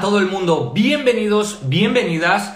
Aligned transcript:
todo 0.00 0.18
el 0.18 0.26
mundo, 0.26 0.72
bienvenidos, 0.74 1.58
bienvenidas 1.64 2.54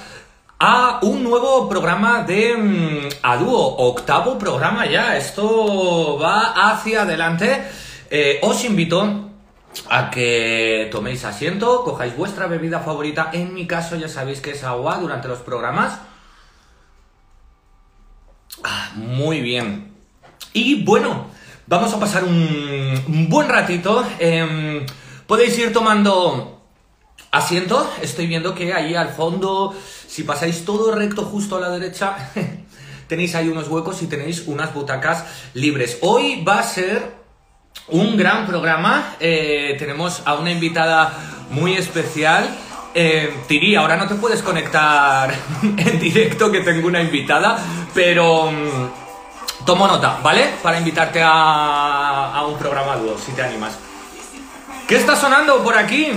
a 0.59 1.01
un 1.03 1.23
nuevo 1.23 1.69
programa 1.69 2.23
de 2.23 2.57
mm, 2.57 3.09
A 3.23 3.37
Dúo, 3.37 3.77
octavo 3.77 4.39
programa 4.39 4.87
ya, 4.87 5.17
esto 5.19 6.19
va 6.19 6.71
hacia 6.71 7.03
adelante. 7.03 7.63
Eh, 8.11 8.39
os 8.43 8.65
invito 8.65 9.31
a 9.91 10.11
que 10.11 10.89
toméis 10.91 11.25
asiento, 11.27 11.85
cojáis 11.85 12.17
vuestra 12.17 12.47
bebida 12.47 12.81
favorita, 12.81 13.29
en 13.35 13.53
mi 13.53 13.67
caso 13.67 13.97
ya 13.97 14.09
sabéis 14.09 14.41
que 14.41 14.53
es 14.53 14.65
agua 14.65 14.97
durante 14.99 15.29
los 15.29 15.41
programas. 15.41 15.99
Ah, 18.63 18.93
muy 18.95 19.43
bien. 19.43 19.93
Y 20.55 20.83
bueno, 20.83 21.27
vamos 21.67 21.93
a 21.93 22.01
pasar 22.01 22.25
un, 22.25 23.05
un 23.07 23.29
buen 23.29 23.49
ratito. 23.49 24.03
em, 24.19 24.87
podéis 25.27 25.59
ir 25.59 25.73
tomando 25.75 26.54
asiento. 27.35 27.91
Estoy 28.01 28.27
viendo 28.27 28.55
que 28.55 28.73
ahí 28.73 28.95
al 28.95 29.11
fondo, 29.11 29.75
si 30.07 30.23
pasáis 30.23 30.65
todo 30.65 30.95
recto 30.95 31.25
justo 31.25 31.57
a 31.57 31.61
la 31.61 31.71
derecha, 31.71 32.31
tenéis 33.09 33.35
ahí 33.35 33.49
unos 33.49 33.69
huecos 33.69 34.01
y 34.03 34.07
tenéis 34.07 34.45
unas 34.47 34.73
butacas 34.73 35.25
libres. 35.53 35.99
Hoy 36.01 36.43
va 36.43 36.61
a 36.61 36.63
ser 36.63 37.13
un 37.89 38.17
gran 38.17 38.47
programa. 38.47 39.17
Eh, 39.21 39.77
tenemos 39.79 40.23
a 40.25 40.35
una 40.35 40.53
invitada 40.53 41.13
muy 41.51 41.75
especial. 41.75 42.49
Eh, 42.95 43.35
Tiri, 43.49 43.75
ahora 43.75 43.97
no 43.97 44.07
te 44.07 44.15
puedes 44.15 44.41
conectar 44.41 45.35
en 45.63 45.99
directo 45.99 46.53
que 46.53 46.61
tengo 46.61 46.87
una 46.87 47.03
invitada, 47.03 47.59
pero 47.93 48.53
mm, 48.53 49.65
tomo 49.67 49.89
nota, 49.89 50.21
¿vale? 50.23 50.51
Para 50.63 50.79
invitarte 50.79 51.21
a, 51.23 52.45
un 52.49 52.57
programa 52.57 52.97
dúo, 52.97 53.19
si 53.19 53.33
te 53.33 53.43
animas. 53.43 53.77
¿Qué 54.87 54.97
está 54.97 55.17
sonando 55.17 55.63
por 55.65 55.77
aquí? 55.77 56.09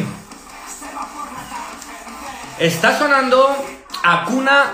Está 2.59 2.97
sonando 2.97 3.55
Akuna 4.03 4.71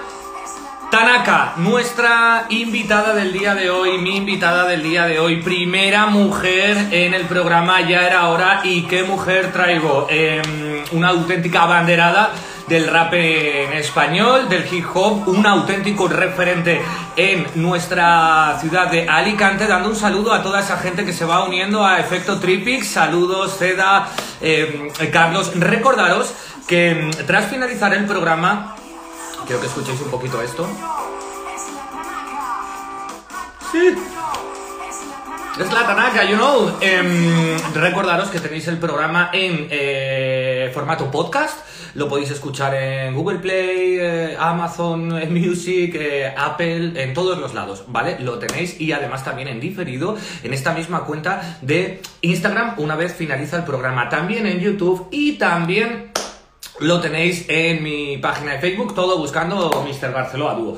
Tanaka, 0.89 1.55
nuestra 1.57 2.45
invitada 2.47 3.13
del 3.13 3.33
día 3.33 3.55
de 3.55 3.69
hoy, 3.69 3.97
mi 3.97 4.15
invitada 4.15 4.65
del 4.65 4.83
día 4.83 5.05
de 5.05 5.19
hoy, 5.19 5.41
primera 5.41 6.05
mujer 6.05 6.77
en 6.91 7.13
el 7.13 7.23
programa, 7.23 7.81
ya 7.81 8.07
era 8.07 8.29
hora, 8.29 8.61
y 8.63 8.83
qué 8.83 9.03
mujer 9.03 9.51
traigo, 9.51 10.07
Eh, 10.09 10.41
una 10.93 11.09
auténtica 11.09 11.63
abanderada 11.63 12.31
del 12.67 12.87
rap 12.87 13.13
en 13.15 13.73
español, 13.73 14.47
del 14.47 14.65
hip 14.71 14.85
hop, 14.93 15.27
un 15.27 15.45
auténtico 15.45 16.07
referente 16.07 16.81
en 17.17 17.45
nuestra 17.55 18.57
ciudad 18.61 18.89
de 18.89 19.09
Alicante, 19.09 19.67
dando 19.67 19.89
un 19.89 19.95
saludo 19.95 20.31
a 20.33 20.41
toda 20.41 20.61
esa 20.61 20.77
gente 20.77 21.03
que 21.03 21.11
se 21.11 21.25
va 21.25 21.43
uniendo 21.43 21.85
a 21.85 21.99
Efecto 21.99 22.39
Tripix, 22.39 22.87
saludos, 22.87 23.57
Ceda, 23.57 24.07
eh, 24.39 24.89
Carlos, 25.11 25.51
recordaros 25.55 26.33
que 26.67 26.95
mm, 26.95 27.25
tras 27.25 27.47
finalizar 27.47 27.93
el 27.93 28.05
programa, 28.05 28.75
quiero 29.45 29.61
que 29.61 29.67
escuchéis 29.67 29.99
un 30.01 30.11
poquito 30.11 30.41
esto. 30.41 30.67
Sí. 33.71 33.95
Es 35.59 35.71
la 35.71 35.85
Tanaka, 35.85 36.23
you 36.23 36.35
know. 36.35 36.77
Em, 36.81 37.57
recordaros 37.75 38.29
que 38.29 38.39
tenéis 38.39 38.67
el 38.67 38.77
programa 38.77 39.29
en 39.33 39.67
eh, 39.69 40.71
formato 40.73 41.11
podcast. 41.11 41.59
Lo 41.95 42.09
podéis 42.09 42.31
escuchar 42.31 42.73
en 42.73 43.13
Google 43.13 43.37
Play, 43.37 43.97
eh, 43.99 44.37
Amazon 44.39 45.15
eh, 45.21 45.27
Music, 45.27 45.95
eh, 45.95 46.33
Apple, 46.35 46.93
en 46.95 47.13
todos 47.13 47.37
los 47.37 47.53
lados, 47.53 47.83
¿vale? 47.87 48.17
Lo 48.19 48.39
tenéis 48.39 48.81
y 48.81 48.91
además 48.91 49.23
también 49.23 49.47
en 49.47 49.59
diferido 49.59 50.17
en 50.43 50.53
esta 50.53 50.73
misma 50.73 51.03
cuenta 51.03 51.59
de 51.61 52.01
Instagram 52.21 52.73
una 52.77 52.95
vez 52.95 53.13
finaliza 53.13 53.57
el 53.57 53.63
programa. 53.63 54.09
También 54.09 54.47
en 54.47 54.59
YouTube 54.59 55.07
y 55.11 55.33
también 55.33 56.12
lo 56.79 56.99
tenéis 56.99 57.45
en 57.47 57.83
mi 57.83 58.17
página 58.17 58.53
de 58.53 58.59
Facebook, 58.59 58.95
todo 58.95 59.17
buscando 59.17 59.69
Mr. 59.85 60.11
Barceló 60.11 60.49
Dúo. 60.55 60.77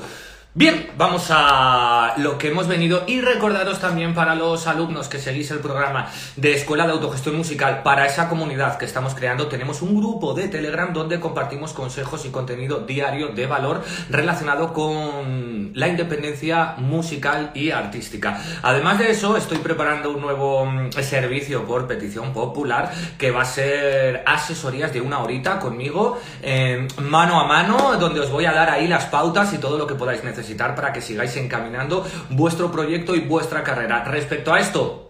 Bien, 0.58 0.88
vamos 0.96 1.26
a 1.28 2.14
lo 2.16 2.38
que 2.38 2.48
hemos 2.48 2.66
venido 2.66 3.04
y 3.06 3.20
recordaros 3.20 3.78
también 3.78 4.14
para 4.14 4.34
los 4.34 4.66
alumnos 4.66 5.06
que 5.06 5.18
seguís 5.18 5.50
el 5.50 5.58
programa 5.58 6.10
de 6.36 6.54
Escuela 6.54 6.86
de 6.86 6.92
Autogestión 6.92 7.36
Musical, 7.36 7.82
para 7.82 8.06
esa 8.06 8.30
comunidad 8.30 8.78
que 8.78 8.86
estamos 8.86 9.14
creando, 9.14 9.48
tenemos 9.48 9.82
un 9.82 9.94
grupo 9.98 10.32
de 10.32 10.48
Telegram 10.48 10.94
donde 10.94 11.20
compartimos 11.20 11.74
consejos 11.74 12.24
y 12.24 12.30
contenido 12.30 12.78
diario 12.78 13.28
de 13.28 13.46
valor 13.46 13.82
relacionado 14.08 14.72
con 14.72 15.72
la 15.74 15.88
independencia 15.88 16.76
musical 16.78 17.50
y 17.52 17.70
artística. 17.70 18.42
Además 18.62 18.98
de 18.98 19.10
eso, 19.10 19.36
estoy 19.36 19.58
preparando 19.58 20.10
un 20.10 20.22
nuevo 20.22 20.64
mm, 20.64 20.92
servicio 21.02 21.66
por 21.66 21.86
petición 21.86 22.32
popular 22.32 22.90
que 23.18 23.30
va 23.30 23.42
a 23.42 23.44
ser 23.44 24.22
asesorías 24.24 24.90
de 24.90 25.02
una 25.02 25.18
horita 25.18 25.58
conmigo, 25.58 26.18
eh, 26.42 26.88
mano 27.02 27.38
a 27.38 27.44
mano, 27.44 27.98
donde 27.98 28.20
os 28.20 28.30
voy 28.30 28.46
a 28.46 28.52
dar 28.52 28.70
ahí 28.70 28.88
las 28.88 29.04
pautas 29.04 29.52
y 29.52 29.58
todo 29.58 29.76
lo 29.76 29.86
que 29.86 29.94
podáis 29.94 30.24
necesitar 30.24 30.45
para 30.54 30.92
que 30.92 31.00
sigáis 31.00 31.36
encaminando 31.36 32.06
vuestro 32.30 32.70
proyecto 32.70 33.14
y 33.14 33.20
vuestra 33.20 33.62
carrera. 33.62 34.04
Respecto 34.04 34.52
a 34.52 34.60
esto, 34.60 35.06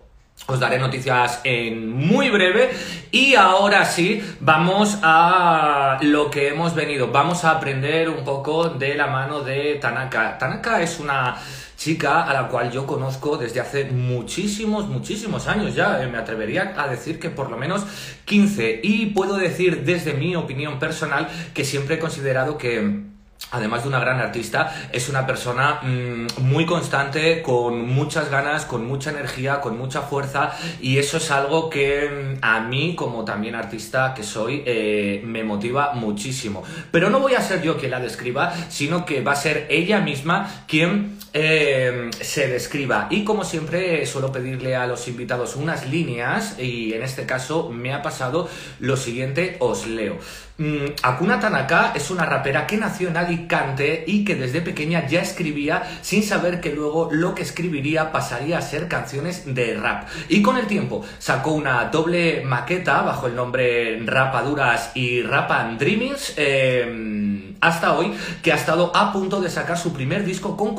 os 0.46 0.60
daré 0.60 0.78
noticias 0.78 1.40
en 1.44 1.90
muy 1.90 2.30
breve 2.30 2.70
y 3.10 3.34
ahora 3.34 3.84
sí 3.84 4.22
vamos 4.38 4.98
a 5.02 5.98
lo 6.02 6.30
que 6.30 6.48
hemos 6.48 6.74
venido. 6.74 7.10
Vamos 7.10 7.44
a 7.44 7.52
aprender 7.52 8.08
un 8.08 8.22
poco 8.24 8.68
de 8.68 8.94
la 8.94 9.08
mano 9.08 9.40
de 9.40 9.76
Tanaka. 9.80 10.38
Tanaka 10.38 10.82
es 10.82 11.00
una 11.00 11.36
chica 11.76 12.22
a 12.22 12.32
la 12.32 12.48
cual 12.48 12.70
yo 12.70 12.86
conozco 12.86 13.36
desde 13.36 13.60
hace 13.60 13.86
muchísimos, 13.86 14.86
muchísimos 14.86 15.48
años 15.48 15.74
ya. 15.74 16.02
Eh, 16.02 16.06
Me 16.06 16.18
atrevería 16.18 16.74
a 16.76 16.86
decir 16.86 17.18
que 17.18 17.30
por 17.30 17.50
lo 17.50 17.56
menos 17.56 17.84
15 18.26 18.80
y 18.84 19.06
puedo 19.06 19.36
decir 19.36 19.84
desde 19.84 20.12
mi 20.12 20.36
opinión 20.36 20.78
personal 20.78 21.28
que 21.54 21.64
siempre 21.64 21.96
he 21.96 21.98
considerado 21.98 22.56
que 22.56 23.15
además 23.50 23.82
de 23.82 23.88
una 23.88 24.00
gran 24.00 24.20
artista, 24.20 24.74
es 24.92 25.08
una 25.08 25.26
persona 25.26 25.80
mmm, 25.82 26.26
muy 26.38 26.66
constante, 26.66 27.42
con 27.42 27.86
muchas 27.86 28.30
ganas, 28.30 28.64
con 28.64 28.86
mucha 28.86 29.10
energía, 29.10 29.60
con 29.60 29.78
mucha 29.78 30.02
fuerza 30.02 30.52
y 30.80 30.98
eso 30.98 31.18
es 31.18 31.30
algo 31.30 31.70
que 31.70 32.36
mm, 32.40 32.44
a 32.44 32.60
mí, 32.60 32.94
como 32.94 33.24
también 33.24 33.54
artista 33.54 34.14
que 34.14 34.22
soy, 34.22 34.62
eh, 34.66 35.22
me 35.24 35.44
motiva 35.44 35.92
muchísimo. 35.94 36.62
Pero 36.90 37.10
no 37.10 37.20
voy 37.20 37.34
a 37.34 37.40
ser 37.40 37.62
yo 37.62 37.76
quien 37.76 37.92
la 37.92 38.00
describa, 38.00 38.52
sino 38.68 39.04
que 39.06 39.22
va 39.22 39.32
a 39.32 39.36
ser 39.36 39.66
ella 39.70 40.00
misma 40.00 40.64
quien 40.66 41.18
eh, 41.38 42.08
se 42.18 42.48
describa. 42.48 43.08
Y 43.10 43.22
como 43.22 43.44
siempre, 43.44 44.06
suelo 44.06 44.32
pedirle 44.32 44.74
a 44.74 44.86
los 44.86 45.06
invitados 45.06 45.54
unas 45.54 45.86
líneas 45.86 46.58
y 46.58 46.94
en 46.94 47.02
este 47.02 47.26
caso 47.26 47.68
me 47.68 47.92
ha 47.92 48.00
pasado 48.00 48.48
lo 48.80 48.96
siguiente, 48.96 49.58
os 49.60 49.86
leo. 49.86 50.16
Mm, 50.58 50.86
Akuna 51.02 51.38
Tanaka 51.38 51.92
es 51.94 52.10
una 52.10 52.24
rapera 52.24 52.66
que 52.66 52.78
nació 52.78 53.10
en 53.10 53.18
Alicante 53.18 54.04
y 54.06 54.24
que 54.24 54.36
desde 54.36 54.62
pequeña 54.62 55.06
ya 55.06 55.20
escribía 55.20 55.82
sin 56.00 56.22
saber 56.22 56.62
que 56.62 56.72
luego 56.72 57.10
lo 57.12 57.34
que 57.34 57.42
escribiría 57.42 58.10
pasaría 58.10 58.56
a 58.56 58.62
ser 58.62 58.88
canciones 58.88 59.54
de 59.54 59.74
rap. 59.74 60.08
Y 60.30 60.40
con 60.40 60.56
el 60.56 60.66
tiempo 60.66 61.04
sacó 61.18 61.52
una 61.52 61.84
doble 61.90 62.42
maqueta 62.46 63.02
bajo 63.02 63.26
el 63.26 63.34
nombre 63.34 64.00
Rapaduras 64.06 64.92
y 64.94 65.20
Rapan 65.20 65.76
Dreamings 65.76 66.32
eh, 66.38 67.52
hasta 67.60 67.94
hoy 67.94 68.14
que 68.42 68.52
ha 68.52 68.56
estado 68.56 68.94
a 68.94 69.12
punto 69.12 69.40
de 69.40 69.50
sacar 69.50 69.76
su 69.76 69.92
primer 69.92 70.24
disco 70.24 70.56
con 70.56 70.74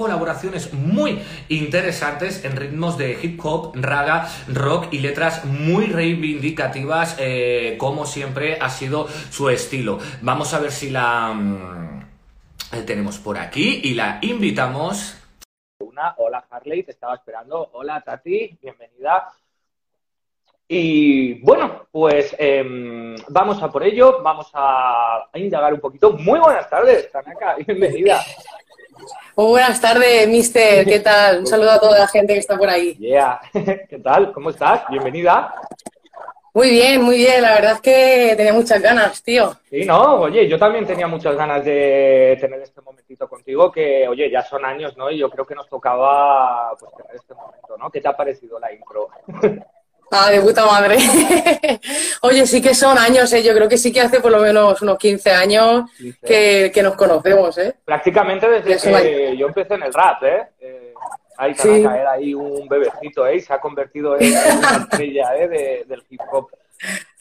muy 0.73 1.19
interesantes 1.49 2.43
en 2.45 2.55
ritmos 2.55 2.97
de 2.97 3.17
hip 3.21 3.39
hop, 3.43 3.73
raga, 3.75 4.27
rock 4.47 4.87
y 4.91 4.99
letras 4.99 5.45
muy 5.45 5.85
reivindicativas 5.85 7.15
eh, 7.19 7.75
como 7.77 8.05
siempre 8.05 8.57
ha 8.59 8.69
sido 8.69 9.07
su 9.29 9.49
estilo. 9.49 9.99
Vamos 10.21 10.53
a 10.53 10.59
ver 10.59 10.71
si 10.71 10.89
la 10.89 11.33
mm, 11.33 12.01
eh, 12.73 12.81
tenemos 12.83 13.17
por 13.17 13.37
aquí 13.37 13.81
y 13.83 13.93
la 13.93 14.19
invitamos. 14.21 15.17
Hola 16.17 16.45
Harley, 16.49 16.83
te 16.83 16.91
estaba 16.91 17.15
esperando. 17.15 17.69
Hola 17.73 18.01
Tati, 18.01 18.57
bienvenida. 18.61 19.33
Y 20.67 21.35
bueno, 21.41 21.87
pues 21.91 22.35
eh, 22.37 23.15
vamos 23.29 23.63
a 23.63 23.71
por 23.71 23.83
ello, 23.83 24.21
vamos 24.21 24.49
a, 24.53 25.29
indagar 25.35 25.73
un 25.73 25.79
poquito. 25.79 26.11
Muy 26.11 26.39
buenas 26.39 26.69
tardes, 26.69 27.09
Tanaka, 27.11 27.55
bienvenida. 27.55 28.19
Muy 29.37 29.49
buenas 29.49 29.79
tardes, 29.79 30.27
mister, 30.27 30.83
¿qué 30.83 30.99
tal? 31.03 31.41
Un 31.41 31.45
saludo 31.45 31.69
a 31.69 31.79
toda 31.79 31.99
la 31.99 32.07
gente 32.07 32.33
que 32.33 32.39
está 32.39 32.57
por 32.57 32.67
ahí. 32.67 32.95
Yeah, 32.95 33.39
¿qué 33.53 33.99
tal? 34.03 34.31
¿Cómo 34.31 34.49
estás? 34.49 34.81
Bienvenida. 34.89 35.53
Muy 36.55 36.71
bien, 36.71 37.03
muy 37.03 37.17
bien. 37.17 37.43
La 37.43 37.53
verdad 37.53 37.73
es 37.73 37.81
que 37.81 38.33
tenía 38.35 38.51
muchas 38.51 38.81
ganas, 38.81 39.21
tío. 39.21 39.53
Sí, 39.69 39.85
no, 39.85 40.21
oye, 40.21 40.47
yo 40.47 40.57
también 40.57 40.87
tenía 40.87 41.05
muchas 41.05 41.35
ganas 41.35 41.63
de 41.63 42.35
tener 42.41 42.59
este 42.61 42.81
momentito 42.81 43.29
contigo, 43.29 43.71
que, 43.71 44.07
oye, 44.07 44.27
ya 44.31 44.41
son 44.41 44.65
años, 44.65 44.97
¿no? 44.97 45.11
Y 45.11 45.19
yo 45.19 45.29
creo 45.29 45.45
que 45.45 45.53
nos 45.53 45.69
tocaba, 45.69 46.71
pues, 46.79 46.91
tener 46.97 47.15
este 47.15 47.35
momento, 47.35 47.77
¿no? 47.77 47.91
¿Qué 47.91 48.01
te 48.01 48.07
ha 48.07 48.17
parecido 48.17 48.59
la 48.59 48.73
intro? 48.73 49.09
Ah, 50.11 50.31
de 50.31 50.41
puta 50.41 50.65
madre. 50.65 50.97
oye, 52.21 52.45
sí 52.47 52.61
que 52.61 52.73
son 52.73 52.97
años, 52.97 53.31
¿eh? 53.33 53.43
Yo 53.43 53.53
creo 53.53 53.67
que 53.67 53.77
sí 53.77 53.91
que 53.91 54.01
hace 54.01 54.21
por 54.21 54.31
lo 54.31 54.39
menos 54.39 54.81
unos 54.81 54.97
15 54.97 55.31
años 55.31 55.91
15. 55.97 56.19
Que, 56.25 56.71
que, 56.73 56.81
nos 56.81 56.95
conocemos, 56.95 57.57
¿eh? 57.57 57.75
Prácticamente 57.83 58.47
desde 58.49 58.91
que 58.91 59.37
yo 59.37 59.47
empecé 59.47 59.73
en 59.73 59.83
el 59.83 59.93
rap, 59.93 60.23
¿eh? 60.23 60.47
eh 60.61 60.93
ahí 61.37 61.53
sí. 61.55 61.85
a 61.85 61.89
caer 61.89 62.07
ahí 62.07 62.33
un 62.33 62.67
bebecito, 62.67 63.27
¿eh? 63.27 63.35
Y 63.35 63.41
se 63.41 63.53
ha 63.53 63.59
convertido 63.59 64.19
en 64.19 64.31
una 64.31 64.77
estrella, 64.91 65.35
¿eh? 65.37 65.47
De, 65.47 65.85
del 65.87 66.03
hip 66.09 66.21
hop. 66.31 66.49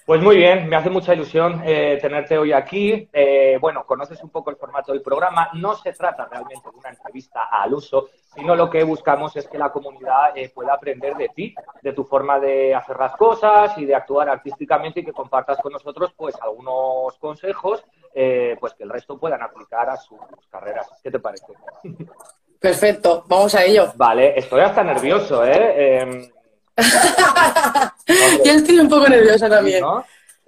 Pues 0.07 0.23
muy 0.23 0.37
bien, 0.37 0.69
me 0.69 0.77
hace 0.77 0.89
mucha 0.89 1.15
ilusión 1.15 1.63
eh, 1.67 1.99
tenerte 2.01 2.39
hoy 2.39 2.53
aquí. 2.53 3.09
Eh, 3.13 3.59
bueno, 3.61 3.85
conoces 3.85 4.23
un 4.23 4.31
poco 4.31 4.51
el 4.51 4.57
formato 4.57 4.93
del 4.93 5.03
programa. 5.03 5.51
No 5.55 5.75
se 5.75 5.93
trata 5.93 6.29
realmente 6.31 6.71
de 6.71 6.77
una 6.79 6.91
entrevista 6.91 7.49
al 7.51 7.75
uso, 7.75 8.11
sino 8.33 8.55
lo 8.55 8.71
que 8.71 8.85
buscamos 8.85 9.35
es 9.35 9.49
que 9.49 9.59
la 9.59 9.71
comunidad 9.71 10.37
eh, 10.37 10.53
pueda 10.55 10.75
aprender 10.75 11.17
de 11.17 11.31
ti, 11.31 11.53
de 11.83 11.93
tu 11.93 12.05
forma 12.05 12.39
de 12.39 12.73
hacer 12.73 12.97
las 12.97 13.17
cosas 13.17 13.77
y 13.79 13.85
de 13.85 13.97
actuar 13.97 14.29
artísticamente 14.29 15.01
y 15.01 15.05
que 15.05 15.13
compartas 15.13 15.59
con 15.59 15.73
nosotros 15.73 16.13
pues 16.17 16.37
algunos 16.41 17.19
consejos 17.19 17.85
pues 18.61 18.73
que 18.75 18.85
el 18.85 18.91
resto 18.91 19.19
puedan 19.19 19.43
aplicar 19.43 19.91
a 19.91 19.97
sus 19.97 20.19
carreras. 20.51 20.89
¿Qué 21.03 21.11
te 21.11 21.19
parece? 21.19 21.53
Perfecto, 22.59 23.25
vamos 23.27 23.55
a 23.57 23.65
ello. 23.65 23.93
Vale, 23.97 24.39
estoy 24.39 24.61
hasta 24.61 24.83
nervioso, 24.83 25.45
¿eh? 25.45 26.31
Yo 28.45 28.53
estoy 28.53 28.79
un 28.79 28.89
poco 28.89 29.09
nerviosa 29.09 29.49
también. 29.49 29.85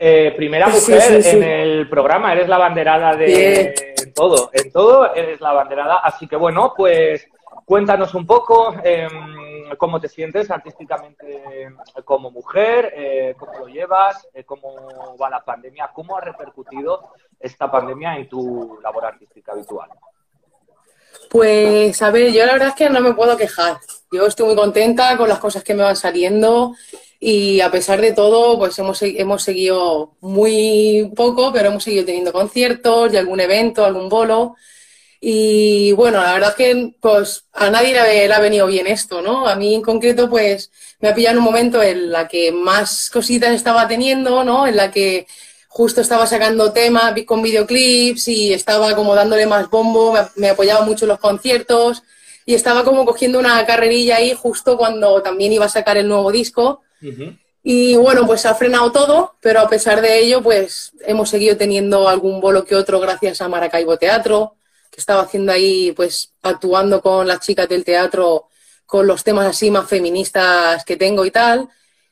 Eh, 0.01 0.33
primera 0.37 0.69
mujer 0.69 1.27
en 1.27 1.43
el 1.43 1.89
programa, 1.89 2.33
eres 2.33 2.49
la 2.49 2.59
banderada 2.59 3.17
de 3.17 3.75
todo, 4.15 4.51
en 4.53 4.71
todo 4.71 5.13
eres 5.15 5.41
la 5.41 5.53
banderada. 5.53 5.97
Así 5.97 6.29
que 6.29 6.37
bueno, 6.37 6.73
pues 6.77 7.27
cuéntanos 7.65 8.15
un 8.15 8.25
poco 8.25 8.77
em, 8.85 9.77
cómo 9.77 10.01
te 10.01 10.09
sientes 10.09 10.51
artísticamente 10.51 11.69
como 12.05 12.31
mujer, 12.31 12.93
eh, 12.95 13.35
cómo 13.37 13.59
lo 13.59 13.67
llevas, 13.67 14.29
eh, 14.35 14.45
cómo 14.45 15.17
va 15.21 15.31
la 15.31 15.45
pandemia, 15.45 15.91
cómo 15.93 16.17
ha 16.17 16.21
repercutido 16.21 17.11
esta 17.41 17.71
pandemia 17.71 18.17
en 18.17 18.29
tu 18.29 18.79
labor 18.83 19.07
artística 19.07 19.53
habitual. 19.53 19.91
Pues 21.29 22.01
a 22.03 22.11
ver, 22.11 22.33
yo 22.33 22.47
la 22.47 22.53
verdad 22.53 22.69
es 22.69 22.75
que 22.75 22.89
no 22.89 23.01
me 23.01 23.15
puedo 23.15 23.37
quejar. 23.37 23.79
Yo 24.11 24.27
estoy 24.27 24.47
muy 24.47 24.57
contenta 24.57 25.17
con 25.17 25.29
las 25.29 25.39
cosas 25.39 25.63
que 25.63 25.75
me 25.75 25.83
van 25.83 25.97
saliendo 25.97 26.75
y 27.21 27.61
a 27.61 27.71
pesar 27.71 28.01
de 28.01 28.13
todo, 28.13 28.59
pues 28.59 28.79
hemos, 28.79 29.03
hemos 29.03 29.43
seguido 29.43 30.15
muy 30.21 31.11
poco, 31.17 31.53
pero 31.53 31.69
hemos 31.69 31.85
seguido 31.85 32.05
teniendo 32.05 32.33
conciertos 32.33 33.13
y 33.13 33.17
algún 33.17 33.41
evento, 33.41 33.85
algún 33.85 34.09
bolo. 34.09 34.57
Y 35.21 35.93
bueno, 35.93 36.23
la 36.23 36.33
verdad 36.33 36.51
es 36.51 36.57
que 36.57 36.95
pues 37.01 37.45
a 37.53 37.71
nadie 37.71 37.93
le 37.93 38.33
ha 38.33 38.41
venido 38.41 38.67
bien 38.67 38.87
esto, 38.87 39.21
¿no? 39.21 39.49
A 39.49 39.57
mí 39.57 39.75
en 39.75 39.83
concreto, 39.83 40.31
pues 40.31 40.71
me 41.01 41.09
ha 41.09 41.15
pillado 41.15 41.33
en 41.33 41.39
un 41.39 41.45
momento 41.45 41.83
en 41.83 42.11
la 42.13 42.29
que 42.29 42.53
más 42.53 43.11
cositas 43.11 43.53
estaba 43.55 43.89
teniendo, 43.89 44.45
¿no? 44.45 44.67
En 44.67 44.77
la 44.77 44.91
que 44.91 45.27
justo 45.69 46.01
estaba 46.01 46.27
sacando 46.27 46.73
temas 46.73 47.15
con 47.27 47.43
videoclips 47.43 48.29
y 48.29 48.53
estaba 48.53 48.95
como 48.95 49.15
dándole 49.15 49.47
más 49.47 49.69
bombo, 49.69 50.15
me, 50.37 50.51
apoyaba 50.51 50.85
mucho 50.85 51.05
en 51.05 51.11
los 51.11 51.19
conciertos 51.19 52.03
y 52.49 52.55
estaba 52.55 52.83
como 52.83 53.05
cogiendo 53.05 53.39
una 53.39 53.67
carrerilla 53.67 54.17
ahí 54.17 54.33
justo 54.33 54.79
cuando 54.79 55.21
también 55.21 55.53
iba 55.53 55.67
a 55.67 55.69
sacar 55.69 55.99
el 55.99 56.09
nuevo 56.09 56.33
disco. 56.33 56.81
Y 57.63 57.95
bueno, 57.97 58.27
pues 58.27 58.47
ha 58.47 58.55
frenado 58.55 58.91
todo, 58.91 59.35
pero 59.43 59.61
a 59.61 59.69
pesar 59.69 60.01
de 60.01 60.19
ello, 60.19 60.43
pues 60.43 60.93
hemos 61.03 61.29
seguido 61.29 61.59
teniendo 61.59 62.09
algún 62.09 62.41
bolo 62.41 62.65
que 62.65 62.75
otro 62.75 63.01
gracias 63.01 63.43
a 63.43 63.51
Maracaibo 63.51 63.99
Teatro, 63.99 64.55
que 64.91 64.99
estaba 64.99 65.25
haciendo 65.25 65.53
ahí, 65.53 65.93
pues 65.93 66.33
actuando 66.41 67.03
con 67.03 67.29
las 67.29 67.41
chicas 67.41 67.69
del 67.69 67.85
teatro 67.85 68.47
con 68.87 69.07
los 69.07 69.23
temas 69.23 69.47
así 69.47 69.71
más 69.71 69.87
feministas 69.87 70.87
que 70.87 70.97
tengo 70.97 71.27
y 71.27 71.31
tal. 71.31 71.69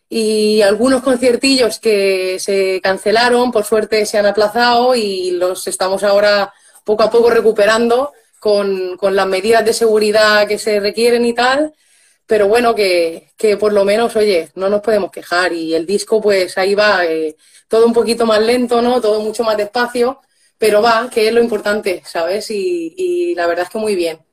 Y 0.06 0.60
algunos 0.60 1.02
conciertillos 1.02 1.78
que 1.78 2.36
se 2.40 2.82
cancelaron, 2.82 3.50
por 3.50 3.64
suerte 3.64 4.04
se 4.04 4.18
han 4.18 4.26
aplazado 4.26 4.94
y 4.94 5.30
los 5.30 5.66
estamos 5.66 6.04
ahora 6.04 6.52
poco 6.84 7.04
a 7.04 7.10
poco 7.10 7.30
recuperando 7.30 8.12
con, 8.40 8.98
las 9.14 9.26
medidas 9.26 9.64
de 9.64 9.72
seguridad 9.72 10.46
que 10.48 10.58
se 10.58 10.80
requieren 10.80 11.24
y 11.24 11.34
tal. 11.34 11.74
Pero 12.26 12.48
bueno, 12.48 12.74
que, 12.74 13.30
por 13.60 13.72
lo 13.72 13.84
menos, 13.84 14.16
oye, 14.16 14.50
no 14.56 14.68
nos 14.68 14.80
podemos 14.80 15.10
quejar. 15.10 15.52
Y 15.52 15.74
el 15.74 15.86
disco, 15.86 16.20
pues 16.20 16.58
ahí 16.58 16.74
va, 16.74 17.06
eh, 17.06 17.36
todo 17.68 17.86
un 17.86 17.92
poquito 17.92 18.26
más 18.26 18.40
lento, 18.42 18.82
¿no? 18.82 19.00
Todo 19.00 19.20
mucho 19.20 19.44
más 19.44 19.56
despacio, 19.56 20.20
pero 20.58 20.82
va, 20.82 21.08
que 21.10 21.28
es 21.28 21.34
lo 21.34 21.42
importante, 21.42 22.02
¿sabes? 22.04 22.50
Y, 22.50 22.94
y 22.96 23.34
la 23.34 23.46
verdad 23.46 23.64
es 23.66 23.70
que 23.70 23.78
muy 23.78 23.94
bien. 23.96 24.25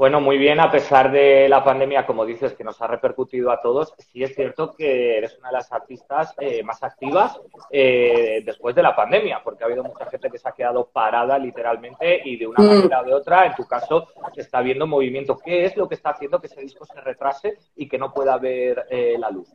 Bueno, 0.00 0.18
muy 0.18 0.38
bien, 0.38 0.58
a 0.60 0.70
pesar 0.70 1.12
de 1.12 1.46
la 1.46 1.62
pandemia, 1.62 2.06
como 2.06 2.24
dices, 2.24 2.54
que 2.54 2.64
nos 2.64 2.80
ha 2.80 2.86
repercutido 2.86 3.50
a 3.50 3.60
todos, 3.60 3.92
sí 3.98 4.22
es 4.24 4.34
cierto 4.34 4.74
que 4.74 5.18
eres 5.18 5.36
una 5.36 5.48
de 5.48 5.56
las 5.56 5.70
artistas 5.72 6.34
eh, 6.40 6.62
más 6.62 6.82
activas 6.82 7.38
eh, 7.70 8.40
después 8.42 8.74
de 8.74 8.82
la 8.82 8.96
pandemia, 8.96 9.42
porque 9.44 9.62
ha 9.62 9.66
habido 9.66 9.84
mucha 9.84 10.06
gente 10.06 10.30
que 10.30 10.38
se 10.38 10.48
ha 10.48 10.52
quedado 10.52 10.88
parada 10.90 11.38
literalmente 11.38 12.22
y 12.24 12.38
de 12.38 12.46
una 12.46 12.62
mm. 12.62 12.66
manera 12.66 13.02
o 13.02 13.04
de 13.04 13.12
otra, 13.12 13.44
en 13.44 13.54
tu 13.54 13.66
caso, 13.66 14.08
se 14.34 14.40
está 14.40 14.62
viendo 14.62 14.86
movimiento. 14.86 15.36
¿Qué 15.36 15.66
es 15.66 15.76
lo 15.76 15.86
que 15.86 15.96
está 15.96 16.12
haciendo 16.12 16.40
que 16.40 16.46
ese 16.46 16.62
disco 16.62 16.86
se 16.86 16.98
retrase 17.02 17.58
y 17.76 17.86
que 17.86 17.98
no 17.98 18.10
pueda 18.14 18.38
ver 18.38 18.86
eh, 18.88 19.16
la 19.18 19.30
luz? 19.30 19.54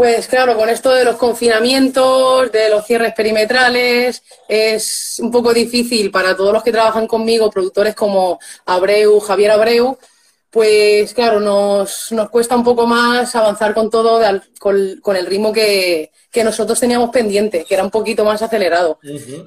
Pues 0.00 0.28
claro, 0.28 0.56
con 0.56 0.70
esto 0.70 0.94
de 0.94 1.04
los 1.04 1.16
confinamientos, 1.16 2.50
de 2.50 2.70
los 2.70 2.86
cierres 2.86 3.12
perimetrales, 3.12 4.22
es 4.48 5.20
un 5.22 5.30
poco 5.30 5.52
difícil 5.52 6.10
para 6.10 6.34
todos 6.34 6.54
los 6.54 6.62
que 6.62 6.72
trabajan 6.72 7.06
conmigo, 7.06 7.50
productores 7.50 7.94
como 7.94 8.38
Abreu, 8.64 9.20
Javier 9.20 9.50
Abreu, 9.50 9.98
pues 10.48 11.12
claro, 11.12 11.38
nos, 11.38 12.10
nos 12.12 12.30
cuesta 12.30 12.56
un 12.56 12.64
poco 12.64 12.86
más 12.86 13.36
avanzar 13.36 13.74
con 13.74 13.90
todo, 13.90 14.22
con, 14.58 15.16
el 15.16 15.26
ritmo 15.26 15.52
que, 15.52 16.10
nosotros 16.42 16.80
teníamos 16.80 17.10
pendiente, 17.10 17.66
que 17.68 17.74
era 17.74 17.84
un 17.84 17.90
poquito 17.90 18.24
más 18.24 18.40
acelerado. 18.40 18.98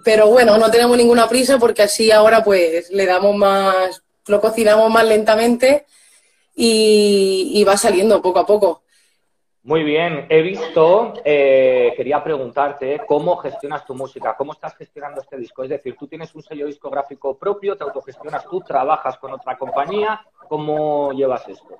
Pero 0.03 0.27
bueno, 0.27 0.59
no 0.59 0.69
tenemos 0.69 0.95
ninguna 0.95 1.27
prisa 1.27 1.57
porque 1.57 1.81
así 1.81 2.11
ahora 2.11 2.44
pues 2.44 2.91
le 2.91 3.07
damos 3.07 3.35
más, 3.35 4.03
lo 4.27 4.39
cocinamos 4.39 4.91
más 4.91 5.05
lentamente 5.07 5.88
y 6.55 7.63
va 7.67 7.75
saliendo 7.75 8.21
poco 8.21 8.38
a 8.38 8.45
poco. 8.45 8.83
Muy 9.65 9.83
bien, 9.83 10.25
he 10.27 10.42
visto, 10.42 11.13
eh, 11.24 11.94
quería 11.95 12.21
preguntarte 12.21 13.00
cómo 13.07 13.38
gestionas 13.38 13.86
tu 13.86 13.95
música, 13.95 14.36
cómo 14.38 14.51
estás 14.51 14.75
gestionando 14.75 15.21
este 15.21 15.38
disco. 15.38 15.63
Es 15.63 15.69
decir, 15.69 15.95
tú 15.98 16.06
tienes 16.06 16.36
un 16.36 16.44
sello 16.44 16.65
discográfico 16.65 17.38
propio, 17.38 17.77
te 17.77 17.86
autogestionas 17.86 18.44
tú, 18.44 18.60
trabajas 18.60 19.18
con 19.18 19.31
otra 19.31 19.57
compañía, 19.57 20.19
¿cómo 20.50 21.13
llevas 21.13 21.48
esto? 21.48 21.77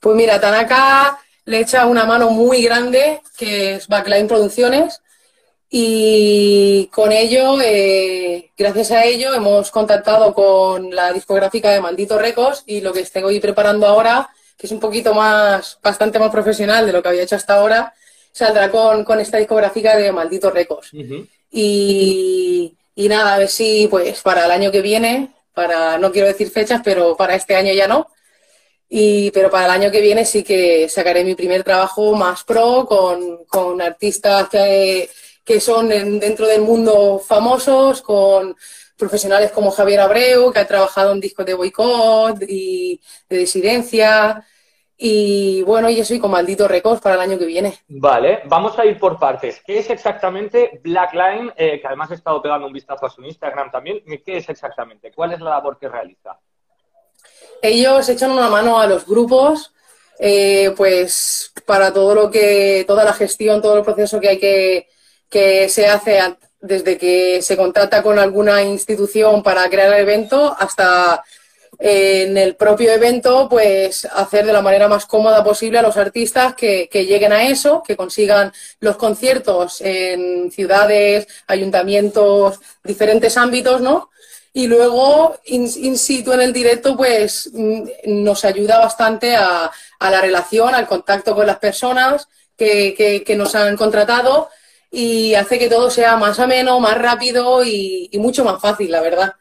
Pues 0.00 0.14
mira, 0.14 0.40
Tanaka 0.40 1.18
le 1.44 1.58
echa 1.58 1.86
una 1.86 2.04
mano 2.04 2.30
muy 2.30 2.62
grande, 2.62 3.20
que 3.36 3.74
es 3.74 3.88
Backline 3.88 4.28
Producciones, 4.28 5.02
y 5.68 6.86
con 6.92 7.10
ello, 7.10 7.60
eh, 7.60 8.52
gracias 8.56 8.92
a 8.92 9.04
ello, 9.04 9.34
hemos 9.34 9.72
contactado 9.72 10.32
con 10.32 10.94
la 10.94 11.12
discográfica 11.12 11.70
de 11.70 11.80
Maldito 11.80 12.16
Records 12.16 12.62
y 12.66 12.80
lo 12.80 12.92
que 12.92 13.00
estoy 13.00 13.40
preparando 13.40 13.88
ahora 13.88 14.30
que 14.60 14.66
es 14.66 14.72
un 14.72 14.80
poquito 14.80 15.14
más, 15.14 15.78
bastante 15.82 16.18
más 16.18 16.30
profesional 16.30 16.84
de 16.84 16.92
lo 16.92 17.02
que 17.02 17.08
había 17.08 17.22
hecho 17.22 17.36
hasta 17.36 17.54
ahora, 17.54 17.94
saldrá 18.30 18.70
con, 18.70 19.04
con 19.04 19.18
esta 19.18 19.38
discográfica 19.38 19.96
de 19.96 20.12
Malditos 20.12 20.52
Records. 20.52 20.90
y, 21.50 22.76
y, 22.94 23.08
nada, 23.08 23.34
a 23.34 23.38
ver 23.38 23.48
si 23.48 23.88
pues 23.88 24.20
para 24.20 24.44
el 24.44 24.50
año 24.50 24.70
que 24.70 24.82
viene, 24.82 25.30
para, 25.54 25.96
no 25.96 26.12
quiero 26.12 26.28
decir 26.28 26.50
fechas, 26.50 26.82
pero 26.84 27.16
para 27.16 27.36
este 27.36 27.56
año 27.56 27.72
ya 27.72 27.88
no. 27.88 28.08
Y, 28.86 29.30
pero 29.30 29.50
para 29.50 29.64
el 29.64 29.70
año 29.70 29.90
que 29.90 30.02
viene 30.02 30.26
sí 30.26 30.42
que 30.42 30.90
sacaré 30.90 31.24
mi 31.24 31.34
primer 31.34 31.64
trabajo 31.64 32.14
más 32.14 32.44
pro 32.44 32.84
con, 32.86 33.44
con 33.46 33.80
artistas 33.80 34.50
que, 34.50 35.08
que 35.42 35.58
son 35.58 35.88
dentro 35.88 36.46
del 36.46 36.60
mundo 36.60 37.18
famosos, 37.18 38.02
con 38.02 38.54
profesionales 39.00 39.50
como 39.50 39.72
Javier 39.72 40.00
Abreu, 40.00 40.52
que 40.52 40.60
ha 40.60 40.66
trabajado 40.66 41.12
en 41.12 41.20
discos 41.20 41.44
de 41.44 41.54
boicot 41.54 42.42
y 42.46 43.00
de 43.28 43.36
disidencia, 43.38 44.44
y 45.02 45.62
bueno, 45.62 45.88
y 45.88 45.98
eso 45.98 46.12
y 46.12 46.20
con 46.20 46.30
Maldito 46.30 46.68
Records 46.68 47.00
para 47.00 47.14
el 47.14 47.22
año 47.22 47.38
que 47.38 47.46
viene. 47.46 47.78
Vale, 47.88 48.42
vamos 48.44 48.78
a 48.78 48.84
ir 48.84 48.98
por 48.98 49.18
partes. 49.18 49.62
¿Qué 49.66 49.78
es 49.78 49.88
exactamente 49.88 50.78
Blackline? 50.84 51.54
Eh, 51.56 51.80
que 51.80 51.86
además 51.86 52.10
he 52.10 52.14
estado 52.16 52.42
pegando 52.42 52.66
un 52.66 52.72
vistazo 52.74 53.06
a 53.06 53.10
su 53.10 53.24
Instagram 53.24 53.70
también. 53.70 54.02
¿Qué 54.04 54.36
es 54.36 54.46
exactamente? 54.50 55.10
¿Cuál 55.10 55.32
es 55.32 55.40
la 55.40 55.50
labor 55.50 55.78
que 55.78 55.88
realiza? 55.88 56.38
Ellos 57.62 58.06
echan 58.10 58.30
una 58.30 58.50
mano 58.50 58.78
a 58.78 58.86
los 58.86 59.06
grupos, 59.06 59.72
eh, 60.18 60.74
pues 60.76 61.50
para 61.64 61.94
todo 61.94 62.14
lo 62.14 62.30
que, 62.30 62.84
toda 62.86 63.02
la 63.02 63.14
gestión, 63.14 63.62
todo 63.62 63.78
el 63.78 63.84
proceso 63.84 64.20
que 64.20 64.28
hay 64.28 64.38
que, 64.38 64.88
que 65.30 65.70
se 65.70 65.86
hace 65.86 66.20
desde 66.60 66.98
que 66.98 67.42
se 67.42 67.56
contrata 67.56 68.02
con 68.02 68.18
alguna 68.18 68.62
institución 68.62 69.42
para 69.42 69.68
crear 69.68 69.94
el 69.94 70.00
evento 70.00 70.54
hasta 70.58 71.24
en 71.80 72.36
el 72.36 72.56
propio 72.56 72.92
evento, 72.92 73.48
pues 73.48 74.04
hacer 74.04 74.44
de 74.44 74.52
la 74.52 74.60
manera 74.60 74.86
más 74.86 75.06
cómoda 75.06 75.42
posible 75.42 75.78
a 75.78 75.82
los 75.82 75.96
artistas 75.96 76.54
que, 76.54 76.88
lleguen 76.92 77.32
a 77.32 77.44
eso, 77.44 77.82
que 77.82 77.96
consigan 77.96 78.52
los 78.80 78.96
conciertos 78.96 79.80
en 79.80 80.52
ciudades, 80.52 81.26
ayuntamientos, 81.46 82.60
diferentes 82.84 83.36
ámbitos, 83.38 83.80
¿no? 83.80 84.10
Y 84.52 84.66
luego, 84.66 85.38
in, 85.46 85.96
situ 85.96 86.32
en 86.32 86.42
el 86.42 86.52
directo, 86.52 86.96
pues 86.96 87.48
mm, 87.52 87.82
nos 88.06 88.44
ayuda 88.44 88.78
bastante 88.78 89.36
a, 89.36 89.70
la 90.00 90.20
relación, 90.20 90.74
al 90.74 90.86
contacto 90.86 91.34
con 91.34 91.46
las 91.46 91.58
personas 91.58 92.28
que, 92.58 93.24
nos 93.38 93.54
han 93.54 93.76
contratado 93.76 94.50
y 94.90 95.34
hace 95.34 95.58
que 95.58 95.68
todo 95.68 95.90
sea 95.90 96.16
más 96.16 96.38
ameno, 96.38 96.80
más 96.80 96.98
rápido 96.98 97.64
y, 97.64 98.10
mucho 98.14 98.44
más 98.44 98.60
fácil, 98.60 98.90
la 98.90 99.00
verdad. 99.00 99.34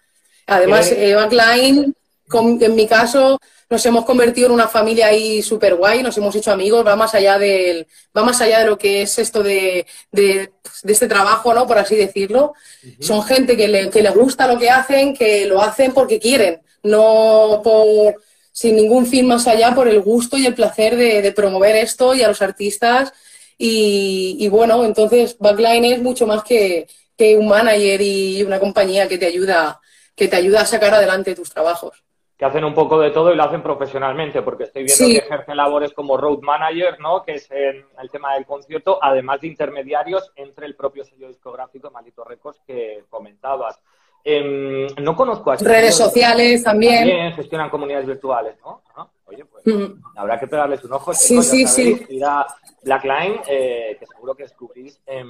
Además, 0.47 0.91
Eva 0.91 1.27
Klein 1.27 1.95
en 2.31 2.75
mi 2.75 2.87
caso, 2.87 3.39
nos 3.69 3.85
hemos 3.85 4.05
convertido 4.05 4.47
en 4.47 4.53
una 4.53 4.67
familia 4.67 5.07
ahí 5.07 5.41
súper 5.41 5.75
guay, 5.75 6.03
nos 6.03 6.17
hemos 6.17 6.35
hecho 6.35 6.51
amigos, 6.51 6.85
va 6.85 6.95
más 6.95 7.15
allá 7.15 7.39
del, 7.39 7.87
va 8.15 8.23
más 8.23 8.39
allá 8.41 8.59
de 8.59 8.65
lo 8.65 8.77
que 8.77 9.01
es 9.01 9.17
esto 9.17 9.41
de, 9.41 9.85
de, 10.11 10.51
este 10.83 11.07
trabajo, 11.07 11.53
¿no? 11.53 11.65
Por 11.65 11.77
así 11.77 11.95
decirlo. 11.95 12.53
Son 12.99 13.23
gente 13.23 13.57
que 13.57 13.67
le, 13.67 13.89
que 13.89 14.01
le 14.01 14.09
gusta 14.11 14.47
lo 14.47 14.59
que 14.59 14.69
hacen, 14.69 15.15
que 15.15 15.45
lo 15.45 15.61
hacen 15.61 15.91
porque 15.91 16.19
quieren, 16.19 16.61
no 16.83 17.61
por 17.63 18.15
sin 18.51 18.75
ningún 18.75 19.05
fin 19.05 19.25
más 19.25 19.47
allá, 19.47 19.73
por 19.73 19.87
el 19.87 20.01
gusto 20.01 20.37
y 20.37 20.45
el 20.45 20.53
placer 20.53 20.95
de, 20.97 21.31
promover 21.31 21.77
esto 21.77 22.13
y 22.13 22.23
a 22.23 22.27
los 22.27 22.41
artistas. 22.41 23.13
Y, 23.61 24.47
bueno, 24.47 24.85
entonces 24.85 25.37
Backline 25.37 25.83
es 25.85 26.01
mucho 26.01 26.25
más 26.25 26.43
que, 26.43 26.87
que 27.17 27.35
un 27.35 27.49
manager 27.49 28.01
y 28.01 28.41
una 28.41 28.59
compañía 28.59 29.07
que 29.09 29.17
te 29.17 29.25
ayuda, 29.25 29.81
que 30.15 30.29
te 30.29 30.37
ayuda 30.37 30.61
a 30.61 30.65
sacar 30.65 30.93
adelante 30.93 31.35
tus 31.35 31.49
trabajos 31.49 32.03
que 32.39 32.45
hacen 32.45 32.63
un 32.63 32.73
poco 32.73 32.97
de 33.01 33.11
todo 33.11 33.33
y 33.33 33.35
lo 33.35 33.43
hacen 33.43 33.61
profesionalmente, 33.61 34.41
porque 34.41 34.63
estoy 34.63 34.85
viendo 34.85 35.05
que 35.07 35.25
ejercen 35.25 35.57
labores 35.57 35.91
como 35.91 36.15
road 36.15 36.39
manager, 36.39 36.97
¿no? 37.01 37.21
Que 37.21 37.33
es 37.33 37.51
el, 37.51 37.83
tema 38.13 38.35
del 38.35 38.45
concierto, 38.45 38.97
además 39.01 39.41
de 39.41 39.47
intermediarios 39.47 40.31
entre 40.37 40.65
el 40.65 40.73
propio 40.73 41.03
sello 41.03 41.27
discográfico 41.27 41.91
Maldito 41.91 42.23
Records 42.23 42.61
que 42.65 43.03
comentabas. 43.09 43.81
Em, 44.23 44.87
no 45.01 45.17
conozco 45.17 45.51
a 45.51 45.57
Redes 45.57 45.97
sociales 45.97 46.63
también. 46.63 47.09
También 47.09 47.33
gestionan 47.33 47.69
comunidades 47.69 48.07
virtuales, 48.07 48.55
¿no? 48.63 48.83
Oye, 49.29 49.45
pues 49.45 49.63
mm. 49.67 50.01
habrá 50.15 50.39
que 50.39 50.47
pegarles 50.47 50.83
un 50.83 50.93
ojo. 50.93 51.13
Sí, 51.13 51.41
sí, 51.43 51.67
sí. 51.67 52.05
Ir 52.09 52.25
a 52.25 52.47
Blackline, 52.81 53.41
eh, 53.47 53.95
que 53.99 54.05
seguro 54.07 54.33
que 54.33 54.43
descubrís 54.43 54.99
em, 55.05 55.29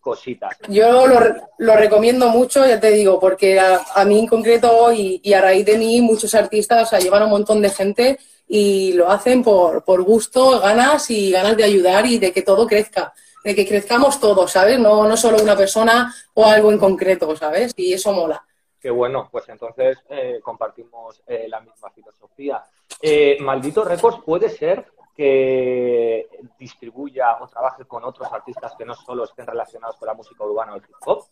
cositas. 0.00 0.56
Yo 0.68 1.06
lo, 1.06 1.76
recomiendo 1.76 2.28
mucho, 2.28 2.66
ya 2.66 2.78
te 2.78 2.90
digo, 2.90 3.18
porque 3.18 3.58
a, 3.58 4.04
mí 4.04 4.18
en 4.18 4.26
concreto 4.26 4.92
y, 4.92 5.32
a 5.32 5.40
raíz 5.40 5.64
de 5.64 5.78
mí 5.78 6.02
muchos 6.02 6.34
artistas 6.34 6.92
o 6.92 6.98
llevan 6.98 7.22
un 7.22 7.30
montón 7.30 7.62
de 7.62 7.70
gente 7.70 8.18
y 8.46 8.92
lo 8.92 9.10
hacen 9.10 9.42
por, 9.42 9.82
por 9.82 10.02
gusto, 10.02 10.60
ganas 10.60 11.10
y 11.10 11.30
ganas 11.30 11.56
de 11.56 11.64
ayudar 11.64 12.04
y 12.04 12.18
de 12.18 12.32
que 12.32 12.42
todo 12.42 12.66
crezca 12.66 13.12
de 13.44 13.54
que 13.54 13.66
crezcamos 13.66 14.20
todos, 14.20 14.50
¿sabes? 14.50 14.78
No, 14.78 15.08
no 15.08 15.16
solo 15.16 15.38
una 15.40 15.56
persona 15.56 16.12
o 16.34 16.44
algo 16.44 16.70
en 16.70 16.78
concreto, 16.78 17.34
¿sabes? 17.36 17.72
Y 17.76 17.94
eso 17.94 18.12
mola. 18.12 18.44
Qué 18.80 18.90
bueno, 18.90 19.28
pues 19.30 19.48
entonces 19.48 19.98
eh, 20.10 20.38
compartimos 20.42 21.22
eh, 21.26 21.46
la 21.48 21.60
misma 21.60 21.90
filosofía. 21.90 22.62
Eh, 23.00 23.36
Maldito 23.40 23.84
Records 23.84 24.22
puede 24.24 24.50
ser 24.50 24.86
que 25.16 26.28
distribuya 26.58 27.38
o 27.40 27.48
trabaje 27.48 27.84
con 27.84 28.04
otros 28.04 28.32
artistas 28.32 28.74
que 28.78 28.84
no 28.84 28.94
solo 28.94 29.24
estén 29.24 29.46
relacionados 29.46 29.96
con 29.96 30.06
la 30.06 30.14
música 30.14 30.44
urbana 30.44 30.74
o 30.74 30.76
el 30.76 30.82
hip 30.82 30.96
hop. 31.06 31.24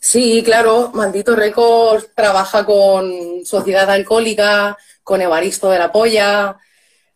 Sí, 0.00 0.42
claro, 0.42 0.90
Maldito 0.94 1.36
Records 1.36 2.14
trabaja 2.14 2.64
con 2.64 3.44
Sociedad 3.44 3.90
Alcohólica, 3.90 4.76
con 5.02 5.20
Evaristo 5.20 5.70
de 5.70 5.78
la 5.78 5.92
Polla, 5.92 6.58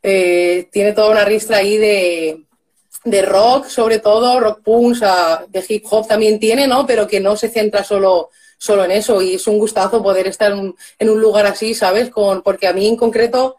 tiene 0.00 0.92
toda 0.94 1.10
una 1.10 1.24
ristra 1.24 1.58
ahí 1.58 1.76
de, 1.76 2.44
de 3.04 3.22
rock, 3.22 3.66
sobre 3.66 3.98
todo, 3.98 4.40
rock 4.40 4.62
punk, 4.62 4.96
de 5.48 5.64
hip 5.68 5.84
hop 5.90 6.06
también 6.06 6.38
tiene, 6.38 6.66
¿no? 6.66 6.86
Pero 6.86 7.06
que 7.06 7.20
no 7.20 7.36
se 7.36 7.48
centra 7.48 7.84
solo, 7.84 8.30
solo 8.60 8.84
en 8.84 8.92
eso. 8.92 9.20
Y 9.22 9.34
es 9.34 9.46
un 9.46 9.58
gustazo 9.58 10.02
poder 10.02 10.28
estar 10.28 10.52
en 10.52 11.10
un, 11.10 11.20
lugar 11.20 11.46
así, 11.46 11.74
¿sabes? 11.74 12.10
Con, 12.10 12.42
porque 12.42 12.68
a 12.68 12.72
mí 12.72 12.86
en 12.86 12.96
concreto, 12.96 13.56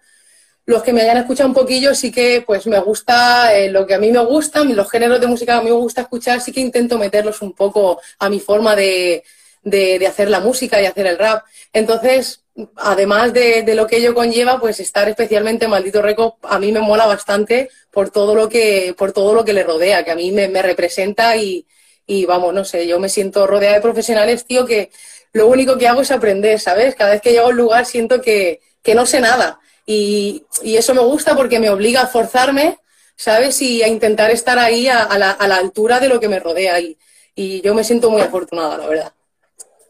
los 0.66 0.84
que 0.84 0.94
me 0.94 1.02
hayan 1.02 1.18
escuchado 1.18 1.50
un 1.50 1.56
poquillo, 1.56 1.94
sí 1.96 2.12
que 2.12 2.44
pues 2.46 2.68
me 2.68 2.80
gusta 2.80 3.54
eh, 3.56 3.70
lo 3.70 3.86
que 3.86 3.96
a 3.96 4.00
mí 4.00 4.12
me 4.12 4.24
gusta, 4.24 4.64
los 4.64 4.90
géneros 4.90 5.20
de 5.20 5.28
música 5.28 5.54
que 5.54 5.60
a 5.60 5.64
mí 5.64 5.70
me 5.70 5.76
gusta 5.76 6.02
escuchar, 6.02 6.40
sí 6.40 6.52
que 6.52 6.62
intento 6.62 6.98
meterlos 6.98 7.42
un 7.42 7.54
poco 7.54 8.00
a 8.20 8.30
mi 8.30 8.40
forma 8.40 8.76
de, 8.76 9.24
de, 9.64 10.00
de 10.00 10.08
hacer 10.08 10.30
la 10.30 10.40
música 10.40 10.82
y 10.82 10.86
hacer 10.86 11.08
el 11.08 11.18
rap. 11.18 11.44
Entonces, 11.74 12.42
además 12.76 13.34
de, 13.34 13.64
lo 13.76 13.88
que 13.88 13.98
ello 13.98 14.14
conlleva, 14.14 14.60
pues 14.60 14.80
estar 14.80 15.08
especialmente 15.08 15.66
en 15.66 15.72
Maldito 15.72 16.02
Reco 16.02 16.38
a 16.44 16.60
mí 16.60 16.72
me 16.72 16.82
mola 16.82 17.06
bastante 17.06 17.70
por 17.92 18.10
todo 18.10 18.36
lo 18.36 18.50
que, 18.50 18.94
por 18.98 19.12
todo 19.14 19.34
lo 19.34 19.46
que 19.46 19.54
le 19.54 19.64
rodea, 19.64 20.04
que 20.04 20.12
a 20.12 20.16
mí 20.16 20.32
me, 20.32 20.62
representa 20.62 21.36
y, 21.38 21.66
vamos, 22.26 22.54
no 22.54 22.66
sé, 22.66 22.88
yo 22.88 23.00
me 23.00 23.10
siento 23.10 23.48
rodeada 23.48 23.76
de 23.76 23.82
profesionales, 23.82 24.46
tío, 24.46 24.66
que 24.66 24.92
lo 25.34 25.48
único 25.48 25.78
que 25.78 25.88
hago 25.88 26.02
es 26.02 26.12
aprender, 26.12 26.60
¿sabes? 26.60 26.96
Cada 26.96 27.12
vez 27.12 27.22
que 27.22 27.32
llego 27.32 27.46
a 27.46 27.50
un 27.50 27.58
lugar 27.58 27.86
siento 27.86 28.22
que, 28.22 28.60
no 28.94 29.06
sé 29.06 29.20
nada. 29.20 29.60
Y, 29.86 30.44
eso 30.64 30.94
me 30.94 31.02
gusta 31.02 31.36
porque 31.36 31.60
me 31.60 31.70
obliga 31.70 32.02
a 32.02 32.08
forzarme, 32.08 32.78
¿sabes? 33.16 33.62
Y 33.62 33.84
a 33.84 33.88
intentar 33.88 34.32
estar 34.32 34.60
ahí 34.60 34.88
a, 34.88 35.18
la, 35.18 35.32
altura 35.32 36.00
de 36.00 36.10
lo 36.10 36.20
que 36.20 36.30
me 36.30 36.40
rodea. 36.40 36.80
Y, 36.80 36.98
y 37.36 37.62
yo 37.62 37.74
me 37.74 37.84
siento 37.84 38.10
muy 38.10 38.22
afortunada, 38.22 38.78
la 38.78 38.88
verdad. 38.88 39.14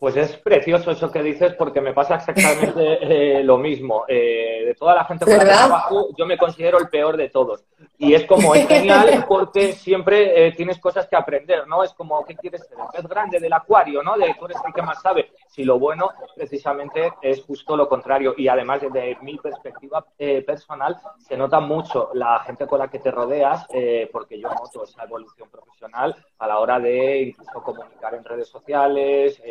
Pues 0.02 0.18
es 0.18 0.36
precioso 0.38 0.90
eso 0.90 1.12
que 1.12 1.22
dices 1.22 1.54
porque 1.54 1.80
me 1.80 1.94
pasa 1.94 2.16
exactamente 2.16 2.74
eh, 3.38 3.44
lo 3.44 3.60
mismo. 3.60 4.06
Eh, 4.08 4.64
de 4.66 4.74
toda 4.74 4.96
la 4.96 5.06
gente 5.06 5.26
con 5.26 5.38
la 5.38 5.44
que 5.44 5.46
trabajo, 5.46 6.08
yo 6.18 6.26
me 6.26 6.40
considero 6.40 6.80
el 6.80 6.90
peor 6.90 7.18
de 7.18 7.30
todos. 7.30 7.64
Y 8.00 8.16
es 8.16 8.26
como, 8.26 8.56
es 8.56 8.68
genial 8.68 9.26
porque 9.30 9.74
siempre 9.74 10.48
eh, 10.48 10.54
tienes 10.54 10.80
cosas 10.80 11.08
que 11.08 11.16
aprender, 11.16 11.68
¿no? 11.68 11.84
Es 11.84 11.94
como, 11.94 12.26
¿qué 12.26 12.36
quieres 12.36 12.68
ser? 12.68 12.80
El 12.80 12.88
pez 12.92 13.08
grande 13.08 13.40
del 13.40 13.54
acuario, 13.54 14.02
¿no? 14.02 14.18
De 14.18 14.34
tú 14.40 14.46
eres 14.46 14.58
el 14.66 14.74
que 14.74 14.82
más 14.82 15.00
sabe. 15.04 15.30
Si 15.52 15.66
lo 15.66 15.78
bueno, 15.78 16.12
precisamente, 16.34 17.12
es 17.22 17.44
justo 17.44 17.76
lo 17.76 17.90
contrario. 17.90 18.34
Y 18.38 18.48
además, 18.48 18.80
desde 18.80 19.18
mi 19.22 19.38
perspectiva 19.38 20.06
personal, 20.46 20.98
se 21.20 21.36
nota 21.36 21.60
mucho 21.60 22.10
la 22.14 22.40
gente 22.40 22.66
con 22.66 22.80
la 22.80 22.88
que 22.88 23.00
te 23.00 23.12
rodeas, 23.12 23.68
porque 24.14 24.40
yo 24.40 24.48
noto 24.48 24.86
esa 24.86 25.04
evolución 25.04 25.50
profesional 25.50 26.16
a 26.40 26.48
la 26.48 26.58
hora 26.58 26.80
de 26.80 27.24
incluso 27.24 27.62
comunicar 27.62 28.16
en 28.16 28.24
redes 28.24 28.48
sociales, 28.48 29.44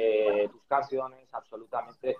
tus 0.51 0.65
canciones, 0.65 1.29
absolutamente 1.33 2.17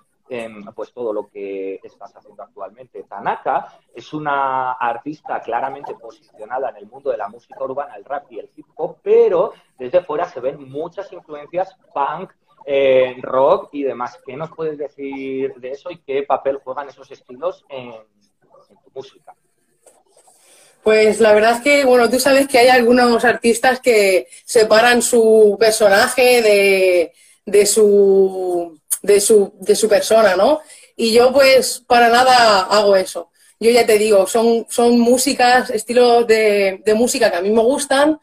pues 0.77 0.93
todo 0.93 1.13
lo 1.13 1.29
que 1.29 1.81
estás 1.83 2.15
haciendo 2.15 2.43
actualmente. 2.43 3.03
Tanaka 3.05 3.81
es 3.93 4.13
una 4.13 4.73
artista 4.73 5.41
claramente 5.41 5.95
posicionada 5.95 6.69
en 6.69 6.77
el 6.77 6.87
mundo 6.87 7.11
de 7.11 7.17
la 7.17 7.29
música 7.29 7.65
urbana, 7.65 7.97
el 7.97 8.05
rap 8.05 8.31
y 8.31 8.39
el 8.39 8.51
hip 8.55 8.67
hop, 8.77 8.99
pero 9.03 9.55
desde 9.77 10.03
fuera 10.03 10.27
se 10.27 10.39
ven 10.39 10.71
muchas 10.71 11.13
influencias 11.13 11.77
punk, 11.93 12.31
eh, 12.67 13.17
rock 13.23 13.71
y 13.73 13.83
demás. 13.83 14.19
¿Qué 14.25 14.37
nos 14.37 14.51
puedes 14.51 14.79
decir 14.79 15.55
de 15.55 15.71
eso 15.71 15.91
y 15.91 15.99
qué 15.99 16.23
papel 16.23 16.59
juegan 16.63 16.89
esos 16.89 17.11
estilos 17.11 17.65
en, 17.69 17.93
tu 17.93 18.91
música? 18.95 19.35
Pues 20.83 21.21
la 21.21 21.33
verdad 21.35 21.57
es 21.57 21.61
que, 21.63 21.85
bueno, 21.85 22.09
tú 22.09 22.19
sabes 22.19 22.49
que 22.49 22.59
hay 22.59 22.69
algunos 22.69 23.25
artistas 23.25 23.81
que 23.81 24.29
separan 24.45 25.03
su 25.03 25.57
personaje 25.61 26.41
de, 26.43 27.13
de 27.45 27.67
su, 27.67 28.81
de 29.03 29.21
su, 29.21 29.53
de 29.61 29.77
su 29.77 29.89
persona, 29.89 30.37
¿no? 30.37 30.61
Y 30.97 31.13
yo 31.13 31.33
pues 31.33 31.83
para 31.87 32.09
nada 32.09 32.63
hago 32.63 32.97
eso. 32.97 33.31
Yo 33.59 33.71
ya 33.71 33.85
te 33.85 33.99
digo, 33.99 34.27
son, 34.27 34.67
son 34.71 34.99
músicas, 34.99 35.69
estilos 35.71 36.27
de, 36.27 36.81
de 36.85 36.95
música 36.95 37.31
que 37.31 37.37
a 37.37 37.43
mí 37.43 37.51
me 37.51 37.63
gustan, 37.63 38.19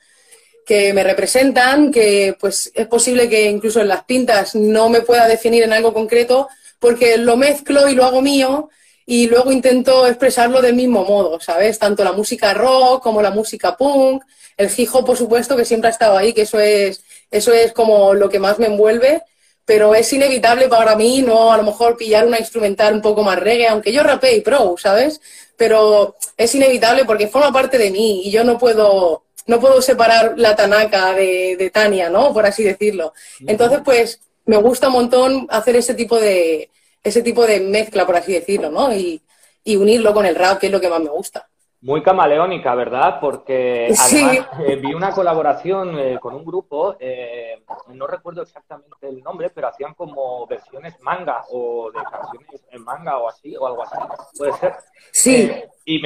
que 0.67 0.93
me 0.93 1.03
representan, 1.03 1.91
que 1.91 2.35
pues 2.39 2.71
es 2.75 2.87
posible 2.87 3.29
que 3.29 3.49
incluso 3.49 3.79
en 3.81 3.87
las 3.87 4.03
pintas 4.03 4.53
no 4.53 4.89
me 4.89 5.01
pueda 5.01 5.27
definir 5.27 5.63
en 5.63 5.73
algo 5.73 5.93
concreto, 5.93 6.49
porque 6.77 7.17
lo 7.17 7.37
mezclo 7.37 7.87
y 7.89 7.95
lo 7.95 8.03
hago 8.03 8.21
mío 8.21 8.69
y 9.05 9.27
luego 9.27 9.51
intento 9.51 10.05
expresarlo 10.05 10.61
del 10.61 10.75
mismo 10.75 11.05
modo, 11.05 11.39
¿sabes? 11.39 11.79
Tanto 11.79 12.03
la 12.03 12.11
música 12.11 12.53
rock 12.53 13.01
como 13.01 13.21
la 13.21 13.31
música 13.31 13.77
punk, 13.77 14.23
el 14.57 14.69
hijo, 14.77 15.05
por 15.05 15.17
supuesto, 15.17 15.55
que 15.55 15.65
siempre 15.65 15.87
ha 15.87 15.91
estado 15.91 16.17
ahí, 16.17 16.33
que 16.33 16.41
eso 16.41 16.59
es, 16.59 17.01
eso 17.31 17.53
es 17.53 17.71
como 17.71 18.13
lo 18.13 18.29
que 18.29 18.39
más 18.39 18.59
me 18.59 18.67
envuelve 18.67 19.23
pero 19.67 19.93
es 19.93 20.13
inevitable 20.13 20.69
para 20.69 20.95
mí 20.95 21.21
no 21.21 21.51
a 21.51 21.57
lo 21.57 21.63
mejor 21.63 21.97
pillar 21.97 22.25
una 22.25 22.39
instrumental 22.39 22.93
un 22.93 23.01
poco 23.01 23.21
más 23.21 23.37
reggae, 23.37 23.67
aunque 23.67 23.91
yo 23.91 24.01
rapé 24.01 24.37
y 24.37 24.41
pro, 24.41 24.75
¿sabes? 24.77 25.19
Pero 25.57 26.15
es 26.37 26.55
inevitable 26.55 27.03
porque 27.03 27.27
forma 27.27 27.51
parte 27.51 27.77
de 27.77 27.91
mí 27.91 28.21
y 28.23 28.31
yo 28.31 28.45
no 28.45 28.57
puedo, 28.57 29.23
no 29.47 29.59
puedo 29.59 29.81
separar 29.81 30.33
la 30.37 30.55
Tanaka 30.55 31.13
de, 31.13 31.71
Tania, 31.73 32.09
¿no? 32.09 32.33
Por 32.33 32.45
así 32.45 32.63
decirlo. 32.63 33.13
Entonces, 33.45 33.81
pues, 33.83 34.21
me 34.45 34.57
gusta 34.57 34.87
un 34.87 34.93
montón 34.93 35.47
hacer 35.49 35.75
ese 35.75 35.93
tipo 35.93 36.19
de, 36.19 36.69
ese 37.03 37.21
tipo 37.21 37.45
de 37.45 37.59
mezcla, 37.61 38.05
por 38.05 38.15
así 38.15 38.33
decirlo, 38.33 38.69
¿no? 38.69 38.93
Y, 38.93 39.21
y 39.63 39.75
unirlo 39.75 40.13
con 40.13 40.25
el 40.25 40.35
rap, 40.35 40.59
que 40.59 40.67
es 40.67 40.71
lo 40.71 40.79
que 40.79 40.89
más 40.89 41.01
me 41.01 41.09
gusta. 41.09 41.47
Muy 41.81 42.01
camaleónica, 42.01 42.73
¿verdad? 42.73 43.19
Porque 43.21 43.93
además 43.97 44.47
eh, 44.67 44.77
vi 44.77 44.95
una 44.95 45.11
colaboración 45.11 45.97
eh, 45.99 46.17
con 46.19 46.33
un 46.33 46.43
grupo, 46.43 46.95
eh, 46.99 47.63
no 47.89 48.07
recuerdo 48.07 48.41
exactamente 48.41 49.07
el 49.07 49.21
nombre, 49.21 49.51
pero 49.51 49.67
hacían 49.67 49.93
como 49.93 50.47
versiones 50.47 50.99
manga 51.01 51.43
o 51.51 51.91
de 51.91 51.99
canciones 52.09 52.65
en 52.71 52.83
manga 52.83 53.19
o 53.19 53.29
así, 53.29 53.55
o 53.55 53.67
algo 53.67 53.83
así. 53.83 53.95
¿Puede 54.37 54.53
ser? 54.53 54.75
Sí, 55.11 55.51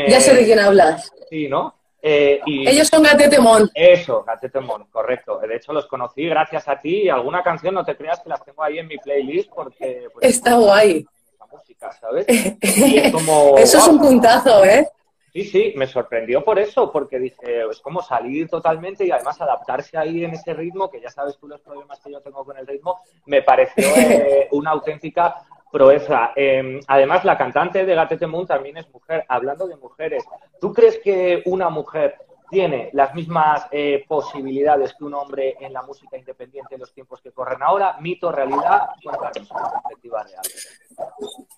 ya 0.10 0.20
sé 0.20 0.36
de 0.36 0.44
quién 0.44 0.60
hablas. 0.60 1.10
Sí, 1.30 1.48
¿no? 1.48 1.81
Y... 2.02 2.68
Ellos 2.68 2.88
son 2.88 3.04
Gatetemon. 3.04 3.70
Eso, 3.74 4.24
Gatetemon, 4.24 4.86
correcto. 4.86 5.40
De 5.40 5.56
hecho, 5.56 5.74
los 5.74 5.88
conocí 5.88 6.26
gracias 6.26 6.68
a 6.68 6.80
ti 6.80 7.04
y 7.04 7.10
alguna 7.10 7.44
canción, 7.44 7.76
no 7.76 7.86
te 7.86 7.96
creas 7.96 8.20
que 8.22 8.30
las 8.30 8.44
tengo 8.44 8.64
ahí 8.64 8.80
en 8.80 8.88
mi 8.88 8.98
playlist 8.98 9.52
porque... 9.54 10.08
Pues, 10.14 10.36
Está 10.36 10.56
guay. 10.56 11.06
Música, 11.52 11.92
¿sabes? 11.92 12.26
es 12.62 13.12
como, 13.12 13.58
Eso 13.58 13.78
es 13.78 13.88
un 13.88 14.00
puntazo, 14.00 14.64
¿eh? 14.64 14.88
Sí, 15.34 15.46
sí, 15.46 15.74
me 15.78 15.88
sorprendió 15.88 16.44
por 16.44 16.60
eso, 16.60 16.92
porque 16.92 17.18
dije, 17.18 17.64
es 17.70 17.80
como 17.80 18.02
salir 18.02 18.50
totalmente 18.50 19.06
y 19.06 19.12
además 19.12 19.40
adaptarse 19.40 19.98
ahí 19.98 20.26
en 20.26 20.32
ese 20.32 20.54
ritmo, 20.54 20.90
que 20.90 21.00
ya 21.00 21.10
sabes 21.10 21.38
tú 21.38 21.48
los 21.48 21.62
problemas 21.62 22.02
que 22.02 22.12
yo 22.12 22.20
tengo 22.20 22.44
con 22.44 22.58
el 22.58 22.68
ritmo, 22.68 23.00
me 23.26 23.42
pareció 23.42 23.86
eh, 23.96 24.50
una 24.52 24.72
auténtica 24.72 25.36
proeza. 25.72 26.32
Em, 26.36 26.80
además, 26.88 27.24
la 27.26 27.38
cantante 27.38 27.86
de 27.86 27.96
Gatete 27.96 28.28
Moon 28.28 28.46
también 28.46 28.78
es 28.78 28.90
mujer. 28.90 29.26
Hablando 29.28 29.68
de 29.68 29.78
mujeres, 29.78 30.24
¿tú 30.60 30.74
crees 30.74 31.00
que 31.00 31.42
una 31.46 31.70
mujer 31.70 32.16
tiene 32.50 32.90
las 32.92 33.16
mismas 33.16 33.66
eh, 33.72 34.04
posibilidades 34.08 34.94
que 34.94 35.06
un 35.06 35.14
hombre 35.14 35.56
en 35.62 35.72
la 35.72 35.82
música 35.84 36.18
independiente 36.18 36.76
en 36.76 36.82
los 36.82 36.94
tiempos 36.94 37.22
que 37.22 37.32
corren 37.32 37.64
ahora? 37.64 37.96
¿Mito, 38.02 38.32
realidad? 38.32 38.90
Cuéntanos 39.02 39.50
una 39.52 39.72
perspectiva 39.72 40.24
real. 40.24 40.42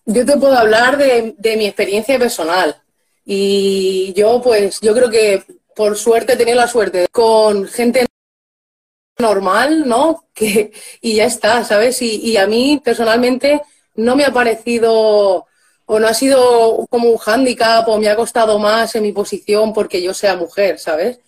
Yo 0.05 0.25
te 0.25 0.38
puedo 0.38 0.55
hablar 0.55 0.98
de, 0.98 1.36
mi 1.58 1.65
experiencia 1.65 2.17
personal. 2.20 2.75
Y 3.25 4.13
yo, 4.13 4.41
pues, 4.41 4.79
yo 4.82 4.93
creo 4.93 5.10
que 5.10 5.43
por 5.75 5.98
suerte 5.98 6.34
he 6.34 6.38
tenido 6.38 6.58
la 6.58 6.67
suerte 6.67 7.08
con 7.12 7.65
gente 7.67 8.05
normal, 9.17 9.88
¿no? 9.88 10.27
Que, 10.34 10.72
y 11.00 11.17
ya 11.17 11.25
está, 11.25 11.63
¿sabes? 11.63 12.01
Y, 12.01 12.38
a 12.38 12.48
mí 12.48 12.82
personalmente 12.84 13.62
no 13.95 14.15
me 14.15 14.25
ha 14.25 14.31
parecido 14.31 15.45
o 15.85 16.00
no 16.00 16.07
ha 16.07 16.13
sido 16.13 16.85
como 16.89 17.09
un 17.09 17.17
hándicap 17.17 17.88
o 17.88 18.00
me 18.00 18.07
ha 18.07 18.15
costado 18.15 18.57
más 18.59 18.95
en 18.95 19.03
mi 19.03 19.12
posición 19.12 19.73
porque 19.73 20.01
yo 20.01 20.13
sea 20.13 20.35
mujer, 20.35 20.79
¿sabes? 20.79 21.19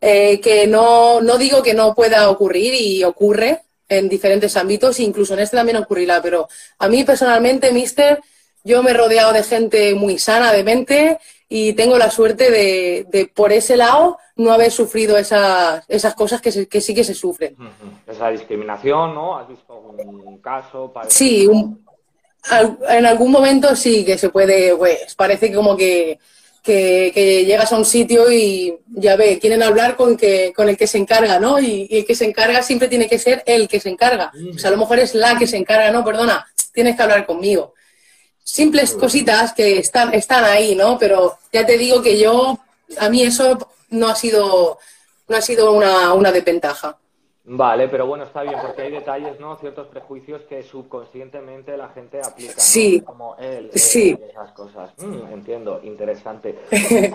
Eh, 0.00 0.40
que 0.40 0.66
no, 0.66 1.20
no 1.20 1.38
digo 1.38 1.62
que 1.62 1.74
no 1.74 1.94
pueda 1.94 2.30
ocurrir 2.30 2.74
y 2.74 3.04
ocurre 3.04 3.62
en 3.88 4.08
diferentes 4.08 4.56
ámbitos, 4.56 5.00
incluso 5.00 5.34
en 5.34 5.40
este 5.40 5.56
también 5.56 5.76
ocurrirá, 5.76 6.22
pero 6.22 6.48
a 6.78 6.88
mí 6.88 7.04
personalmente, 7.04 7.72
mister, 7.72 8.20
yo 8.64 8.82
me 8.82 8.92
he 8.92 8.94
rodeado 8.94 9.32
de 9.32 9.42
gente 9.42 9.94
muy 9.94 10.18
sana 10.18 10.52
de 10.52 10.64
mente 10.64 11.18
y 11.48 11.72
tengo 11.72 11.98
la 11.98 12.10
suerte 12.10 12.50
de, 12.50 13.06
de 13.10 13.26
por 13.26 13.52
ese 13.52 13.76
lado, 13.76 14.18
no 14.36 14.52
haber 14.52 14.70
sufrido 14.70 15.18
esas, 15.18 15.84
esas 15.88 16.14
cosas 16.14 16.40
que, 16.40 16.52
se, 16.52 16.68
que 16.68 16.80
sí 16.80 16.94
que 16.94 17.04
se 17.04 17.14
sufren. 17.14 17.56
Esa 18.06 18.30
discriminación, 18.30 19.14
¿no? 19.14 19.36
¿Has 19.36 19.48
visto 19.48 19.72
algún 19.98 20.38
caso? 20.38 20.90
Para... 20.92 21.10
Sí, 21.10 21.46
un, 21.46 21.84
en 22.88 23.06
algún 23.06 23.30
momento 23.30 23.74
sí 23.76 24.04
que 24.04 24.18
se 24.18 24.30
puede, 24.30 24.74
pues 24.76 25.14
parece 25.14 25.52
como 25.52 25.76
que, 25.76 26.18
que, 26.62 27.10
que, 27.14 27.44
llegas 27.44 27.72
a 27.72 27.78
un 27.78 27.84
sitio 27.84 28.30
y 28.30 28.74
ya 28.88 29.16
ve, 29.16 29.38
quieren 29.38 29.62
hablar 29.62 29.96
con, 29.96 30.16
que, 30.16 30.52
con 30.54 30.68
el 30.68 30.76
que 30.76 30.86
se 30.86 30.98
encarga, 30.98 31.38
¿no? 31.38 31.60
Y, 31.60 31.88
el 31.90 32.04
que 32.04 32.14
se 32.14 32.24
encarga 32.24 32.62
siempre 32.62 32.88
tiene 32.88 33.08
que 33.08 33.18
ser 33.18 33.42
el 33.46 33.68
que 33.68 33.80
se 33.80 33.90
encarga. 33.90 34.32
O 34.54 34.58
sea, 34.58 34.68
a 34.68 34.72
lo 34.72 34.78
mejor 34.78 34.98
es 34.98 35.14
la 35.14 35.38
que 35.38 35.46
se 35.46 35.56
encarga, 35.56 35.90
no, 35.90 36.04
perdona, 36.04 36.46
tienes 36.72 36.96
que 36.96 37.02
hablar 37.02 37.26
conmigo 37.26 37.74
simples 38.50 38.92
cositas 38.94 39.52
que 39.52 39.78
están, 39.78 40.12
están 40.14 40.44
ahí, 40.44 40.74
¿no? 40.74 40.98
Pero 40.98 41.38
ya 41.52 41.64
te 41.64 41.78
digo 41.78 42.02
que 42.02 42.18
yo, 42.18 42.58
a 42.98 43.08
mí 43.08 43.22
eso 43.22 43.58
no 43.90 44.08
ha 44.08 44.16
sido, 44.16 44.78
no 45.28 45.36
ha 45.36 45.40
sido 45.40 45.72
una, 45.72 46.12
una 46.14 46.32
desventaja. 46.32 46.98
Vale, 47.44 47.88
pero 47.88 48.06
bueno, 48.06 48.24
está 48.24 48.42
bien, 48.42 48.56
porque 48.60 48.82
hay 48.82 48.90
detalles, 48.92 49.40
¿no? 49.40 49.56
Ciertos 49.56 49.86
prejuicios 49.88 50.42
que 50.42 50.62
subconscientemente 50.62 51.74
la 51.76 51.88
gente 51.88 52.20
aplica. 52.20 52.52
¿no? 52.52 52.60
Sí. 52.60 53.00
Como 53.00 53.34
él, 53.36 53.70
sí. 53.74 54.16
esas 54.28 54.52
cosas. 54.52 54.92
Mm, 54.98 55.32
entiendo, 55.32 55.80
interesante. 55.82 56.58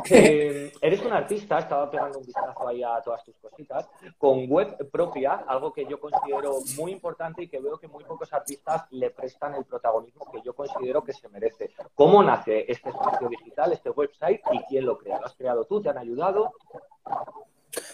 eh, 0.10 0.74
eres 0.82 1.05
un 1.05 1.13
artista, 1.13 1.60
estaba 1.60 1.91
pegando 1.91 2.17
un 2.17 2.25
vistazo 2.25 2.67
ahí 2.67 2.82
a 2.82 3.00
todas 3.03 3.24
tus 3.24 3.36
cositas, 3.38 3.88
con 4.17 4.50
web 4.50 4.89
propia, 4.89 5.44
algo 5.48 5.72
que 5.72 5.86
yo 5.86 6.00
considero 6.00 6.58
muy 6.75 6.91
importante 6.91 7.44
y 7.44 7.48
que 7.48 7.60
veo 7.60 7.77
que 7.77 7.88
muy 7.88 8.03
pocos 8.03 8.34
artistas 8.34 8.86
le 8.91 9.12
prestan 9.12 9.53
el 9.53 9.63
protagonismo 9.63 10.25
que 10.32 10.41
yo 10.41 10.53
considero 10.53 11.03
que 11.03 11.13
se 11.13 11.29
merece. 11.29 11.70
¿Cómo 11.94 12.24
nace 12.24 12.65
este 12.67 12.89
espacio 12.89 13.29
digital, 13.29 13.74
este 13.74 13.91
website 13.91 14.41
y 14.51 14.60
quién 14.63 14.86
lo 14.86 14.98
crea? 14.98 15.20
¿Lo 15.20 15.27
has 15.27 15.36
creado 15.36 15.65
tú? 15.65 15.82
¿Te 15.82 15.89
han 15.89 16.00
ayudado? 16.00 16.51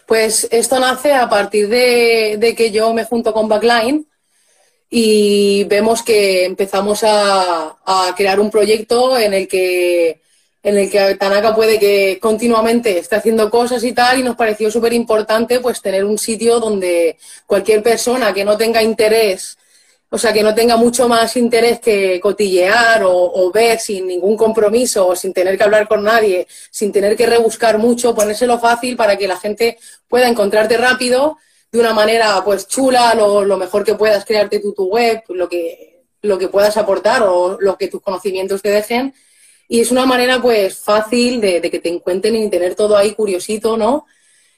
Pues 0.05 0.47
esto 0.51 0.79
nace 0.79 1.13
a 1.13 1.29
partir 1.29 1.69
de, 1.69 2.53
que 2.57 2.71
yo 2.71 2.93
me 2.93 3.05
junto 3.05 3.33
con 3.33 3.47
Backline 3.47 4.05
y 4.89 5.63
vemos 5.65 6.03
que 6.03 6.45
empezamos 6.45 7.03
a, 7.03 7.77
a, 7.85 8.13
crear 8.15 8.39
un 8.39 8.51
proyecto 8.51 9.17
en 9.17 9.33
el 9.33 9.47
que 9.47 10.21
en 10.63 10.77
el 10.77 10.91
que 10.91 11.15
Tanaka 11.15 11.55
puede 11.55 11.79
que 11.79 12.19
continuamente 12.21 12.99
esté 12.99 13.15
haciendo 13.15 13.49
cosas 13.49 13.83
y 13.83 13.93
tal 13.93 14.19
y 14.19 14.23
nos 14.23 14.35
pareció 14.35 14.69
súper 14.69 14.93
importante 14.93 15.59
pues 15.59 15.81
tener 15.81 16.05
un 16.05 16.19
sitio 16.19 16.59
donde 16.59 17.17
cualquier 17.47 17.81
persona 17.81 18.33
que 18.33 18.45
no 18.45 18.57
tenga 18.57 18.83
interés 18.83 19.57
o 20.13 20.17
sea, 20.17 20.33
que 20.33 20.43
no 20.43 20.53
tenga 20.53 20.75
mucho 20.75 21.07
más 21.07 21.37
interés 21.37 21.79
que 21.79 22.19
cotillear 22.19 23.03
o, 23.05 23.49
ver 23.49 23.79
sin 23.79 24.07
ningún 24.07 24.35
compromiso 24.35 25.07
o 25.07 25.15
sin 25.15 25.31
tener 25.31 25.57
que 25.57 25.63
hablar 25.63 25.87
con 25.87 26.03
nadie, 26.03 26.47
sin 26.69 26.91
tener 26.91 27.15
que 27.15 27.25
rebuscar 27.25 27.77
mucho, 27.77 28.13
ponérselo 28.13 28.59
fácil 28.59 28.97
para 28.97 29.17
que 29.17 29.25
la 29.25 29.37
gente 29.37 29.77
pueda 30.09 30.27
encontrarte 30.27 30.75
rápido 30.75 31.37
de 31.71 31.79
una 31.79 31.93
manera 31.93 32.41
pues 32.43 32.67
chula, 32.67 33.15
lo, 33.15 33.55
mejor 33.55 33.85
que 33.85 33.95
puedas 33.95 34.25
crearte 34.25 34.59
tú 34.59 34.73
tu 34.73 34.87
web, 34.87 35.23
lo 35.29 35.47
que, 35.47 36.03
lo 36.23 36.37
que 36.37 36.49
puedas 36.49 36.75
aportar 36.75 37.23
o 37.23 37.57
lo 37.61 37.77
que 37.77 37.87
tus 37.87 38.01
conocimientos 38.01 38.61
te 38.61 38.69
dejen. 38.69 39.13
Y 39.69 39.79
es 39.79 39.91
una 39.91 40.05
manera 40.05 40.41
pues 40.41 40.77
fácil 40.77 41.39
de, 41.39 41.61
de 41.61 41.71
que 41.71 41.79
te 41.79 41.87
encuentren 41.87 42.35
y 42.35 42.49
tener 42.49 42.75
todo 42.75 42.97
ahí 42.97 43.13
curiosito, 43.13 43.77
¿no? 43.77 44.05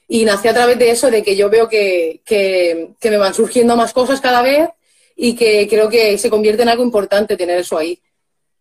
Y 0.08 0.24
nací 0.24 0.48
a 0.48 0.54
través 0.54 0.80
de 0.80 0.90
eso, 0.90 1.12
de 1.12 1.22
que 1.22 1.36
yo 1.36 1.48
veo 1.48 1.68
que, 1.68 2.22
que, 2.24 2.88
que 3.00 3.10
me 3.10 3.18
van 3.18 3.34
surgiendo 3.34 3.76
más 3.76 3.92
cosas 3.92 4.20
cada 4.20 4.42
vez 4.42 4.68
y 5.16 5.36
que 5.36 5.66
creo 5.68 5.88
que 5.88 6.18
se 6.18 6.30
convierte 6.30 6.62
en 6.62 6.68
algo 6.68 6.82
importante 6.82 7.36
tener 7.36 7.58
eso 7.58 7.78
ahí. 7.78 8.00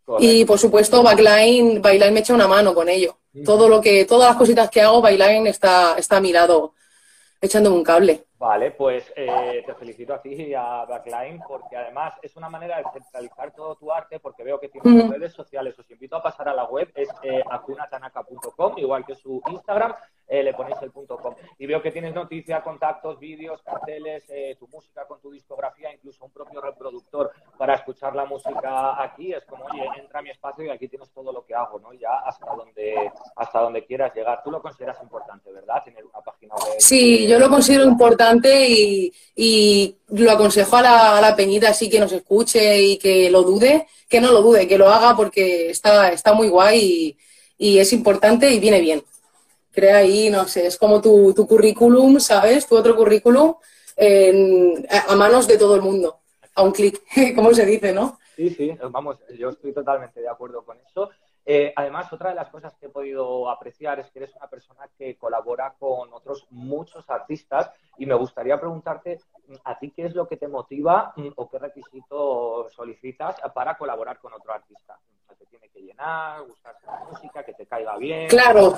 Correcto. 0.05 0.33
Y 0.33 0.45
por 0.45 0.59
supuesto, 0.59 1.01
Backline, 1.01 1.81
Backline 1.81 2.13
me 2.13 2.19
echa 2.19 2.33
una 2.33 2.47
mano 2.47 2.73
con 2.73 2.89
ello. 2.89 3.17
Todo 3.45 3.67
lo 3.67 3.81
que, 3.81 4.05
todas 4.05 4.29
las 4.29 4.37
cositas 4.37 4.69
que 4.69 4.81
hago, 4.81 5.01
Backline 5.01 5.47
está, 5.47 5.95
está 5.97 6.21
mirado, 6.21 6.73
echándome 7.41 7.77
un 7.77 7.83
cable. 7.83 8.25
Vale, 8.37 8.71
pues 8.71 9.11
eh, 9.15 9.63
te 9.65 9.73
felicito 9.73 10.13
a 10.13 10.21
ti 10.21 10.33
y 10.33 10.53
a 10.53 10.83
Backline 10.83 11.41
porque 11.47 11.77
además 11.77 12.13
es 12.21 12.35
una 12.35 12.49
manera 12.49 12.77
de 12.77 12.83
centralizar 12.91 13.53
todo 13.55 13.75
tu 13.75 13.89
arte 13.89 14.19
porque 14.19 14.43
veo 14.43 14.59
que 14.59 14.67
tienes 14.67 15.05
-huh. 15.05 15.11
redes 15.13 15.31
sociales. 15.31 15.79
Os 15.79 15.89
invito 15.89 16.17
a 16.17 16.21
pasar 16.21 16.49
a 16.49 16.53
la 16.53 16.65
web, 16.65 16.91
es 16.93 17.07
eh, 17.23 17.41
acunatanaka.com, 17.49 18.77
igual 18.77 19.05
que 19.05 19.15
su 19.15 19.41
Instagram, 19.47 19.95
eh, 20.33 20.41
le 20.41 20.53
ponéis 20.55 20.77
el 20.81 20.89
punto 20.89 21.15
com. 21.17 21.35
Y 21.59 21.67
veo 21.67 21.79
que 21.79 21.91
tienes 21.91 22.11
noticias, 22.11 22.63
contactos, 22.63 23.19
vídeos, 23.19 23.61
carteles, 23.61 24.23
eh, 24.29 24.55
tu 24.59 24.67
música 24.67 25.05
con 25.05 25.21
tu 25.21 25.29
discografía, 25.29 25.93
incluso 25.93 26.25
un 26.25 26.31
propio 26.31 26.59
reproductor 26.59 27.31
para 27.55 27.75
escuchar 27.75 28.15
la 28.15 28.25
música 28.25 29.01
aquí. 29.03 29.31
Es 29.31 29.45
como, 29.45 29.65
oye, 29.65 29.85
entra 29.95 30.23
mi 30.23 30.31
espacio 30.31 30.65
y 30.65 30.69
aquí 30.69 30.87
tienes 30.87 31.11
todo 31.11 31.31
lo 31.31 31.45
que 31.45 31.53
hago, 31.53 31.77
¿no? 31.79 31.93
Ya 31.93 32.17
hasta 32.25 32.47
donde, 32.55 33.11
hasta 33.35 33.59
donde 33.59 33.85
quieras 33.85 34.11
llegar. 34.15 34.41
Tú 34.43 34.49
lo 34.49 34.59
consideras 34.59 34.99
importante, 35.03 35.51
¿verdad? 35.51 35.83
Tener 35.85 36.03
una 36.03 36.21
página 36.21 36.55
web. 36.55 36.77
Sí, 36.79 37.27
yo 37.27 37.37
lo 37.37 37.47
considero 37.47 37.83
importante 37.83 38.67
y, 38.67 39.13
y 39.35 39.95
lo 40.07 40.31
aconsejo 40.31 40.77
a 40.77 40.81
la, 40.81 41.17
a 41.19 41.21
la, 41.21 41.35
peñita 41.35 41.69
así 41.69 41.91
que 41.91 41.99
nos 41.99 42.11
escuche 42.11 42.81
y 42.81 42.97
que 42.97 43.29
lo 43.29 43.43
dude, 43.43 43.85
que 44.09 44.19
no 44.19 44.31
lo 44.31 44.41
dude, 44.41 44.67
que 44.67 44.79
lo 44.79 44.89
haga 44.89 45.15
porque 45.15 45.69
está, 45.69 46.11
está 46.11 46.33
muy 46.33 46.49
guay 46.49 46.79
y, 46.79 47.17
y 47.75 47.77
es 47.77 47.93
importante 47.93 48.49
y 48.49 48.59
viene 48.59 48.81
bien 48.81 49.03
crea 49.73 49.97
ahí, 49.97 50.29
no 50.29 50.47
sé, 50.47 50.67
es 50.67 50.77
como 50.77 51.01
tu, 51.01 51.33
tu 51.33 51.47
currículum, 51.47 52.19
¿sabes? 52.19 52.67
Tu 52.67 52.77
otro 52.77 52.95
currículum 52.95 53.55
en, 53.95 54.87
a 55.09 55.15
manos 55.15 55.47
de 55.47 55.57
todo 55.57 55.75
el 55.75 55.81
mundo, 55.81 56.19
a 56.55 56.61
un 56.61 56.71
clic, 56.71 57.01
como 57.35 57.53
se 57.53 57.65
dice, 57.65 57.91
¿no? 57.93 58.19
Sí, 58.35 58.49
sí, 58.49 58.77
vamos, 58.89 59.17
yo 59.37 59.49
estoy 59.49 59.73
totalmente 59.73 60.21
de 60.21 60.29
acuerdo 60.29 60.63
con 60.63 60.77
eso. 60.79 61.09
Eh, 61.45 61.73
además, 61.75 62.11
otra 62.13 62.29
de 62.29 62.35
las 62.35 62.49
cosas 62.49 62.73
que 62.79 62.85
he 62.85 62.89
podido 62.89 63.49
apreciar 63.49 63.99
es 63.99 64.09
que 64.11 64.19
eres 64.19 64.35
una 64.35 64.49
persona 64.49 64.89
que 64.97 65.17
colabora 65.17 65.75
con 65.77 66.13
otros 66.13 66.47
muchos 66.51 67.09
artistas 67.09 67.69
y 67.97 68.05
me 68.05 68.15
gustaría 68.15 68.59
preguntarte 68.59 69.19
a 69.65 69.77
ti 69.77 69.91
qué 69.91 70.05
es 70.05 70.15
lo 70.15 70.27
que 70.27 70.37
te 70.37 70.47
motiva 70.47 71.13
o 71.35 71.49
qué 71.49 71.59
requisitos 71.59 72.73
solicitas 72.73 73.35
para 73.53 73.77
colaborar 73.77 74.19
con 74.19 74.33
otro 74.33 74.53
artista. 74.53 74.97
¿Te 75.37 75.45
tiene 75.47 75.69
que 75.69 75.81
llenar, 75.81 76.43
gustarse 76.43 76.85
la 76.85 77.05
música, 77.11 77.43
que 77.43 77.53
te 77.53 77.65
caiga 77.65 77.97
bien? 77.97 78.29
Claro, 78.29 78.77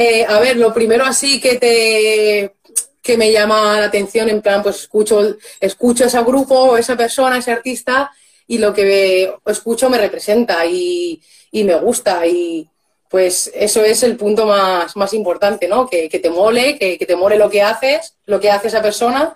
eh, 0.00 0.24
a 0.24 0.38
ver, 0.38 0.56
lo 0.56 0.72
primero 0.72 1.04
así 1.04 1.40
que 1.40 1.56
te 1.56 2.54
que 3.02 3.16
me 3.16 3.32
llama 3.32 3.80
la 3.80 3.86
atención, 3.86 4.28
en 4.28 4.42
plan, 4.42 4.62
pues 4.62 4.80
escucho, 4.82 5.36
escucho 5.58 6.04
ese 6.04 6.22
grupo, 6.22 6.76
esa 6.76 6.96
persona, 6.96 7.38
ese 7.38 7.50
artista, 7.50 8.12
y 8.46 8.58
lo 8.58 8.72
que 8.72 9.32
escucho 9.46 9.90
me 9.90 9.98
representa 9.98 10.64
y, 10.66 11.20
y, 11.50 11.64
me 11.64 11.74
gusta. 11.76 12.24
Y 12.26 12.68
pues 13.08 13.50
eso 13.54 13.82
es 13.82 14.02
el 14.04 14.16
punto 14.16 14.46
más, 14.46 14.94
más 14.94 15.14
importante, 15.14 15.66
¿no? 15.66 15.88
Que, 15.88 16.08
que 16.08 16.18
te 16.20 16.30
mole, 16.30 16.78
que, 16.78 16.98
que, 16.98 17.06
te 17.06 17.16
mole 17.16 17.36
lo 17.38 17.50
que 17.50 17.62
haces, 17.62 18.14
lo 18.26 18.38
que 18.38 18.50
hace 18.50 18.68
esa 18.68 18.82
persona, 18.82 19.34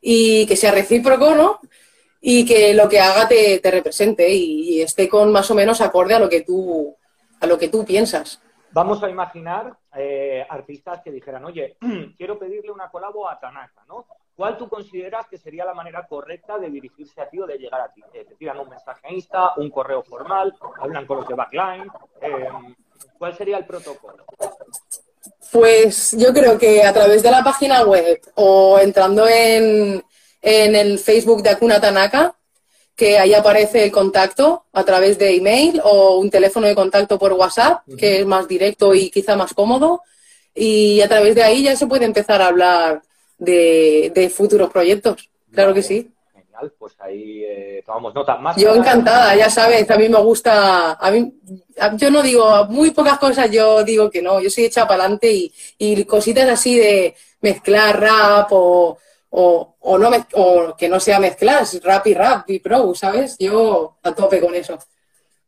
y 0.00 0.46
que 0.46 0.54
sea 0.54 0.70
recíproco, 0.70 1.34
¿no? 1.34 1.60
Y 2.20 2.44
que 2.44 2.74
lo 2.74 2.88
que 2.88 3.00
haga 3.00 3.26
te, 3.26 3.58
te 3.58 3.70
represente 3.70 4.28
y, 4.28 4.76
y 4.76 4.82
esté 4.82 5.08
con 5.08 5.32
más 5.32 5.50
o 5.50 5.54
menos 5.56 5.80
acorde 5.80 6.14
a 6.14 6.20
lo 6.20 6.28
que 6.28 6.42
tú, 6.42 6.94
a 7.40 7.46
lo 7.46 7.58
que 7.58 7.68
tú 7.68 7.84
piensas. 7.84 8.38
Vamos 8.72 9.02
a 9.02 9.08
imaginar 9.08 9.76
eh, 9.96 10.46
artistas 10.48 11.00
que 11.02 11.10
dijeran, 11.10 11.44
oye, 11.44 11.76
quiero 12.16 12.38
pedirle 12.38 12.70
una 12.70 12.90
colabo 12.90 13.28
a 13.28 13.38
Tanaka, 13.38 13.84
¿no? 13.86 14.06
¿Cuál 14.36 14.56
tú 14.56 14.68
consideras 14.68 15.26
que 15.26 15.36
sería 15.36 15.64
la 15.64 15.74
manera 15.74 16.06
correcta 16.06 16.58
de 16.58 16.70
dirigirse 16.70 17.20
a 17.20 17.28
ti 17.28 17.40
o 17.40 17.46
de 17.46 17.58
llegar 17.58 17.80
a 17.80 17.92
ti? 17.92 18.02
Eh, 18.12 18.24
¿Te 18.24 18.36
tiran 18.36 18.60
un 18.60 18.68
mensaje 18.68 19.08
a 19.08 19.12
Insta, 19.12 19.52
un 19.56 19.70
correo 19.70 20.02
formal, 20.02 20.54
hablan 20.80 21.06
con 21.06 21.18
los 21.18 21.28
de 21.28 21.34
Backline? 21.34 21.90
Eh, 22.20 22.48
¿Cuál 23.18 23.34
sería 23.34 23.58
el 23.58 23.66
protocolo? 23.66 24.24
Pues 25.50 26.16
yo 26.16 26.32
creo 26.32 26.58
que 26.58 26.84
a 26.84 26.92
través 26.92 27.22
de 27.22 27.30
la 27.30 27.42
página 27.42 27.82
web 27.84 28.20
o 28.36 28.78
entrando 28.78 29.26
en, 29.26 30.04
en 30.40 30.76
el 30.76 30.98
Facebook 30.98 31.42
de 31.42 31.50
Akuna 31.50 31.80
Tanaka, 31.80 32.37
que 32.98 33.16
ahí 33.16 33.32
aparece 33.32 33.84
el 33.84 33.92
contacto 33.92 34.64
a 34.72 34.82
través 34.82 35.16
de 35.18 35.36
email 35.36 35.80
o 35.84 36.18
un 36.18 36.28
teléfono 36.30 36.66
de 36.66 36.74
contacto 36.74 37.16
por 37.16 37.32
WhatsApp, 37.32 37.82
que 37.96 38.20
es 38.20 38.26
más 38.26 38.48
directo 38.48 38.92
y 38.92 39.08
quizá 39.08 39.36
más 39.36 39.54
cómodo. 39.54 40.02
Y 40.52 41.00
a 41.00 41.06
través 41.06 41.36
de 41.36 41.44
ahí 41.44 41.62
ya 41.62 41.76
se 41.76 41.86
puede 41.86 42.06
empezar 42.06 42.42
a 42.42 42.48
hablar 42.48 43.00
de, 43.38 44.32
futuros 44.34 44.68
proyectos. 44.70 45.30
Claro 45.52 45.72
que 45.72 45.82
sí. 45.84 46.10
Genial, 46.34 46.72
pues 46.76 46.96
ahí 46.98 47.44
eh, 47.46 47.84
tomamos 47.86 48.12
nota. 48.16 48.36
Más 48.36 48.56
yo 48.56 48.74
encantada, 48.74 49.36
ya 49.36 49.48
sabes, 49.48 49.88
a 49.88 49.96
mí 49.96 50.08
me 50.08 50.18
gusta, 50.18 50.94
a 50.94 51.10
mí, 51.12 51.32
yo 51.98 52.10
no 52.10 52.20
digo 52.20 52.66
muy 52.68 52.90
pocas 52.90 53.20
cosas, 53.20 53.48
yo 53.48 53.84
digo 53.84 54.10
que 54.10 54.20
no, 54.20 54.40
yo 54.40 54.50
soy 54.50 54.64
hecha 54.64 54.88
para 54.88 55.04
adelante 55.04 55.30
y, 55.30 55.54
y 55.78 56.04
cositas 56.04 56.48
así 56.48 56.76
de 56.76 57.14
mezclar 57.42 58.00
rap 58.00 58.48
o, 58.50 58.98
o, 59.30 59.76
o, 59.80 59.98
no 59.98 60.10
o 60.34 60.76
que 60.76 60.88
no 60.88 61.00
sea 61.00 61.20
mezclar, 61.20 61.64
rap 61.82 62.06
y 62.06 62.14
rap 62.14 62.50
y 62.50 62.58
pro, 62.60 62.94
¿sabes? 62.94 63.36
Yo 63.38 63.98
a 64.02 64.14
tope 64.14 64.40
con 64.40 64.54
eso. 64.54 64.78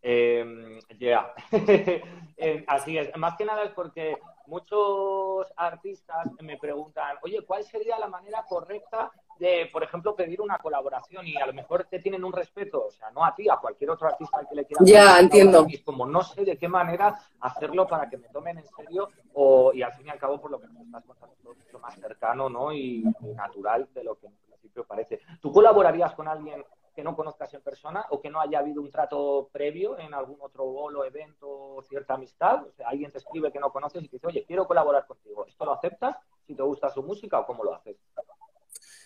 Eh, 0.02 0.78
ya, 0.98 1.32
eh, 1.52 2.64
así 2.66 2.98
es. 2.98 3.14
Más 3.16 3.36
que 3.36 3.44
nada 3.44 3.64
es 3.64 3.70
porque 3.72 4.16
muchos 4.46 5.46
artistas 5.56 6.26
me 6.40 6.58
preguntan, 6.58 7.16
oye, 7.22 7.42
¿cuál 7.46 7.64
sería 7.64 7.98
la 7.98 8.08
manera 8.08 8.44
correcta 8.48 9.10
de, 9.40 9.68
por 9.72 9.82
ejemplo, 9.82 10.14
pedir 10.14 10.40
una 10.40 10.58
colaboración? 10.58 11.26
Y 11.26 11.36
a 11.36 11.46
lo 11.46 11.52
mejor 11.52 11.84
te 11.90 11.98
tienen 11.98 12.22
un 12.22 12.32
respeto, 12.32 12.86
o 12.86 12.90
sea, 12.90 13.10
no 13.10 13.24
a 13.24 13.34
ti, 13.34 13.48
a 13.48 13.56
cualquier 13.56 13.90
otro 13.90 14.06
artista 14.06 14.38
al 14.38 14.48
que 14.48 14.54
le 14.54 14.66
quieras. 14.66 14.86
Ya, 14.86 15.18
entiendo. 15.18 15.66
Y 15.66 15.78
como 15.78 16.06
no 16.06 16.22
sé 16.22 16.44
de 16.44 16.58
qué 16.58 16.68
manera 16.68 17.18
hacerlo 17.40 17.88
para 17.88 18.08
que 18.08 18.18
me 18.18 18.28
tomen 18.28 18.58
en 18.58 18.66
serio 18.66 19.08
o, 19.32 19.72
y 19.72 19.82
al 19.82 19.92
fin 19.94 20.06
y 20.06 20.10
al 20.10 20.18
cabo, 20.18 20.40
por 20.40 20.50
lo 20.50 20.60
que 20.60 20.66
nos 20.68 20.82
estás 20.82 21.04
contando, 21.04 21.34
mucho 21.42 21.78
más 21.80 21.94
cercano 21.98 22.48
¿no? 22.48 22.72
y, 22.72 23.02
natural 23.34 23.88
de 23.94 24.04
lo 24.04 24.16
que 24.16 24.26
en 24.26 24.34
principio 24.34 24.84
parece. 24.84 25.20
¿Tú 25.40 25.50
colaborarías 25.50 26.14
con 26.14 26.28
alguien 26.28 26.62
que 26.94 27.02
no 27.02 27.16
conozcas 27.16 27.54
en 27.54 27.62
persona 27.62 28.04
o 28.10 28.20
que 28.20 28.28
no 28.28 28.40
haya 28.40 28.58
habido 28.58 28.82
un 28.82 28.90
trato 28.90 29.48
previo 29.52 29.98
en 29.98 30.12
algún 30.12 30.36
otro 30.40 30.66
bolo, 30.66 31.04
evento, 31.04 31.82
cierta 31.88 32.14
amistad. 32.14 32.66
O 32.66 32.72
sea, 32.72 32.88
alguien 32.88 33.10
te 33.10 33.18
escribe 33.18 33.52
que 33.52 33.60
no 33.60 33.72
conoces 33.72 34.02
y 34.02 34.08
te 34.08 34.16
dice, 34.16 34.26
oye, 34.26 34.44
quiero 34.44 34.66
colaborar 34.66 35.06
contigo. 35.06 35.46
¿Esto 35.46 35.64
lo 35.64 35.72
aceptas? 35.72 36.16
Si 36.46 36.54
te 36.54 36.62
gusta 36.62 36.90
su 36.90 37.02
música 37.02 37.38
o 37.38 37.46
cómo 37.46 37.64
lo 37.64 37.74
haces. 37.74 37.96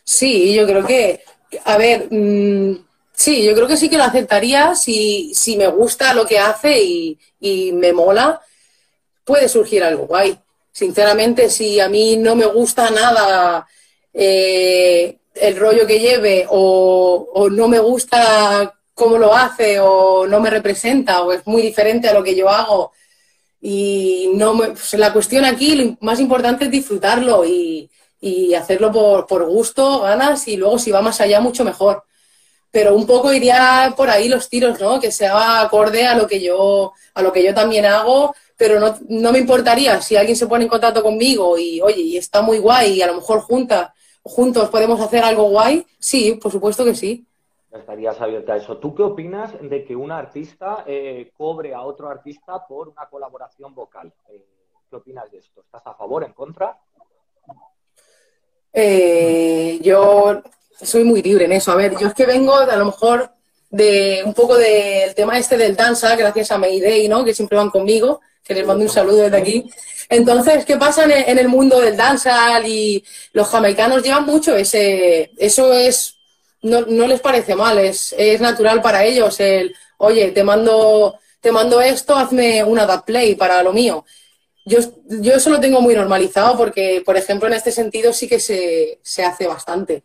Sí, 0.05 0.55
yo 0.55 0.67
creo 0.67 0.87
que, 0.87 1.25
a 1.64 1.79
ver, 1.79 2.09
mm, 2.11 2.85
sí, 3.12 3.45
yo 3.45 3.55
creo 3.55 3.67
que 3.67 3.77
sí 3.77 3.88
que 3.88 3.97
lo 3.97 4.05
aceptaría 4.05 4.75
si, 4.75 5.33
si 5.35 5.57
me 5.57 5.67
gusta 5.69 6.14
lo 6.14 6.27
que 6.27 6.38
hace 6.38 6.83
y, 6.83 7.19
y 7.40 7.73
me 7.73 7.93
mola, 7.93 8.40
puede 9.25 9.49
surgir 9.49 9.83
algo 9.83 10.07
guay. 10.07 10.38
Sinceramente, 10.73 11.51
si 11.51 11.81
a 11.81 11.88
mí 11.88 12.17
no 12.17 12.35
me 12.37 12.47
gusta 12.47 12.90
nada 12.90 13.67
eh, 14.12 15.19
el 15.35 15.57
rollo 15.57 15.87
que 15.87 15.99
lleve 15.99 16.47
o, 16.49 17.49
no 17.51 17.69
me 17.69 17.79
gusta 17.79 18.75
cómo 18.95 19.19
lo 19.19 19.35
hace 19.35 19.81
o 19.81 20.27
no 20.27 20.40
me 20.40 20.51
representa 20.51 21.23
o 21.23 21.33
es 21.33 21.47
muy 21.47 21.62
diferente 21.62 22.09
a 22.09 22.14
lo 22.14 22.23
que 22.23 22.35
yo 22.37 22.49
hago. 22.49 22.93
Y 23.61 24.31
no 24.35 24.57
pues 24.57 24.95
la 24.95 25.12
cuestión 25.12 25.45
aquí, 25.45 25.75
lo 25.75 25.97
más 26.01 26.21
importante 26.21 26.67
es 26.67 26.71
disfrutarlo 26.71 27.45
y, 27.45 27.90
hacerlo 28.55 28.93
por, 28.93 29.27
por, 29.27 29.45
gusto, 29.47 30.01
ganas 30.01 30.47
y 30.49 30.57
luego 30.57 30.79
si 30.79 30.91
va 30.91 31.03
más 31.03 31.21
allá, 31.21 31.41
mucho 31.41 31.65
mejor. 31.65 32.05
Pero 32.71 32.95
un 32.95 33.07
poco 33.07 33.33
iría 33.33 33.95
por 33.97 34.11
ahí 34.11 34.29
los 34.29 34.49
tiros, 34.49 34.81
¿no? 34.81 35.01
Que 35.01 35.11
sea 35.11 35.61
acorde 35.61 36.07
a 36.07 36.17
lo 36.17 36.27
que 36.27 36.41
yo, 36.41 36.93
a 37.15 37.23
lo 37.23 37.33
que 37.33 37.45
yo 37.45 37.55
también 37.55 37.87
hago, 37.87 38.35
pero 38.57 38.81
no, 38.81 38.97
no 39.09 39.33
me 39.33 39.39
importaría 39.39 40.01
si 40.01 40.17
alguien 40.17 40.37
se 40.37 40.47
pone 40.47 40.65
en 40.65 40.71
contacto 40.71 41.03
conmigo 41.03 41.57
y, 41.59 41.81
oye, 41.81 42.01
y 42.01 42.17
está 42.17 42.43
muy 42.43 42.59
guay 42.59 42.95
y 42.95 43.03
a 43.03 43.07
lo 43.07 43.15
mejor 43.15 43.41
junta 43.41 43.95
juntos 44.25 44.71
podemos 44.71 45.01
hacer 45.01 45.23
algo 45.23 45.45
guay, 45.51 45.87
sí, 45.99 46.39
por 46.43 46.51
supuesto 46.51 46.85
que 46.85 46.95
sí. 46.95 47.27
Estarías 47.71 48.21
abierta 48.21 48.55
a 48.55 48.57
eso. 48.57 48.79
¿Tú 48.79 48.95
qué 48.95 49.03
opinas 49.03 49.53
de 49.61 49.85
que 49.85 49.95
un 49.95 50.13
artista 50.13 50.85
eh, 50.87 51.33
cobre 51.37 51.75
a 51.75 51.83
otro 51.83 52.09
artista 52.09 52.67
por 52.67 52.89
una 52.89 53.07
colaboración 53.09 53.75
vocal? 53.75 54.13
Eh, 54.29 54.47
¿Qué 54.89 54.97
opinas 54.97 55.31
de 55.31 55.39
esto? 55.39 55.61
¿Estás 55.61 55.87
a 55.87 55.95
favor, 55.95 56.25
en 56.25 56.33
contra? 56.33 56.79
Eh, 58.75 59.79
yo 59.83 60.43
soy 60.83 61.05
muy 61.05 61.23
libre 61.23 61.45
en 61.45 61.53
eso. 61.53 61.71
A 61.71 61.77
ver, 61.77 61.95
yo 61.99 62.09
es 62.09 62.15
que 62.15 62.27
vengo 62.27 62.55
a 62.55 62.77
lo 62.77 62.87
mejor 62.87 63.31
de 63.71 64.23
un 64.25 64.35
poco 64.35 64.57
del 64.57 65.15
tema 65.15 65.39
este 65.39 65.57
del 65.57 65.77
danza, 65.77 66.15
gracias 66.17 66.51
a 66.51 66.59
Mayday, 66.59 67.09
¿no? 67.09 67.25
Que 67.25 67.35
siempre 67.35 67.57
van 67.57 67.71
conmigo, 67.71 68.21
que 68.45 68.55
les 68.55 68.67
mando 68.67 68.85
un 68.85 68.91
saludo 68.91 69.23
desde 69.23 69.37
aquí. 69.37 69.71
Entonces, 70.09 70.65
¿qué 70.65 70.77
pasa 70.77 71.05
en 71.05 71.39
el 71.39 71.49
mundo 71.49 71.81
del 71.81 71.97
dancehall 71.97 72.67
y 72.67 73.05
los 73.33 73.49
jamaicanos 73.49 74.03
llevan 74.03 74.27
mucho 74.27 74.55
ese, 74.57 75.31
eso 75.39 75.73
es, 75.73 76.17
no, 76.63 76.83
no 76.83 77.07
les 77.07 77.21
parece 77.21 77.55
mal, 77.55 77.79
es, 77.79 78.15
es, 78.19 78.41
natural 78.41 78.83
para 78.83 79.05
ellos 79.05 79.41
el, 79.41 79.75
oye, 79.99 80.31
te 80.33 80.45
mando, 80.45 81.19
te 81.41 81.53
mando 81.53 81.81
esto, 81.81 82.17
hazme 82.17 82.63
una 82.65 82.87
dub 82.87 83.05
play 83.05 83.35
para 83.35 83.63
lo 83.63 83.73
mío. 83.73 84.05
Yo, 84.64 84.79
yo 85.07 85.35
eso 85.35 85.50
lo 85.50 85.61
tengo 85.61 85.81
muy 85.81 85.94
normalizado 85.94 86.57
porque, 86.57 87.03
por 87.05 87.16
ejemplo, 87.16 87.48
en 87.48 87.55
este 87.55 87.70
sentido 87.70 88.12
sí 88.12 88.27
que 88.27 88.40
se, 88.40 88.98
se 89.03 89.24
hace 89.24 89.46
bastante. 89.46 90.05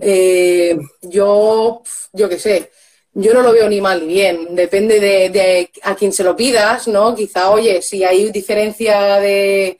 Eh, 0.00 0.78
yo, 1.02 1.82
yo 2.12 2.28
qué 2.28 2.38
sé, 2.38 2.70
yo 3.12 3.34
no 3.34 3.42
lo 3.42 3.52
veo 3.52 3.68
ni 3.68 3.80
mal 3.80 4.06
ni 4.06 4.14
bien. 4.14 4.54
Depende 4.54 5.00
de, 5.00 5.70
a 5.82 5.94
quién 5.96 6.12
se 6.12 6.24
lo 6.24 6.36
pidas, 6.36 6.86
¿no? 6.88 7.14
Quizá, 7.14 7.50
oye, 7.50 7.82
si 7.82 8.04
hay 8.04 8.30
diferencia 8.30 9.18
de, 9.18 9.78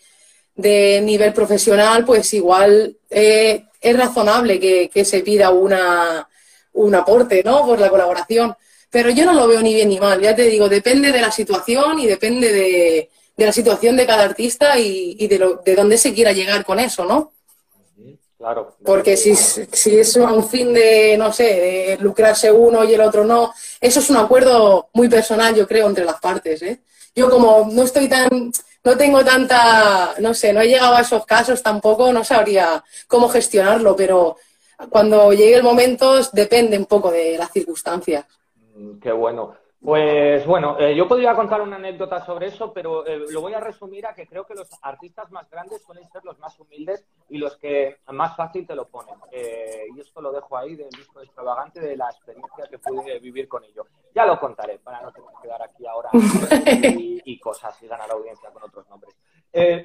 nivel 0.57 1.33
profesional, 1.33 2.05
pues 2.05 2.35
igual 2.35 2.97
eh, 3.09 3.65
es 3.81 3.97
razonable 3.97 4.59
que, 4.59 5.05
se 5.05 5.21
pida 5.21 5.51
una, 5.51 6.29
un 6.73 6.95
aporte, 6.95 7.43
¿no? 7.45 7.65
Por 7.65 7.79
la 7.79 7.91
colaboración. 7.91 8.57
Pero 8.91 9.11
yo 9.11 9.25
no 9.27 9.35
lo 9.35 9.47
veo 9.47 9.63
ni 9.63 9.75
bien 9.75 9.91
ni 9.91 10.01
mal. 10.01 10.21
Ya 10.21 10.35
te 10.35 10.45
digo, 10.45 10.69
depende 10.69 11.13
de 11.13 11.21
la 11.21 11.31
situación 11.31 12.01
y 12.01 12.07
depende 12.07 12.53
de, 12.53 13.11
la 13.45 13.53
situación 13.53 13.97
de 13.97 14.07
cada 14.07 14.25
artista 14.25 14.79
y, 14.79 15.17
y 15.19 15.27
de, 15.29 15.39
lo, 15.39 15.57
de 15.57 15.75
dónde 15.75 15.99
se 15.99 16.13
quiera 16.13 16.33
llegar 16.33 16.65
con 16.65 16.81
eso, 16.81 17.05
¿no? 17.05 17.33
Claro. 18.39 18.77
Porque 18.85 19.17
si, 19.17 19.35
si 19.35 19.99
es 19.99 20.15
un 20.15 20.49
fin 20.49 20.73
de, 20.73 21.17
no 21.19 21.33
sé, 21.33 21.43
de 21.43 21.99
lucrarse 22.01 22.53
uno 22.53 22.85
y 22.85 22.95
el 22.95 23.01
otro 23.01 23.25
no, 23.25 23.53
eso 23.81 23.99
es 23.99 24.11
un 24.11 24.17
acuerdo 24.17 24.91
muy 24.93 25.09
personal, 25.09 25.57
yo 25.57 25.67
creo, 25.67 25.89
entre 25.89 26.05
las 26.05 26.21
partes. 26.21 26.63
¿eh? 26.63 26.81
Yo 27.17 27.29
como 27.29 27.69
no 27.73 27.83
estoy 27.83 28.09
tan, 28.09 28.53
no 28.85 28.97
tengo 28.97 29.25
tanta, 29.25 30.15
no 30.21 30.35
sé, 30.35 30.53
no 30.53 30.61
he 30.61 30.69
llegado 30.69 30.95
a 30.95 31.01
esos 31.01 31.27
casos 31.27 31.63
tampoco, 31.65 32.13
no 32.13 32.23
sabría 32.23 32.83
cómo 33.09 33.29
gestionarlo, 33.29 33.97
pero 33.97 34.37
cuando 34.89 35.33
llegue 35.33 35.57
el 35.57 35.65
momento 35.65 36.21
depende 36.33 36.79
un 36.79 36.87
poco 36.87 37.11
de 37.11 37.37
las 37.37 37.51
circunstancias. 37.51 38.25
Mm, 38.77 39.01
qué 39.01 39.11
bueno. 39.11 39.57
Pues 39.81 40.45
bueno, 40.45 40.77
eh, 40.79 40.95
yo 40.97 41.07
podría 41.07 41.37
contar 41.37 41.61
una 41.61 41.77
anécdota 41.77 42.25
sobre 42.25 42.49
eso, 42.49 42.73
pero 42.73 43.07
eh, 43.07 43.21
lo 43.31 43.41
voy 43.41 43.55
a 43.55 43.61
resumir 43.61 44.07
a 44.07 44.15
que 44.15 44.27
creo 44.27 44.45
que 44.45 44.55
los 44.55 44.69
artistas 44.83 45.31
más 45.31 45.49
grandes 45.49 45.83
suelen 45.83 46.09
ser 46.11 46.25
los 46.25 46.37
más 46.41 46.59
humildes 46.59 47.07
y 47.29 47.39
los 47.39 47.57
que 47.57 47.99
más 48.09 48.37
fácil 48.37 48.67
te 48.67 48.75
lo 48.75 48.89
ponen. 48.89 49.15
Eh, 49.31 49.85
y 49.95 50.01
esto 50.01 50.21
lo 50.21 50.33
dejo 50.33 50.57
ahí 50.57 50.75
del 50.75 50.91
disco 50.91 51.21
extravagante 51.21 51.81
de 51.81 51.97
la 51.97 52.11
experiencia 52.11 52.67
que 52.69 52.79
pude 52.79 53.21
vivir 53.21 53.47
con 53.47 53.63
ello. 53.63 53.87
Ya 54.13 54.27
lo 54.27 54.41
contaré 54.41 54.81
para 54.81 55.01
no 55.01 55.13
tener 55.13 55.31
que 55.31 55.43
quedar 55.43 55.63
aquí 55.63 55.87
ahora 55.87 56.11
y, 57.25 57.39
cosas 57.39 57.81
y 57.81 57.87
ganar 57.87 58.11
audiencia 58.11 58.51
con 58.51 58.65
otros 58.65 58.89
nombres. 58.89 59.15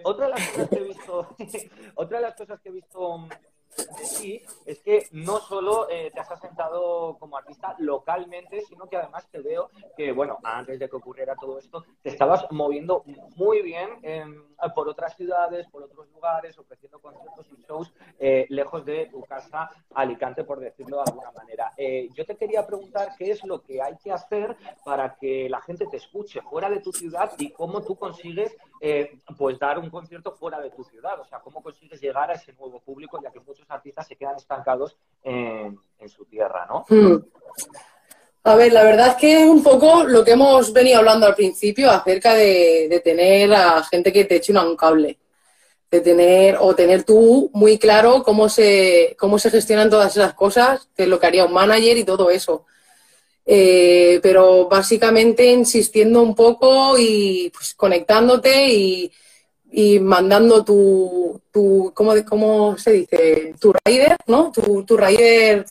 otra 0.04 0.26
de 0.26 0.32
las 0.32 0.50
cosas 0.50 0.70
que 0.70 0.76
he 0.76 0.84
visto, 0.84 1.28
otra 1.96 2.18
de 2.18 2.24
las 2.24 2.36
cosas 2.36 2.60
que 2.62 2.70
he 2.70 2.72
visto 2.72 3.28
sí 4.04 4.42
es 4.66 4.80
que 4.80 5.08
no 5.12 5.40
solo 5.40 5.90
eh, 5.90 6.12
te 6.14 6.20
has 6.20 6.32
asentado 6.32 7.18
como 7.20 7.38
artista 7.38 7.76
localmente, 7.80 8.62
sino 8.62 8.88
que 8.88 8.98
además 8.98 9.28
te 9.32 9.40
veo 9.40 9.70
que, 9.98 10.12
bueno, 10.12 10.40
antes 10.44 10.80
de 10.80 10.90
que 10.90 10.96
ocurriera 10.96 11.36
todo 11.36 11.60
esto, 11.60 11.84
te 12.02 12.10
estabas 12.10 12.46
moviendo 12.52 13.04
muy 13.36 13.62
bien 13.62 13.90
por 14.74 14.88
otras 14.88 15.16
ciudades, 15.16 15.68
por 15.68 15.84
otros 15.84 16.08
lugares, 16.12 16.58
ofreciendo 16.58 17.00
conciertos 17.00 17.48
y 17.52 17.62
shows 17.64 17.94
eh, 18.20 18.46
lejos 18.50 18.86
de 18.86 19.08
tu 19.08 19.22
casa, 19.22 19.70
Alicante, 19.94 20.44
por 20.44 20.60
decirlo 20.60 20.98
de 20.98 21.04
alguna 21.08 21.32
manera. 21.32 21.74
Eh, 21.78 22.10
yo 22.14 22.26
te 22.26 22.36
quería 22.36 22.66
preguntar 22.66 23.10
qué 23.18 23.32
es 23.32 23.44
lo 23.44 23.62
que 23.62 23.82
hay 23.82 23.98
que 23.98 24.12
hacer 24.12 24.56
para 24.86 25.16
que 25.16 25.50
la 25.50 25.62
gente 25.62 25.86
te 25.88 25.98
escuche 25.98 26.42
fuera 26.42 26.70
de 26.70 26.80
tu 26.80 26.92
ciudad 26.92 27.32
y 27.38 27.52
cómo 27.52 27.82
tú 27.82 27.96
consigues 27.96 28.56
pues 29.38 29.58
dar 29.60 29.80
un 29.80 29.89
concierto 29.89 30.34
fuera 30.34 30.60
de 30.60 30.69
tu 30.69 30.84
ciudad, 30.84 31.17
o 31.19 31.26
sea, 31.26 31.39
cómo 31.39 31.63
consigues 31.63 32.02
llegar 32.02 32.30
a 32.30 32.34
ese 32.34 32.52
nuevo 32.54 32.82
público, 32.82 33.17
ya 33.24 33.32
que 33.32 33.39
muchos 33.39 33.65
artistas 33.69 34.08
se 34.08 34.17
quedan 34.17 34.36
estancados 34.36 34.98
en, 35.24 35.80
su 36.08 36.26
tierra, 36.26 36.65
¿no? 36.67 36.86
Hmm. 36.89 37.24
A 38.43 38.56
ver, 38.56 38.74
la 38.74 38.84
verdad 38.84 39.08
es 39.10 39.15
que 39.15 39.46
un 39.46 39.63
poco 39.63 40.04
lo 40.04 40.26
que 40.26 40.32
hemos 40.32 40.74
venido 40.74 40.98
hablando 41.00 41.26
al 41.26 41.36
principio 41.36 41.89
acerca 41.89 42.34
de, 42.34 43.02
tener 43.02 43.54
a 43.54 43.82
gente 43.84 44.12
que 44.12 44.26
te 44.26 44.36
eche 44.36 44.52
un 44.52 44.76
cable. 44.76 45.17
De 45.89 46.02
tener, 46.02 46.58
o 46.60 46.76
tener 46.76 47.04
tú 47.04 47.52
muy 47.54 47.78
claro 47.78 48.24
cómo 48.24 48.50
se, 48.50 49.15
cómo 49.17 49.39
se 49.39 49.52
gestionan 49.52 49.89
todas 49.89 50.17
esas 50.17 50.34
cosas, 50.34 50.89
que 50.96 51.04
es 51.04 51.10
lo 51.10 51.19
que 51.19 51.28
haría 51.28 51.46
un 51.46 51.54
manager 51.54 51.96
y 51.98 52.04
todo 52.04 52.30
eso. 52.32 52.65
Eh, 53.46 54.20
pero 54.24 54.70
básicamente 54.70 55.46
insistiendo 55.46 56.22
un 56.22 56.34
poco 56.34 56.98
y 56.98 57.52
pues, 57.54 57.74
conectándote 57.76 58.70
y, 58.70 59.12
y 59.72 60.00
mandando 60.00 60.64
tu, 60.64 61.42
tu 61.52 61.92
¿cómo, 61.94 62.14
¿cómo, 62.28 62.78
se 62.78 62.92
dice? 62.92 63.56
Tu 63.60 63.74
rider, 63.86 64.16
¿no? 64.28 64.52
Tu, 64.52 64.84
tu 64.86 64.96
rider 64.96 65.66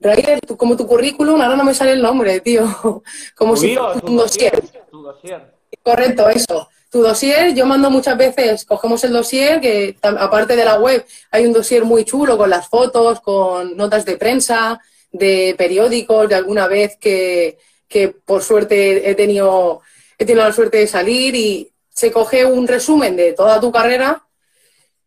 Raider, 0.00 0.40
como 0.56 0.76
tu 0.76 0.86
currículum, 0.86 1.40
ahora 1.40 1.56
no 1.56 1.64
me 1.64 1.74
sale 1.74 1.92
el 1.92 2.02
nombre, 2.02 2.40
tío. 2.40 2.64
Como 3.36 3.54
si 3.56 3.76
un 3.76 4.16
dossier. 4.16 4.62
Tu 4.90 5.02
dossier. 5.02 5.54
Correcto, 5.82 6.28
eso. 6.28 6.68
Tu 6.90 7.02
dossier, 7.02 7.54
yo 7.54 7.66
mando 7.66 7.88
muchas 7.90 8.16
veces, 8.16 8.64
cogemos 8.64 9.04
el 9.04 9.12
dossier, 9.12 9.60
que 9.60 9.96
aparte 10.02 10.56
de 10.56 10.64
la 10.64 10.80
web, 10.80 11.04
hay 11.30 11.46
un 11.46 11.52
dossier 11.52 11.84
muy 11.84 12.04
chulo 12.04 12.36
con 12.36 12.50
las 12.50 12.68
fotos, 12.68 13.20
con 13.20 13.76
notas 13.76 14.04
de 14.04 14.16
prensa, 14.16 14.80
de 15.12 15.54
periódicos, 15.56 16.28
de 16.28 16.34
alguna 16.34 16.66
vez 16.66 16.96
que, 16.96 17.58
que 17.88 18.08
por 18.08 18.42
suerte 18.42 19.10
he 19.10 19.14
tenido, 19.14 19.82
he 20.18 20.24
tenido 20.24 20.46
la 20.46 20.54
suerte 20.54 20.78
de 20.78 20.86
salir 20.86 21.34
y 21.34 21.70
se 21.92 22.10
coge 22.12 22.44
un 22.44 22.66
resumen 22.66 23.16
de 23.16 23.32
toda 23.32 23.60
tu 23.60 23.72
carrera 23.72 24.24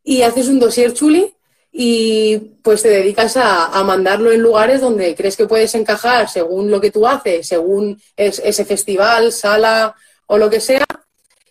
y 0.04 0.22
haces 0.22 0.48
un 0.48 0.60
dossier 0.60 0.94
chuli 0.94 1.34
y 1.72 2.38
pues 2.62 2.84
te 2.84 2.90
dedicas 2.90 3.36
a, 3.36 3.84
mandarlo 3.84 4.32
en 4.32 4.42
lugares 4.42 4.80
donde 4.80 5.16
crees 5.16 5.36
que 5.36 5.48
puedes 5.48 5.74
encajar 5.74 6.30
según 6.30 6.70
lo 6.70 6.80
que 6.80 6.92
tú 6.92 7.08
haces, 7.08 7.48
según 7.48 8.00
ese 8.16 8.64
festival, 8.64 9.32
sala 9.32 9.96
o 10.28 10.38
lo 10.38 10.52
que 10.52 10.60
sea, 10.60 10.86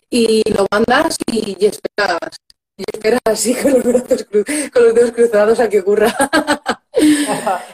y 0.09 0.43
lo 0.49 0.65
mandas 0.71 1.17
y, 1.29 1.57
esperas, 1.65 2.37
y 2.77 2.83
esperas 2.93 3.21
así 3.25 3.53
con 3.53 3.73
los, 3.73 3.83
brazos 3.83 4.25
con 4.71 4.83
los 4.83 4.95
dedos 4.95 5.11
cruzados 5.11 5.59
a 5.59 5.67
que 5.67 5.81
ocurra. 5.81 6.15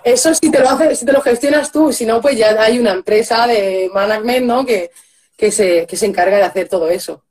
Eso 0.03 0.33
si 0.33 0.49
te 0.49 0.59
lo 0.59 0.69
haces, 0.69 0.99
si 0.99 1.05
te 1.05 1.11
lo 1.11 1.21
gestionas 1.21 1.71
tú, 1.71 1.91
si 1.91 2.05
no, 2.05 2.21
pues 2.21 2.37
ya 2.37 2.49
hay 2.61 2.79
una 2.79 2.91
empresa 2.91 3.47
de 3.47 3.89
management 3.93 4.45
¿no? 4.45 4.65
que, 4.65 4.91
que, 5.35 5.51
se, 5.51 5.85
que 5.85 5.97
se 5.97 6.05
encarga 6.05 6.37
de 6.37 6.43
hacer 6.43 6.69
todo 6.69 6.89
eso. 6.89 7.23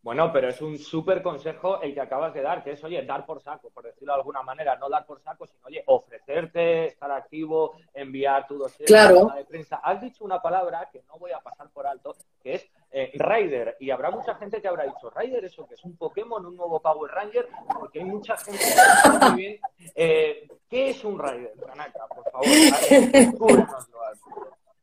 Bueno, 0.00 0.32
pero 0.32 0.48
es 0.48 0.62
un 0.62 0.78
súper 0.78 1.22
consejo 1.22 1.82
el 1.82 1.92
que 1.92 2.00
acabas 2.00 2.32
de 2.32 2.40
dar, 2.40 2.64
que 2.64 2.70
es, 2.70 2.82
oye, 2.82 3.02
dar 3.02 3.26
por 3.26 3.42
saco, 3.42 3.68
por 3.68 3.84
decirlo 3.84 4.14
de 4.14 4.20
alguna 4.20 4.42
manera, 4.42 4.74
no 4.76 4.88
dar 4.88 5.04
por 5.04 5.20
saco, 5.20 5.46
sino, 5.46 5.66
oye, 5.66 5.82
ofrecerte, 5.84 6.86
estar 6.86 7.10
activo, 7.10 7.74
enviar 7.92 8.46
tu 8.46 8.56
dossier 8.56 8.86
claro. 8.86 9.30
de 9.36 9.44
prensa. 9.44 9.80
Has 9.82 10.00
dicho 10.00 10.24
una 10.24 10.40
palabra 10.40 10.88
que 10.90 11.02
no 11.08 11.18
voy 11.18 11.32
a 11.32 11.40
pasar 11.40 11.68
por 11.70 11.86
alto, 11.86 12.16
que 12.42 12.54
es 12.54 12.70
eh, 12.90 13.12
Rider, 13.16 13.76
y 13.80 13.90
habrá 13.90 14.10
mucha 14.10 14.34
gente 14.36 14.62
que 14.62 14.68
habrá 14.68 14.84
dicho, 14.84 15.10
Rider, 15.10 15.44
eso 15.44 15.66
que 15.66 15.74
es 15.74 15.84
un 15.84 15.94
Pokémon, 15.98 16.46
un 16.46 16.56
nuevo 16.56 16.80
Power 16.80 17.10
Ranger, 17.10 17.46
porque 17.78 17.98
hay 17.98 18.06
mucha 18.06 18.34
gente 18.38 18.60
que 18.60 18.64
sabe 18.64 19.30
muy 19.30 19.36
bien. 19.36 19.60
Eh, 19.94 20.48
¿Qué 20.68 20.90
es 20.90 21.02
un 21.02 21.18
Rider, 21.18 21.54
Tanaka? 21.66 22.06
Por 22.08 22.30
favor, 22.30 23.66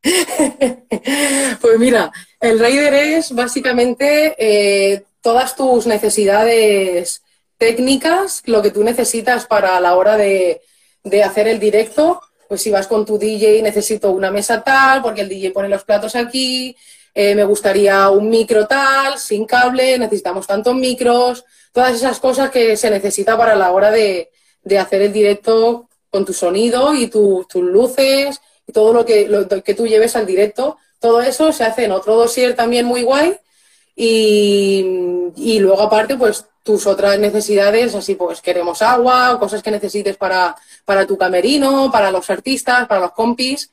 Pues 1.60 1.78
mira, 1.78 2.10
el 2.40 2.58
Rider 2.58 2.94
es 2.94 3.32
básicamente 3.32 4.34
eh, 4.38 5.04
todas 5.20 5.54
tus 5.54 5.86
necesidades 5.86 7.22
técnicas, 7.56 8.42
lo 8.46 8.62
que 8.62 8.72
tú 8.72 8.82
necesitas 8.82 9.46
para 9.46 9.78
la 9.80 9.94
hora 9.94 10.16
de, 10.16 10.60
hacer 11.24 11.46
el 11.48 11.60
directo. 11.60 12.20
Pues 12.48 12.62
si 12.62 12.70
vas 12.70 12.88
con 12.88 13.04
tu 13.04 13.18
DJ, 13.18 13.62
necesito 13.62 14.10
una 14.10 14.30
mesa 14.30 14.62
tal, 14.62 15.02
porque 15.02 15.20
el 15.20 15.28
DJ 15.28 15.52
pone 15.52 15.68
los 15.68 15.84
platos 15.84 16.16
aquí, 16.16 16.76
eh, 17.14 17.34
me 17.34 17.44
gustaría 17.44 18.08
un 18.10 18.28
micro 18.28 18.66
tal, 18.66 19.18
sin 19.18 19.46
cable, 19.46 19.98
necesitamos 19.98 20.46
tantos 20.46 20.74
micros, 20.74 21.44
todas 21.72 21.94
esas 21.94 22.20
cosas 22.20 22.50
que 22.50 22.76
se 22.76 22.90
necesita 22.90 23.36
para 23.36 23.56
la 23.56 23.72
hora 23.72 23.90
de, 23.90 24.30
hacer 24.78 25.02
el 25.02 25.12
directo 25.12 25.88
con 26.10 26.24
tu 26.24 26.32
sonido 26.32 26.94
y 26.94 27.08
tus 27.08 27.46
luces 27.54 28.40
y 28.66 28.72
todo 28.72 28.92
lo 28.92 29.04
que, 29.04 29.28
lo 29.28 29.46
que 29.48 29.74
tú 29.74 29.86
lleves 29.86 30.16
al 30.16 30.26
directo. 30.26 30.78
Todo 30.98 31.20
eso 31.20 31.52
se 31.52 31.64
hace 31.64 31.84
en 31.84 31.92
otro 31.92 32.16
dossier 32.16 32.54
también 32.56 32.86
muy 32.86 33.02
guay 33.02 33.36
y, 33.98 35.58
luego 35.58 35.80
aparte, 35.80 36.16
pues 36.16 36.44
tus 36.62 36.86
otras 36.86 37.18
necesidades, 37.18 37.94
así 37.94 38.14
pues 38.14 38.42
queremos 38.42 38.82
agua 38.82 39.38
cosas 39.38 39.62
que 39.62 39.70
necesites 39.70 40.16
para, 40.16 40.54
para 40.84 41.06
tu 41.06 41.16
camerino, 41.16 41.90
para 41.90 42.10
los 42.10 42.28
artistas, 42.28 42.86
para 42.86 43.00
los 43.00 43.12
compis. 43.12 43.70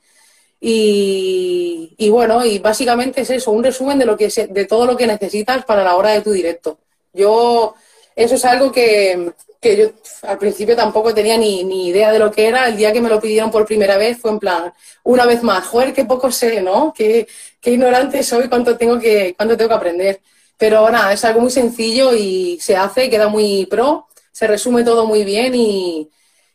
Y, 0.60 1.94
y, 1.98 2.08
bueno, 2.08 2.44
y 2.44 2.58
básicamente 2.58 3.20
es 3.20 3.30
eso, 3.30 3.50
un 3.50 3.62
resumen 3.62 3.98
de, 3.98 4.06
lo 4.06 4.16
que, 4.16 4.28
de 4.28 4.64
todo 4.64 4.86
lo 4.86 4.96
que 4.96 5.06
necesitas 5.06 5.64
para 5.66 5.84
la 5.84 5.96
hora 5.96 6.12
de 6.12 6.22
tu 6.22 6.32
directo. 6.32 6.78
Yo, 7.12 7.74
eso 8.16 8.34
es 8.36 8.44
algo 8.44 8.70
que, 8.72 9.32
que 9.60 9.76
yo 9.76 9.90
al 10.22 10.38
principio 10.38 10.76
tampoco 10.76 11.14
tenía 11.14 11.36
ni, 11.38 11.64
ni, 11.64 11.88
idea 11.88 12.12
de 12.12 12.18
lo 12.18 12.30
que 12.30 12.46
era. 12.46 12.68
El 12.68 12.76
día 12.76 12.92
que 12.92 13.00
me 13.00 13.08
lo 13.08 13.20
pidieron 13.20 13.50
por 13.50 13.66
primera 13.66 13.96
vez 13.96 14.18
fue 14.18 14.30
en 14.30 14.38
plan, 14.38 14.72
una 15.02 15.26
vez 15.26 15.42
más, 15.42 15.66
joder, 15.66 15.92
qué 15.94 16.04
poco 16.04 16.30
sé, 16.30 16.60
¿no? 16.62 16.92
Qué, 16.96 17.26
qué 17.60 17.72
ignorante 17.72 18.22
soy, 18.22 18.48
cuánto 18.48 18.76
tengo, 18.76 18.98
que, 18.98 19.34
cuánto 19.36 19.56
tengo 19.56 19.68
que 19.70 19.74
aprender. 19.74 20.20
Pero 20.56 20.88
nada, 20.90 21.12
es 21.12 21.24
algo 21.24 21.40
muy 21.40 21.50
sencillo 21.50 22.12
y 22.14 22.58
se 22.60 22.76
hace, 22.76 23.10
queda 23.10 23.28
muy 23.28 23.66
pro, 23.66 24.06
se 24.32 24.46
resume 24.46 24.84
todo 24.84 25.06
muy 25.06 25.24
bien 25.24 25.54
y, 25.54 26.10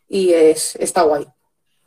y 0.07 0.33
es, 0.33 0.75
está 0.77 1.01
guay. 1.03 1.25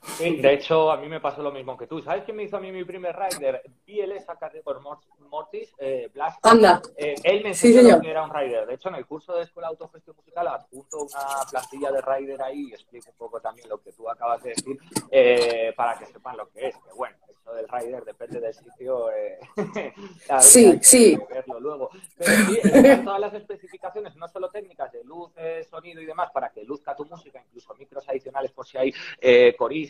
Sí, 0.03 0.37
de 0.37 0.55
hecho, 0.55 0.91
a 0.91 0.97
mí 0.97 1.09
me 1.09 1.21
pasó 1.21 1.43
lo 1.43 1.53
mismo 1.53 1.77
que 1.77 1.87
tú. 1.87 2.03
¿Sabes 2.03 2.25
quién 2.25 2.37
me 2.37 2.43
hizo 2.43 2.57
a 2.57 2.61
mí 2.61 2.73
mi 2.73 2.85
primer 2.85 3.17
rider? 3.17 3.63
BLS 3.87 4.27
por 4.65 4.81
Mortis, 4.81 5.73
eh. 5.79 6.11
Anda. 6.43 6.83
Eh, 6.97 7.15
él 7.23 7.43
me 7.43 7.51
enseñó 7.51 8.01
que 8.01 8.11
era 8.11 8.25
un 8.25 8.35
rider. 8.35 8.67
De 8.67 8.75
hecho, 8.75 8.89
en 8.89 8.97
el 8.97 9.07
curso 9.07 9.35
de 9.35 9.45
Escuela 9.45 9.69
Autogestión 9.69 10.17
Musical 10.17 10.49
adjunto 10.49 11.03
una 11.03 11.51
plantilla 11.51 11.93
de 11.93 12.01
rider 12.03 12.43
ahí 12.43 12.69
y 12.69 12.73
explico 12.73 13.11
un 13.11 13.17
poco 13.17 13.41
también 13.41 13.69
lo 13.69 13.81
que 13.81 13.93
tú 13.93 14.09
acabas 14.09 14.43
de 14.43 14.51
decir 14.51 14.79
eh, 15.11 15.73
para 15.77 15.99
que 15.99 16.07
sepan 16.07 16.37
lo 16.37 16.49
que 16.51 16.69
es. 16.69 16.75
Que 16.77 16.93
bueno, 16.95 17.17
eso 17.29 17.55
del 17.55 17.69
rider 17.69 18.05
depende 18.05 18.41
del 18.41 18.55
sitio. 18.55 19.11
Eh, 19.13 19.39
sí, 20.41 20.79
sí. 20.83 21.19
Verlo 21.31 21.61
luego. 21.61 21.91
Pero 22.17 22.33
sí, 22.33 22.61
todas 23.05 23.21
las 23.21 23.35
especificaciones, 23.35 24.17
no 24.17 24.27
solo 24.29 24.51
técnicas 24.51 24.91
de 24.93 25.05
luz, 25.05 25.33
sonido 25.71 26.01
y 26.01 26.07
demás, 26.07 26.31
para 26.33 26.51
que 26.51 26.65
luzca 26.65 26.97
tu 26.97 27.05
música, 27.05 27.43
incluso 27.47 27.75
micros 27.75 28.09
adicionales 28.09 28.51
por 28.53 28.67
si 28.67 28.79
hay 28.79 28.95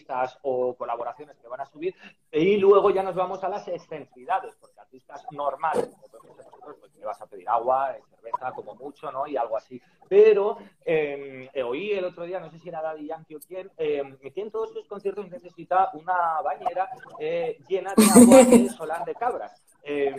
coristas 0.03 0.38
o 0.43 0.75
colaboraciones 0.75 1.37
que 1.38 1.49
van 1.49 1.61
a 1.61 1.67
subir. 1.67 1.95
Y 2.31 2.57
luego 2.57 2.91
ya 2.91 3.03
nos 3.03 3.15
vamos 3.15 3.43
a 3.45 3.49
las 3.49 3.67
excentricidades, 3.69 4.55
porque 4.61 4.81
artistas 4.81 5.25
normales, 5.31 5.91
como 6.11 6.35
pues 6.81 6.95
le 6.97 7.05
vas 7.05 7.21
a 7.21 7.27
pedir 7.27 7.49
agua, 7.49 7.97
eh, 7.97 8.03
cerveza, 8.11 8.53
como 8.53 8.75
mucho, 8.75 9.11
¿no? 9.11 9.27
Y 9.27 9.37
algo 9.37 9.57
así. 9.57 9.81
Pero 10.09 10.59
em, 10.85 11.49
eh, 11.53 11.62
oí 11.62 11.93
el 11.93 12.05
otro 12.05 12.25
día, 12.25 12.41
no 12.41 12.51
sé 12.51 12.59
si 12.59 12.69
era 12.69 12.83
Daddy 12.83 13.07
Yankee 13.07 13.35
o 13.35 13.41
quién, 13.41 13.71
eh, 13.77 14.03
que 14.35 14.41
en 14.41 14.51
todos 14.51 14.73
sus 14.73 14.87
conciertos 14.87 15.29
necesita 15.29 15.91
una 15.95 16.41
bañera 16.43 16.88
eh, 17.19 17.59
llena 17.69 17.95
de 17.97 18.05
agua 18.05 18.45
de 18.45 18.69
solar 18.71 19.05
de 19.05 19.15
cabras. 19.15 19.62
Em, 19.83 20.15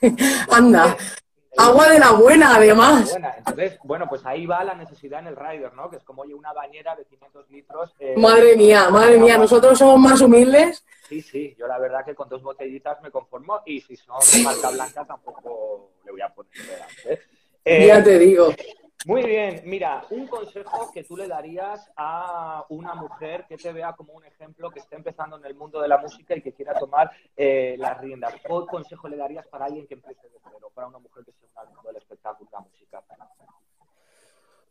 Anda. 0.50 0.96
Agua 1.56 1.88
de 1.88 1.98
la 1.98 2.12
buena, 2.12 2.56
además. 2.56 3.16
Entonces, 3.38 3.78
bueno, 3.82 4.06
pues 4.08 4.24
ahí 4.24 4.46
va 4.46 4.62
la 4.62 4.74
necesidad 4.74 5.20
en 5.20 5.28
el 5.28 5.36
rider, 5.36 5.74
¿no? 5.74 5.90
Que 5.90 5.96
es 5.96 6.04
como 6.04 6.22
oye, 6.22 6.34
una 6.34 6.52
bañera 6.52 6.94
de 6.94 7.04
500 7.04 7.50
litros. 7.50 7.94
Eh, 7.98 8.14
madre 8.16 8.56
mía, 8.56 8.88
madre 8.88 9.18
mía, 9.18 9.36
nosotros 9.36 9.78
somos 9.78 9.98
más 9.98 10.20
humildes. 10.20 10.84
Sí, 11.08 11.22
sí, 11.22 11.56
yo 11.58 11.66
la 11.66 11.78
verdad 11.78 12.04
que 12.04 12.14
con 12.14 12.28
dos 12.28 12.42
botellitas 12.42 13.02
me 13.02 13.10
conformo 13.10 13.62
y 13.66 13.80
si 13.80 13.96
son 13.96 14.20
de 14.32 14.44
marca 14.44 14.70
blanca 14.70 15.04
tampoco 15.04 15.90
le 16.04 16.12
voy 16.12 16.20
a 16.20 16.28
poner 16.28 16.52
delante. 16.52 17.20
Eh, 17.64 17.86
ya 17.86 18.02
te 18.02 18.18
digo. 18.18 18.54
Muy 19.06 19.24
bien, 19.24 19.62
mira, 19.64 20.04
un 20.10 20.26
consejo 20.26 20.90
que 20.92 21.04
tú 21.04 21.16
le 21.16 21.26
darías 21.26 21.90
a 21.96 22.66
una 22.68 22.94
mujer 22.94 23.46
que 23.48 23.56
te 23.56 23.72
vea 23.72 23.94
como 23.94 24.12
un 24.12 24.26
ejemplo, 24.26 24.70
que 24.70 24.80
esté 24.80 24.96
empezando 24.96 25.38
en 25.38 25.46
el 25.46 25.54
mundo 25.54 25.80
de 25.80 25.88
la 25.88 25.96
música 25.96 26.36
y 26.36 26.42
que 26.42 26.52
quiera 26.52 26.78
tomar 26.78 27.10
eh, 27.34 27.76
las 27.78 27.98
riendas. 27.98 28.34
¿Qué 28.34 28.48
consejo 28.68 29.08
le 29.08 29.16
darías 29.16 29.46
para 29.46 29.64
alguien 29.64 29.86
que 29.86 29.94
empiece 29.94 30.28
de 30.28 30.38
cero, 30.44 30.70
para 30.74 30.88
una 30.88 30.98
mujer 30.98 31.24
que 31.24 31.32
sea 31.32 31.62
un 31.62 31.74
mundo 31.74 31.88
del 31.88 31.96
espectáculo, 31.96 32.50
la 32.52 32.60
música? 32.60 33.02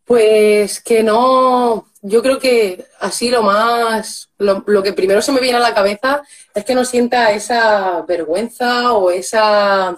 Pues 0.05 0.81
que 0.81 1.03
no, 1.03 1.85
yo 2.01 2.21
creo 2.21 2.39
que 2.39 2.85
así 2.99 3.29
lo 3.29 3.41
más, 3.41 4.31
lo, 4.37 4.83
que 4.83 4.93
primero 4.93 5.21
se 5.21 5.31
me 5.31 5.39
viene 5.39 5.57
a 5.57 5.61
la 5.61 5.73
cabeza 5.73 6.23
es 6.53 6.65
que 6.65 6.75
no 6.75 6.85
sienta 6.85 7.31
esa 7.31 8.03
vergüenza 8.03 8.93
o 8.93 9.11
esa, 9.11 9.95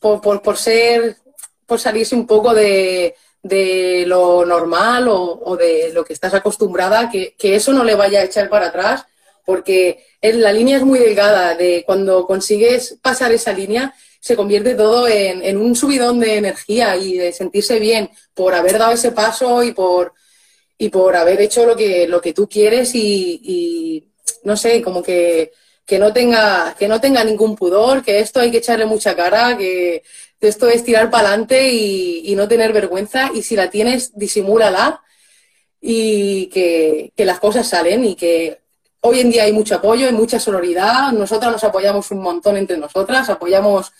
por, 0.00 0.42
por 0.42 0.56
ser 0.56 1.16
por 1.66 1.80
salirse 1.80 2.14
un 2.14 2.26
poco 2.26 2.54
de, 2.54 3.14
lo 4.06 4.44
normal 4.44 5.08
o, 5.08 5.56
de 5.56 5.90
lo 5.92 6.04
que 6.04 6.12
estás 6.12 6.34
acostumbrada, 6.34 7.10
que, 7.10 7.34
eso 7.38 7.72
no 7.72 7.84
le 7.84 7.94
vaya 7.94 8.20
a 8.20 8.24
echar 8.24 8.48
para 8.48 8.68
atrás, 8.68 9.04
porque 9.44 10.04
la 10.22 10.52
línea 10.52 10.78
es 10.78 10.84
muy 10.84 10.98
delgada, 10.98 11.54
de 11.54 11.84
cuando 11.86 12.26
consigues 12.26 12.98
pasar 13.02 13.32
esa 13.32 13.52
línea, 13.52 13.94
se 14.20 14.34
convierte 14.34 14.74
todo 14.74 15.06
en, 15.06 15.56
un 15.56 15.76
subidón 15.76 16.18
de 16.18 16.36
energía 16.36 16.96
y 16.96 17.16
de 17.16 17.32
sentirse 17.32 17.78
bien 17.78 18.10
por 18.34 18.54
haber 18.54 18.78
dado 18.78 18.92
ese 18.92 19.12
paso 19.12 19.62
y 19.62 19.72
por, 19.72 20.14
y 20.78 20.88
por 20.88 21.14
haber 21.14 21.40
hecho 21.40 21.64
lo 21.64 21.76
que, 21.76 22.08
lo 22.08 22.20
que 22.20 22.32
tú 22.32 22.48
quieres 22.48 22.94
y, 22.94 23.40
y 23.44 24.04
no 24.42 24.56
sé, 24.56 24.82
como 24.82 25.02
que, 25.02 25.52
que, 25.84 25.98
no 25.98 26.12
tenga, 26.12 26.74
que 26.76 26.88
no 26.88 27.00
tenga 27.00 27.22
ningún 27.22 27.54
pudor, 27.54 28.02
que 28.02 28.18
esto 28.18 28.40
hay 28.40 28.50
que 28.50 28.58
echarle 28.58 28.86
mucha 28.86 29.14
cara, 29.14 29.56
que, 29.56 30.02
esto 30.40 30.68
es 30.68 30.84
tirar 30.84 31.10
para 31.10 31.28
adelante 31.28 31.68
y, 31.72 32.34
no 32.36 32.48
tener 32.48 32.72
vergüenza 32.72 33.30
y 33.34 33.42
si 33.42 33.56
la 33.56 33.70
tienes, 33.70 34.16
disimúlala 34.16 35.02
y 35.80 36.46
que, 36.48 37.12
las 37.16 37.40
cosas 37.40 37.66
salen 37.68 38.04
y 38.04 38.14
que 38.14 38.60
hoy 39.00 39.20
en 39.20 39.30
día 39.30 39.44
hay 39.44 39.52
mucho 39.52 39.76
apoyo, 39.76 40.06
hay 40.06 40.12
mucha 40.12 40.38
sonoridad, 40.38 41.12
nosotras 41.12 41.50
nos 41.50 41.64
apoyamos 41.64 42.10
un 42.10 42.20
montón 42.20 42.56
entre 42.56 42.76
nosotras, 42.76 43.30
apoyamos 43.30 43.92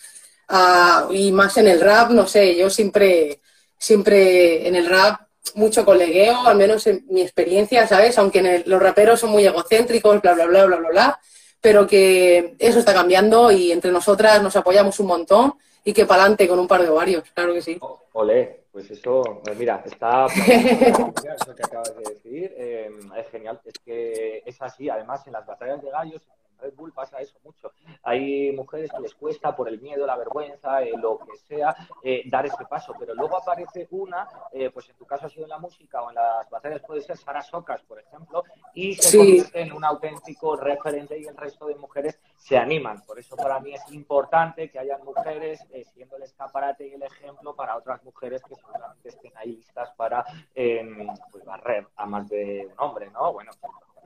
y 1.11 1.33
más 1.33 1.57
en 1.57 1.69
el 1.69 1.81
rap, 1.81 2.11
no 2.11 2.27
sé, 2.27 2.57
yo 2.57 2.69
siempre, 2.69 3.41
siempre 3.79 4.69
en 4.69 4.77
el 4.77 4.87
rap 4.87 5.23
mucho 5.55 5.85
colegueo, 5.85 6.47
al 6.47 6.57
menos 6.57 6.87
en 6.87 7.07
mi 7.09 7.23
experiencia, 7.23 7.87
¿sabes? 7.87 8.19
Aunque 8.19 8.63
los 8.67 8.83
raperos 8.83 9.21
son 9.21 9.31
muy 9.31 9.47
egocéntricos, 9.47 10.21
bla, 10.21 10.35
bla, 10.35 10.47
bla, 10.47 10.67
bla, 10.67 10.77
bla, 10.77 10.89
bla, 10.91 11.21
pero 11.61 11.87
que 11.87 12.55
eso 12.59 12.79
está 12.79 12.93
cambiando 12.93 13.51
y 13.51 13.73
entre 13.73 13.91
nosotras 13.91 14.43
nos 14.43 14.57
apoyamos 14.57 15.01
un 15.01 15.07
montón 15.07 15.55
y 15.87 15.93
que 15.93 16.05
para 16.05 16.23
adelante 16.23 16.49
con 16.49 16.59
un 16.59 16.67
par 16.67 16.83
de 16.83 16.89
ovarios, 16.89 17.31
claro 17.33 17.55
que 17.55 17.63
sí. 17.63 17.79
Olé, 18.13 18.65
pues 18.73 18.91
eso, 18.91 19.23
pues 19.45 19.57
mira, 19.57 19.85
está 19.87 20.27
eso 20.27 21.55
que 21.55 21.63
acabas 21.63 21.97
de 21.97 22.13
decir, 22.13 22.53
eh, 22.57 22.91
es 23.17 23.29
genial, 23.29 23.61
es 23.65 23.79
que 23.85 24.43
es 24.45 24.61
así, 24.61 24.91
además 24.91 25.25
en 25.29 25.35
las 25.35 25.47
batallas 25.47 25.81
de 25.81 25.91
gallos 25.91 26.23
Red 26.59 26.75
Bull 26.75 26.93
pasa 26.93 27.21
eso 27.21 27.39
mucho. 27.45 27.73
Hay 28.03 28.53
mujeres 28.53 28.91
que 28.91 29.01
les 29.01 29.15
cuesta 29.15 29.55
por 29.55 29.69
el 29.69 29.81
miedo, 29.81 30.07
la 30.07 30.17
vergüenza, 30.17 30.83
eh, 30.83 30.93
lo 31.01 31.19
que 31.19 31.37
sea, 31.37 31.75
eh, 32.03 32.23
dar 32.27 32.47
ese 32.47 32.65
paso, 32.67 32.95
pero 32.99 33.15
luego 33.15 33.37
aparece 33.37 33.87
una, 33.91 34.29
eh, 34.53 34.71
pues 34.71 34.89
en 34.89 34.97
tu 34.97 35.05
caso 35.05 35.27
ha 35.27 35.29
sido 35.29 35.45
en 35.45 35.51
la 35.51 35.59
música 35.59 36.03
o 36.03 36.11
en 36.11 36.17
las 36.17 36.49
batallas 36.51 36.83
puede 36.83 37.01
ser 37.03 37.17
Sara 37.17 37.43
Socas, 37.43 37.83
por 37.83 37.99
ejemplo, 37.99 38.45
y 38.75 38.95
se 38.95 39.17
convierte 39.17 39.61
en 39.61 39.73
un 39.73 39.85
auténtico 39.85 40.57
referente 40.57 41.19
y 41.19 41.27
el 41.27 41.37
resto 41.37 41.67
de 41.67 41.75
mujeres 41.77 42.19
se 42.37 42.57
animan. 42.57 43.03
Por 43.03 43.19
eso 43.19 43.37
para 43.37 43.61
mí 43.61 43.75
es 43.75 43.93
importante 43.93 44.71
que 44.71 44.79
hayan 44.79 45.05
mujeres 45.05 45.61
siendo 45.93 46.17
el 46.17 46.23
escaparate 46.23 46.87
y 46.87 46.95
el 46.95 47.03
ejemplo 47.03 47.55
para 47.55 47.77
otras 47.77 48.03
mujeres 48.05 48.43
que 48.43 48.55
seguramente 48.55 49.09
estén 49.09 49.33
ahí 49.37 49.57
listas 49.57 49.91
para 49.97 50.25
em, 50.55 51.07
pues, 51.31 51.45
barrer 51.45 51.87
a 51.97 52.07
más 52.07 52.29
de 52.29 52.67
un 52.67 52.75
hombre, 52.79 53.11
¿no? 53.11 53.33
Bueno, 53.33 53.53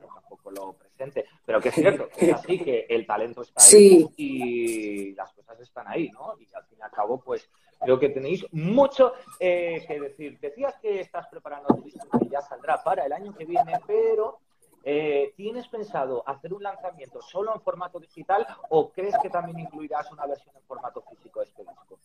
tampoco 0.07 0.51
lo 0.51 0.73
presente, 0.73 1.25
pero 1.45 1.59
que 1.59 1.69
es 1.69 1.75
cierto, 1.75 2.09
que 2.09 2.29
es 2.29 2.33
así, 2.33 2.59
que 2.59 2.85
el 2.89 3.05
talento 3.05 3.41
está 3.41 3.63
ahí 3.63 4.07
y 4.17 5.13
las 5.13 5.31
cosas 5.33 5.59
están 5.59 5.87
ahí, 5.87 6.09
¿no? 6.11 6.35
Y 6.39 6.47
al 6.53 6.65
fin 6.65 6.77
y 6.79 6.81
al 6.81 6.91
cabo, 6.91 7.19
pues 7.19 7.49
creo 7.79 7.99
que 7.99 8.09
tenéis 8.09 8.45
mucho 8.51 9.13
eh, 9.39 9.83
que 9.87 9.99
decir. 9.99 10.39
Decías 10.39 10.75
que 10.81 11.01
estás 11.01 11.27
preparando 11.27 11.67
tu 11.75 11.83
disco 11.83 12.19
que 12.19 12.29
ya 12.29 12.41
saldrá 12.41 12.81
para 12.83 13.05
el 13.05 13.13
año 13.13 13.33
que 13.33 13.45
viene, 13.45 13.73
pero 13.87 14.39
eh, 14.83 15.33
¿tienes 15.35 15.67
pensado 15.67 16.23
hacer 16.27 16.53
un 16.53 16.63
lanzamiento 16.63 17.21
solo 17.21 17.53
en 17.53 17.61
formato 17.61 17.99
digital 17.99 18.45
o 18.69 18.91
crees 18.91 19.15
que 19.21 19.29
también 19.29 19.59
incluirás 19.59 20.11
una 20.11 20.25
versión 20.25 20.55
en 20.55 20.63
formato 20.63 21.03
físico 21.09 21.39
de 21.39 21.45
este 21.45 21.63
disco? 21.63 21.99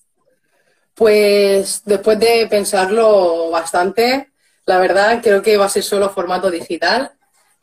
Pues 0.95 1.83
después 1.85 2.19
de 2.19 2.47
pensarlo 2.49 3.51
bastante, 3.51 4.33
la 4.65 4.79
verdad 4.79 5.21
creo 5.23 5.43
que 5.43 5.57
va 5.57 5.67
a 5.67 5.71
ser 5.71 5.83
solo 5.83 6.09
formato 6.11 6.51
digital 6.51 7.16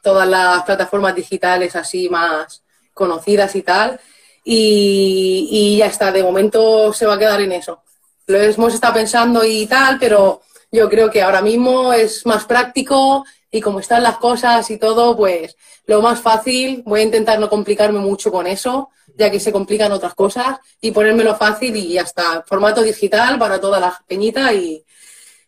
todas 0.03 0.27
las 0.27 0.63
plataformas 0.63 1.15
digitales 1.15 1.75
así 1.75 2.09
más 2.09 2.61
conocidas 2.93 3.55
y 3.55 3.63
tal. 3.63 3.99
Y, 4.43 5.77
ya 5.79 5.87
está, 5.87 6.11
de 6.11 6.21
momento 6.21 6.93
se 6.93 7.05
va 7.05 7.15
a 7.15 7.19
quedar 7.19 7.41
en 7.41 7.53
eso. 7.53 7.81
Lo 8.27 8.37
hemos 8.39 8.73
estado 8.73 8.93
pensando 8.93 9.43
y 9.43 9.65
tal, 9.65 9.97
pero 9.99 10.41
yo 10.71 10.89
creo 10.89 11.09
que 11.09 11.21
ahora 11.21 11.41
mismo 11.41 11.93
es 11.93 12.25
más 12.25 12.45
práctico 12.45 13.25
y 13.49 13.61
como 13.61 13.79
están 13.79 14.03
las 14.03 14.17
cosas 14.17 14.69
y 14.69 14.77
todo, 14.77 15.15
pues 15.15 15.55
lo 15.85 16.01
más 16.01 16.19
fácil, 16.19 16.83
voy 16.85 17.01
a 17.01 17.03
intentar 17.03 17.39
no 17.39 17.49
complicarme 17.49 17.99
mucho 17.99 18.31
con 18.31 18.47
eso, 18.47 18.89
ya 19.15 19.29
que 19.29 19.39
se 19.39 19.51
complican 19.51 19.91
otras 19.91 20.15
cosas, 20.15 20.57
y 20.81 20.91
ponérmelo 20.91 21.35
fácil 21.35 21.75
y 21.75 21.93
ya 21.93 22.01
está. 22.01 22.43
Formato 22.47 22.81
digital 22.81 23.37
para 23.37 23.59
toda 23.61 23.79
la 23.79 24.03
peñita 24.07 24.53
y, 24.53 24.83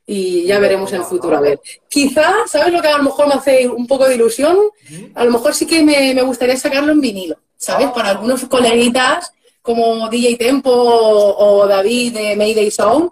y 0.05 0.45
ya 0.45 0.59
veremos 0.59 0.91
en 0.93 0.99
el 0.99 1.05
futuro. 1.05 1.37
A 1.37 1.41
ver, 1.41 1.59
quizá, 1.89 2.33
¿sabes 2.47 2.71
lo 2.71 2.81
que 2.81 2.87
a 2.87 2.97
lo 2.97 3.03
mejor 3.03 3.27
me 3.27 3.33
hace 3.33 3.67
un 3.67 3.87
poco 3.87 4.07
de 4.07 4.15
ilusión? 4.15 4.57
A 5.15 5.25
lo 5.25 5.31
mejor 5.31 5.53
sí 5.53 5.65
que 5.65 5.83
me, 5.83 6.21
gustaría 6.21 6.57
sacarlo 6.57 6.91
en 6.91 7.01
vinilo, 7.01 7.37
¿sabes? 7.57 7.89
Para 7.91 8.09
algunos 8.09 8.45
coleguitas 8.45 9.31
como 9.61 10.07
DJ 10.09 10.37
Tempo 10.37 10.71
o, 10.71 11.67
David 11.67 12.13
de 12.13 12.35
Mayday 12.35 12.69
Sound 12.69 13.09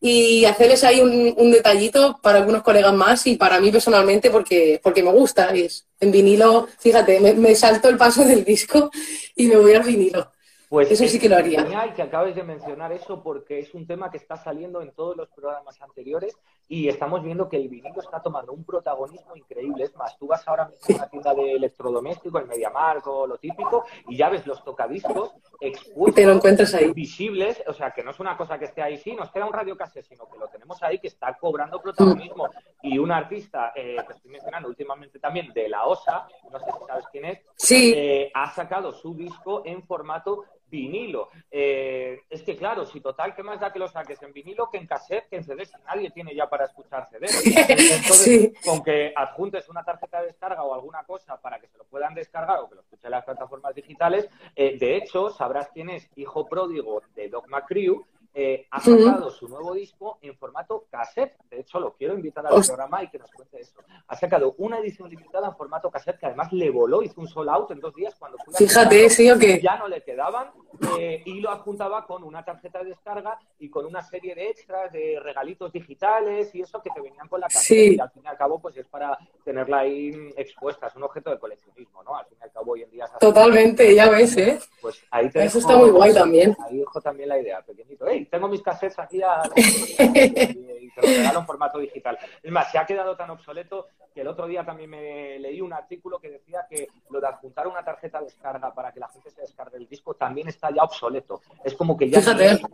y 0.00 0.44
hacerles 0.44 0.84
ahí 0.84 1.00
un, 1.00 1.50
detallito 1.50 2.18
para 2.22 2.38
algunos 2.38 2.62
colegas 2.62 2.92
más 2.92 3.26
y 3.26 3.36
para 3.36 3.60
mí 3.60 3.70
personalmente 3.70 4.30
porque, 4.30 4.80
porque 4.82 5.02
me 5.02 5.10
gusta. 5.10 5.50
Es, 5.54 5.86
en 5.98 6.12
vinilo, 6.12 6.68
fíjate, 6.78 7.20
me, 7.20 7.34
me 7.34 7.54
salto 7.54 7.88
el 7.88 7.96
paso 7.96 8.24
del 8.24 8.44
disco 8.44 8.90
y 9.34 9.46
me 9.46 9.56
voy 9.56 9.74
al 9.74 9.82
vinilo. 9.82 10.30
Pues 10.72 10.90
eso 10.90 11.06
sí 11.06 11.18
que 11.18 11.28
lo 11.28 11.36
haría. 11.36 11.64
Genial 11.64 11.92
que 11.92 12.00
acabes 12.00 12.34
de 12.34 12.42
mencionar 12.44 12.92
eso 12.92 13.22
porque 13.22 13.58
es 13.58 13.74
un 13.74 13.86
tema 13.86 14.10
que 14.10 14.16
está 14.16 14.38
saliendo 14.38 14.80
en 14.80 14.90
todos 14.92 15.14
los 15.14 15.28
programas 15.28 15.78
anteriores 15.82 16.34
y 16.66 16.88
estamos 16.88 17.22
viendo 17.22 17.46
que 17.46 17.58
el 17.58 17.68
vinilo 17.68 18.00
está 18.00 18.22
tomando 18.22 18.54
un 18.54 18.64
protagonismo 18.64 19.36
increíble. 19.36 19.84
Es 19.84 19.94
más, 19.96 20.16
tú 20.16 20.28
vas 20.28 20.48
ahora 20.48 20.68
mismo 20.68 20.94
a 20.94 20.98
una 21.00 21.08
tienda 21.10 21.34
de 21.34 21.52
electrodoméstico, 21.52 22.38
el 22.38 22.46
MediaMarkt 22.46 23.06
o 23.06 23.26
lo 23.26 23.36
típico, 23.36 23.84
y 24.08 24.16
ya 24.16 24.30
ves 24.30 24.46
los 24.46 24.64
tocadiscos 24.64 25.34
expuestos, 25.60 26.14
te 26.14 26.24
lo 26.24 26.32
encuentras 26.32 26.72
ahí. 26.72 26.90
visibles, 26.94 27.62
o 27.66 27.74
sea, 27.74 27.90
que 27.90 28.02
no 28.02 28.12
es 28.12 28.20
una 28.20 28.34
cosa 28.38 28.58
que 28.58 28.64
esté 28.64 28.80
ahí, 28.80 28.96
sí, 28.96 29.14
nos 29.14 29.30
queda 29.30 29.44
un 29.44 29.52
radio 29.52 29.76
cassette, 29.76 30.06
sino 30.06 30.26
que 30.26 30.38
lo 30.38 30.48
tenemos 30.48 30.82
ahí, 30.82 30.98
que 30.98 31.08
está 31.08 31.36
cobrando 31.36 31.82
protagonismo. 31.82 32.48
Y 32.80 32.96
un 32.96 33.12
artista 33.12 33.74
eh, 33.76 33.96
que 34.06 34.14
estoy 34.14 34.30
mencionando 34.30 34.70
últimamente 34.70 35.18
también, 35.18 35.52
de 35.52 35.68
la 35.68 35.84
OSA, 35.84 36.26
no 36.50 36.58
sé 36.58 36.64
si 36.64 36.86
sabes 36.86 37.04
quién 37.12 37.26
es, 37.26 37.40
sí. 37.56 37.92
Eh, 37.94 38.30
ha 38.32 38.50
sacado 38.50 38.90
su 38.92 39.14
disco 39.14 39.60
en 39.66 39.82
formato 39.82 40.44
vinilo. 40.72 41.28
Eh, 41.50 42.22
es 42.30 42.42
que 42.42 42.56
claro, 42.56 42.86
si 42.86 43.00
total, 43.00 43.34
¿qué 43.34 43.42
más 43.42 43.60
da 43.60 43.72
que 43.72 43.78
lo 43.78 43.86
saques 43.86 44.20
en 44.22 44.32
vinilo 44.32 44.70
que 44.70 44.78
en 44.78 44.86
cassette, 44.86 45.28
que 45.28 45.36
en 45.36 45.44
CD, 45.44 45.66
si 45.66 45.76
nadie 45.86 46.10
tiene 46.10 46.34
ya 46.34 46.48
para 46.48 46.64
escuchar 46.64 47.06
CD? 47.10 47.26
Entonces, 47.68 48.52
con 48.64 48.82
que 48.82 49.12
adjuntes 49.14 49.68
una 49.68 49.84
tarjeta 49.84 50.20
de 50.20 50.28
descarga 50.28 50.64
o 50.64 50.74
alguna 50.74 51.04
cosa 51.04 51.40
para 51.40 51.60
que 51.60 51.68
se 51.68 51.76
lo 51.76 51.84
puedan 51.84 52.14
descargar 52.14 52.60
o 52.60 52.68
que 52.68 52.76
lo 52.76 52.80
escuchen 52.80 53.06
en 53.06 53.10
las 53.12 53.24
plataformas 53.24 53.74
digitales, 53.74 54.28
eh, 54.56 54.78
de 54.78 54.96
hecho, 54.96 55.28
sabrás 55.28 55.68
quién 55.72 55.90
es 55.90 56.10
hijo 56.16 56.48
pródigo 56.48 57.02
de 57.14 57.28
Dogma 57.28 57.66
Crew, 57.66 58.06
eh, 58.34 58.66
ha 58.70 58.80
sacado 58.80 59.30
su 59.30 59.46
nuevo 59.46 59.74
disco 59.74 60.18
en 60.22 60.34
formato 60.36 60.86
cassette. 60.90 61.36
De 61.50 61.60
hecho, 61.60 61.78
lo 61.78 61.92
quiero 61.92 62.14
invitar 62.14 62.46
al 62.46 62.64
programa 62.64 63.02
y 63.02 63.08
que 63.08 63.18
nos 63.18 63.30
cuente 63.30 63.60
eso. 63.60 63.74
Ha 64.08 64.16
sacado 64.16 64.54
una 64.58 64.78
edición 64.78 65.10
limitada 65.10 65.48
en 65.48 65.56
formato 65.56 65.90
cassette 65.90 66.18
que 66.18 66.26
además 66.26 66.50
le 66.52 66.70
voló, 66.70 67.02
hizo 67.02 67.20
un 67.20 67.28
sold 67.28 67.50
out 67.50 67.70
en 67.70 67.80
dos 67.80 67.94
días 67.94 68.14
cuando 68.18 68.38
Fíjate, 68.56 69.10
sí 69.10 69.30
o 69.30 69.38
qué. 69.38 69.60
Ya 69.60 69.76
no 69.76 69.86
le 69.86 70.02
quedaban 70.02 70.50
eh, 70.98 71.22
y 71.26 71.40
lo 71.40 71.50
adjuntaba 71.50 72.06
con 72.06 72.24
una 72.24 72.42
tarjeta 72.44 72.78
de 72.78 72.90
descarga 72.90 73.38
y 73.58 73.68
con 73.68 73.84
una 73.84 74.02
serie 74.02 74.34
de 74.34 74.48
extras, 74.48 74.90
de 74.92 75.20
regalitos 75.22 75.70
digitales 75.70 76.54
y 76.54 76.62
eso 76.62 76.80
que 76.80 76.90
te 76.90 77.00
venían 77.00 77.28
con 77.28 77.40
la 77.40 77.48
cassette. 77.48 77.92
Y 77.92 78.00
al 78.00 78.10
fin 78.10 78.22
y 78.24 78.28
al 78.28 78.38
cabo, 78.38 78.60
pues 78.60 78.76
es 78.78 78.86
para 78.86 79.18
tenerla 79.44 79.80
ahí 79.80 80.32
expuesta. 80.36 80.86
Es 80.86 80.96
un 80.96 81.02
objeto 81.02 81.30
de 81.30 81.38
coleccionismo, 81.38 82.02
¿no? 82.02 82.16
Al 82.16 82.24
fin 82.26 82.38
y 82.40 82.44
al 82.44 82.52
cabo, 82.52 82.72
hoy 82.72 82.82
en 82.82 82.90
día. 82.90 83.06
Totalmente, 83.20 83.94
ya 83.94 84.08
ves, 84.08 84.36
¿eh? 84.38 84.58
Pues 84.80 85.04
ahí 85.10 85.30
Eso 85.34 85.58
está 85.58 85.76
muy 85.76 85.90
guay 85.90 86.14
también. 86.14 86.56
Ahí 86.66 86.78
dejo 86.78 87.00
también 87.00 87.28
la 87.28 87.38
idea, 87.38 87.60
pequeñito. 87.62 88.06
¡Ey! 88.06 88.21
Tengo 88.26 88.48
mis 88.48 88.62
cassettes 88.62 88.98
aquí 88.98 89.20
y, 89.56 90.90
te 90.90 91.00
lo 91.00 91.08
regalo 91.08 91.40
en 91.40 91.46
formato 91.46 91.78
digital. 91.78 92.18
Es 92.42 92.52
más, 92.52 92.70
se 92.70 92.78
ha 92.78 92.86
quedado 92.86 93.16
tan 93.16 93.30
obsoleto 93.30 93.88
que 94.14 94.20
el 94.20 94.28
otro 94.28 94.46
día 94.46 94.64
también 94.64 94.90
me 94.90 95.38
leí 95.38 95.60
un 95.60 95.72
artículo 95.72 96.18
que 96.18 96.30
decía 96.30 96.66
que 96.68 96.88
lo 97.10 97.20
de 97.20 97.28
adjuntar 97.28 97.66
una 97.66 97.84
tarjeta 97.84 98.18
de 98.18 98.26
descarga 98.26 98.74
para 98.74 98.92
que 98.92 99.00
la 99.00 99.08
gente 99.08 99.30
se 99.30 99.40
descargue 99.42 99.78
el 99.78 99.88
disco 99.88 100.14
también 100.14 100.48
está 100.48 100.70
ya 100.70 100.82
obsoleto. 100.82 101.40
Es 101.64 101.74
como 101.74 101.96
que 101.96 102.10
ya 102.10 102.20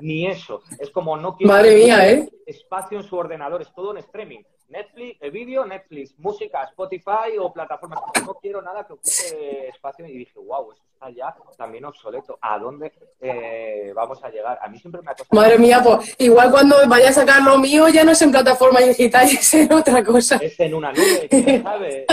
ni, 0.01 0.27
eso. 0.27 0.63
Es 0.79 0.91
como 0.91 1.17
no 1.17 1.37
quiero 1.37 1.53
Madre 1.53 1.75
mía, 1.77 2.11
¿eh? 2.11 2.29
espacio 2.47 2.99
en 2.99 3.05
su 3.05 3.17
ordenador, 3.17 3.63
es 3.63 3.73
todo 3.73 3.93
en 3.93 3.99
streaming. 3.99 4.41
Netflix, 4.69 5.17
el 5.23 5.31
vídeo, 5.31 5.65
Netflix, 5.65 6.15
música, 6.19 6.63
Spotify 6.65 7.39
o 7.41 7.53
plataformas. 7.53 8.01
No 8.25 8.35
quiero 8.35 8.61
nada 8.61 8.87
que 8.87 8.93
ocupe 8.93 9.69
espacio 9.69 10.07
y 10.07 10.19
dije, 10.19 10.39
wow, 10.39 10.73
eso 10.73 10.83
está 10.93 11.11
ya 11.11 11.35
también 11.57 11.85
obsoleto. 11.85 12.39
¿A 12.41 12.59
dónde 12.59 12.93
eh, 13.21 13.93
vamos 13.95 14.23
a 14.23 14.29
llegar? 14.29 14.59
A 14.61 14.69
mí 14.69 14.79
siempre 14.79 15.01
me 15.03 15.11
ha 15.11 15.15
costado. 15.15 15.41
Madre 15.41 15.59
mía, 15.59 15.81
pues 15.83 16.15
igual 16.19 16.51
cuando 16.51 16.77
vaya 16.87 17.09
a 17.09 17.13
sacar 17.13 17.43
lo 17.43 17.59
mío 17.59 17.89
ya 17.89 18.05
no 18.05 18.13
es 18.13 18.23
en 18.23 18.31
plataforma 18.31 18.81
digital, 18.81 19.25
es 19.27 19.55
en 19.55 19.73
otra 19.73 20.05
cosa. 20.05 20.37
Es 20.37 20.59
en 20.61 20.75
una 20.75 20.93
nube, 20.93 21.29
quién 21.31 21.63
sabe. 21.63 22.07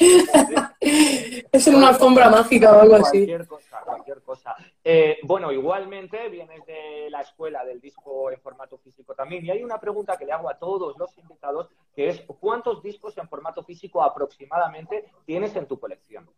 es 0.80 1.66
en 1.66 1.74
una 1.74 1.88
alfombra 1.88 2.30
mágica 2.30 2.72
o 2.72 2.80
algo 2.80 2.96
así. 2.96 3.18
Cualquier 3.18 3.46
cosa, 3.46 3.80
cualquier 3.84 4.22
cosa. 4.22 4.56
Eh, 4.82 5.18
bueno, 5.24 5.52
igualmente 5.52 6.28
vienes 6.30 6.64
de 6.64 7.10
la 7.10 7.20
escuela 7.20 7.64
del 7.64 7.80
disco 7.80 8.30
en 8.30 8.40
formato 8.40 8.78
físico 8.78 9.14
también. 9.14 9.44
Y 9.44 9.50
hay 9.50 9.62
una 9.62 9.78
pregunta 9.78 10.16
que 10.16 10.24
le 10.24 10.32
hago 10.32 10.48
a 10.48 10.58
todos 10.58 10.96
los 10.98 11.16
invitados, 11.18 11.68
que 11.94 12.08
es 12.08 12.22
¿cuántos 12.40 12.82
discos 12.82 13.16
en 13.18 13.28
formato 13.28 13.62
físico 13.62 14.02
aproximadamente 14.02 15.10
tienes 15.26 15.54
en 15.56 15.66
tu 15.66 15.78
colección? 15.78 16.28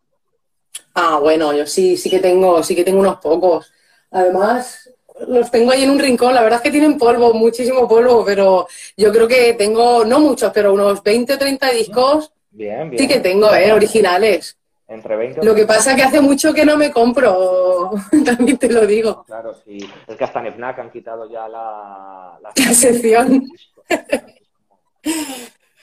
Ah, 0.94 1.18
bueno, 1.20 1.52
yo 1.52 1.66
sí, 1.66 1.96
sí 1.96 2.10
que 2.10 2.18
tengo, 2.18 2.62
sí 2.62 2.74
que 2.74 2.84
tengo 2.84 3.00
unos 3.00 3.18
pocos. 3.18 3.72
Además, 4.10 4.90
los 5.28 5.50
tengo 5.50 5.70
ahí 5.70 5.84
en 5.84 5.90
un 5.90 5.98
rincón. 6.00 6.34
La 6.34 6.42
verdad 6.42 6.58
es 6.58 6.62
que 6.64 6.70
tienen 6.72 6.98
polvo, 6.98 7.32
muchísimo 7.32 7.86
polvo, 7.86 8.24
pero 8.24 8.66
yo 8.96 9.12
creo 9.12 9.28
que 9.28 9.54
tengo, 9.54 10.04
no 10.04 10.18
muchos, 10.18 10.50
pero 10.52 10.72
unos 10.72 11.02
20 11.02 11.34
o 11.34 11.38
30 11.38 11.70
discos. 11.70 12.32
Bien, 12.52 12.90
bien. 12.90 13.02
Sí 13.02 13.08
que 13.08 13.20
tengo, 13.20 13.52
¿eh? 13.54 13.72
Originales. 13.72 14.56
Entre 14.86 15.16
20 15.16 15.42
Lo 15.42 15.54
que 15.54 15.64
pasa 15.64 15.92
es 15.92 15.96
que 15.96 16.02
hace 16.02 16.20
mucho 16.20 16.52
que 16.52 16.66
no 16.66 16.76
me 16.76 16.92
compro, 16.92 17.92
también 18.24 18.58
te 18.58 18.70
lo 18.70 18.86
digo. 18.86 19.24
Claro, 19.24 19.54
sí. 19.64 19.78
Es 20.06 20.16
que 20.16 20.24
hasta 20.24 20.40
en 20.40 20.52
FNAC 20.52 20.78
han 20.80 20.90
quitado 20.90 21.30
ya 21.30 21.48
la... 21.48 22.38
La, 22.42 22.74
sección. 22.74 23.48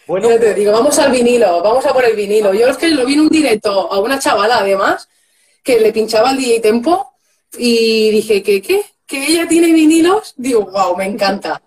bueno, 0.06 0.30
yo 0.30 0.40
te 0.40 0.54
digo, 0.54 0.72
vamos 0.72 1.00
al 1.00 1.12
vinilo, 1.12 1.64
vamos 1.64 1.86
a 1.88 1.94
por 1.94 2.06
el 2.06 2.16
vinilo. 2.16 2.54
Yo 2.54 2.68
es 2.68 2.78
que 2.78 2.90
lo 2.90 3.06
vi 3.06 3.16
en 3.16 3.22
un 3.22 3.30
directo 3.30 3.92
a 3.92 4.00
una 4.00 4.20
chavala, 4.20 4.60
además, 4.60 5.10
que 5.64 5.80
le 5.80 5.92
pinchaba 5.92 6.32
el 6.32 6.38
DJ 6.38 6.60
Tempo 6.60 7.14
y 7.58 8.12
dije, 8.12 8.44
¿qué, 8.44 8.62
qué? 8.62 8.84
¿Que 9.08 9.26
ella 9.26 9.48
tiene 9.48 9.74
vinilos? 9.74 10.36
Digo, 10.38 10.66
wow, 10.66 10.96
me 10.96 11.06
encanta. 11.06 11.60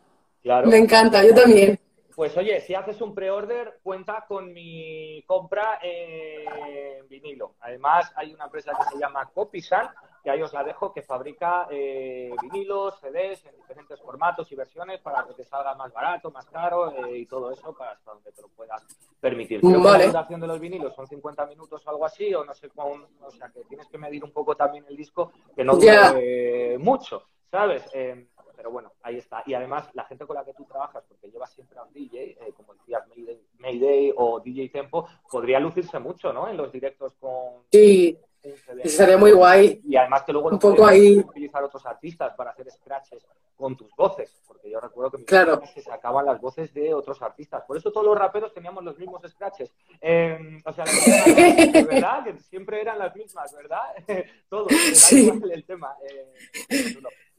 Claro. 0.45 0.69
Me 0.69 0.77
encanta, 0.77 1.25
yo 1.25 1.35
también. 1.35 1.79
Pues 2.15 2.37
oye, 2.37 2.61
si 2.61 2.75
haces 2.75 3.01
un 3.01 3.15
pre-order, 3.15 3.81
cuenta 3.83 4.25
con 4.27 4.53
mi 4.53 5.23
compra 5.27 5.79
en 5.83 7.09
vinilo. 7.09 7.55
Además, 7.61 8.13
hay 8.17 8.35
una 8.35 8.45
empresa 8.45 8.73
que 8.77 8.95
se 8.95 8.99
llama 8.99 9.31
Copisan, 9.33 9.89
que 10.23 10.31
ahí 10.31 10.41
os 10.41 10.53
la 10.53 10.63
dejo, 10.63 10.93
que 10.93 11.03
fabrica 11.03 11.67
eh, 11.71 12.31
vinilos, 12.43 13.01
CDs 13.01 13.45
en 13.47 13.57
diferentes 13.57 14.01
formatos 14.01 14.51
y 14.53 14.55
versiones 14.55 15.01
para 15.01 15.25
que 15.25 15.35
te 15.35 15.45
salga 15.45 15.75
más 15.75 15.93
barato, 15.93 16.31
más 16.31 16.47
caro 16.47 16.93
eh, 16.93 17.19
y 17.19 17.27
todo 17.27 17.51
eso 17.51 17.75
para 17.75 17.93
hasta 17.93 18.13
donde 18.13 18.31
te 18.31 18.43
lo 18.43 18.49
puedas 18.49 18.87
permitir. 19.21 19.61
Creo 19.61 19.83
que 19.83 19.89
la 19.89 20.07
duración 20.07 20.41
de 20.41 20.47
los 20.47 20.61
vinilos 20.61 20.95
son 20.95 21.07
50 21.07 21.47
minutos 21.47 21.85
o 21.85 21.91
algo 21.91 22.07
así, 22.07 22.33
o 22.35 22.45
no 22.45 22.55
sé 22.55 22.69
cómo, 22.69 23.07
o 23.21 23.31
sea 23.33 23.49
que 23.49 23.65
tienes 23.65 23.89
que 23.89 23.99
medir 23.99 24.23
un 24.23 24.33
poco 24.33 24.55
también 24.55 24.85
el 24.89 24.97
disco, 24.97 25.33
que 25.57 25.65
no 25.65 25.75
dure 25.75 26.79
mucho, 26.79 27.25
¿sabes? 27.51 27.83
Eh, 27.93 28.29
pero 28.63 28.71
bueno, 28.71 28.93
ahí 29.03 29.17
está. 29.17 29.43
Y 29.45 29.55
además, 29.55 29.89
la 29.93 30.05
gente 30.05 30.25
con 30.25 30.37
la 30.37 30.45
que 30.45 30.55
tú 30.55 30.65
trabajas, 30.65 31.03
porque 31.09 31.29
llevas 31.29 31.53
siempre 31.53 31.77
a 31.81 31.83
un 31.83 31.93
DJ, 31.93 32.39
como 32.57 32.75
decías, 32.75 33.03
Mayday, 33.09 33.41
Mayday, 33.59 34.13
o 34.17 34.39
DJ 34.39 34.69
Tempo, 34.69 35.09
podría 35.29 35.59
lucirse 35.59 35.99
mucho, 35.99 36.33
¿no? 36.33 36.49
En 36.49 36.57
los 36.57 36.71
directos 36.71 37.13
con... 37.19 37.65
Sí, 37.73 38.17
eso 38.41 38.97
sería 38.99 39.17
muy 39.17 39.33
guay. 39.33 39.81
Y 39.85 39.97
además 39.97 40.23
que 40.23 40.33
luego 40.33 40.49
un 40.51 40.61
poco 40.61 40.87
ahí... 40.87 41.19
utilizar 41.19 41.65
otros 41.65 41.85
artistas 41.87 42.35
para 42.37 42.51
hacer 42.53 42.71
scratches 42.71 43.27
con 43.57 43.77
tus 43.77 43.93
voces, 43.97 44.41
porque 44.47 44.71
yo 44.71 44.79
recuerdo 44.79 45.11
que 45.11 45.19
mis 45.19 45.27
claro. 45.27 45.61
se 45.75 45.83
sacaban 45.83 46.25
las 46.25 46.41
voces 46.41 46.73
de 46.73 46.95
otros 46.95 47.21
artistas. 47.21 47.65
Por 47.65 47.77
eso 47.77 47.91
todos 47.91 48.07
los 48.07 48.17
raperos 48.17 48.55
teníamos 48.55 48.85
los 48.85 48.97
mismos 48.97 49.23
scratches. 49.29 49.75
Eh, 50.01 50.61
o 50.65 50.73
sea, 50.73 50.85
de 50.85 51.83
verdad, 51.91 52.23
que 52.23 52.39
siempre 52.39 52.81
eran 52.81 53.01
las 53.01 53.15
mismas, 53.17 53.53
¿verdad? 53.57 53.83
Todos, 54.49 54.73
sí. 54.95 55.33
el 55.51 55.65
tema. 55.65 55.97
Eh, 56.09 56.95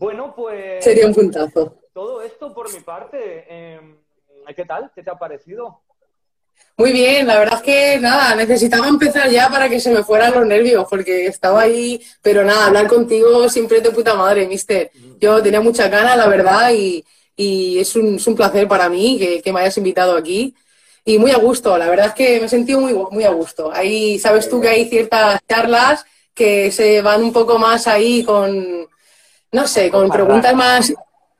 bueno, 0.00 0.34
pues... 0.34 0.82
Sería 0.82 1.06
un 1.06 1.14
puntazo. 1.14 1.76
Todo 1.92 2.22
esto 2.22 2.52
por 2.54 2.72
mi 2.72 2.80
parte. 2.80 3.44
Eh, 3.48 3.80
¿Qué 4.56 4.64
tal? 4.64 4.90
¿Qué 4.94 5.02
te 5.02 5.10
ha 5.10 5.18
parecido? 5.18 5.82
Muy 6.76 6.92
bien, 6.92 7.26
la 7.26 7.38
verdad 7.38 7.58
es 7.58 7.62
que 7.62 7.98
nada, 8.00 8.34
necesitaba 8.34 8.88
empezar 8.88 9.28
ya 9.28 9.50
para 9.50 9.68
que 9.68 9.78
se 9.78 9.92
me 9.92 10.02
fueran 10.02 10.32
los 10.32 10.46
nervios, 10.46 10.86
porque 10.88 11.26
estaba 11.26 11.62
ahí, 11.62 12.00
pero 12.22 12.42
nada, 12.42 12.66
hablar 12.66 12.86
contigo 12.86 13.48
siempre 13.50 13.78
es 13.78 13.82
de 13.82 13.90
puta 13.90 14.14
madre, 14.14 14.46
mister. 14.46 14.90
Yo 15.20 15.42
tenía 15.42 15.60
mucha 15.60 15.88
ganas, 15.88 16.16
la 16.16 16.26
verdad, 16.26 16.72
y, 16.72 17.04
es, 17.36 17.94
un, 17.96 18.18
placer 18.34 18.66
para 18.66 18.88
mí 18.88 19.40
que, 19.44 19.52
me 19.52 19.60
hayas 19.60 19.76
invitado 19.76 20.16
aquí. 20.16 20.54
Y 21.04 21.18
muy 21.18 21.32
a 21.32 21.38
gusto, 21.38 21.76
la 21.76 21.88
verdad 21.88 22.06
es 22.08 22.14
que 22.14 22.40
me 22.40 22.46
he 22.46 22.48
sentido 22.48 22.80
muy, 22.80 22.94
muy 23.10 23.24
a 23.24 23.30
gusto. 23.30 23.70
Ahí 23.72 24.18
sabes 24.18 24.48
tú 24.48 24.60
que 24.60 24.68
hay 24.68 24.88
ciertas 24.88 25.40
charlas 25.46 26.04
que 26.34 26.70
se 26.70 27.02
van 27.02 27.22
un 27.22 27.32
poco 27.32 27.58
más 27.58 27.86
ahí 27.86 28.24
con, 28.24 28.88
no 29.52 29.66
sé, 29.66 29.90
con 29.90 30.08
preguntas 30.08 30.54
más, 30.54 30.92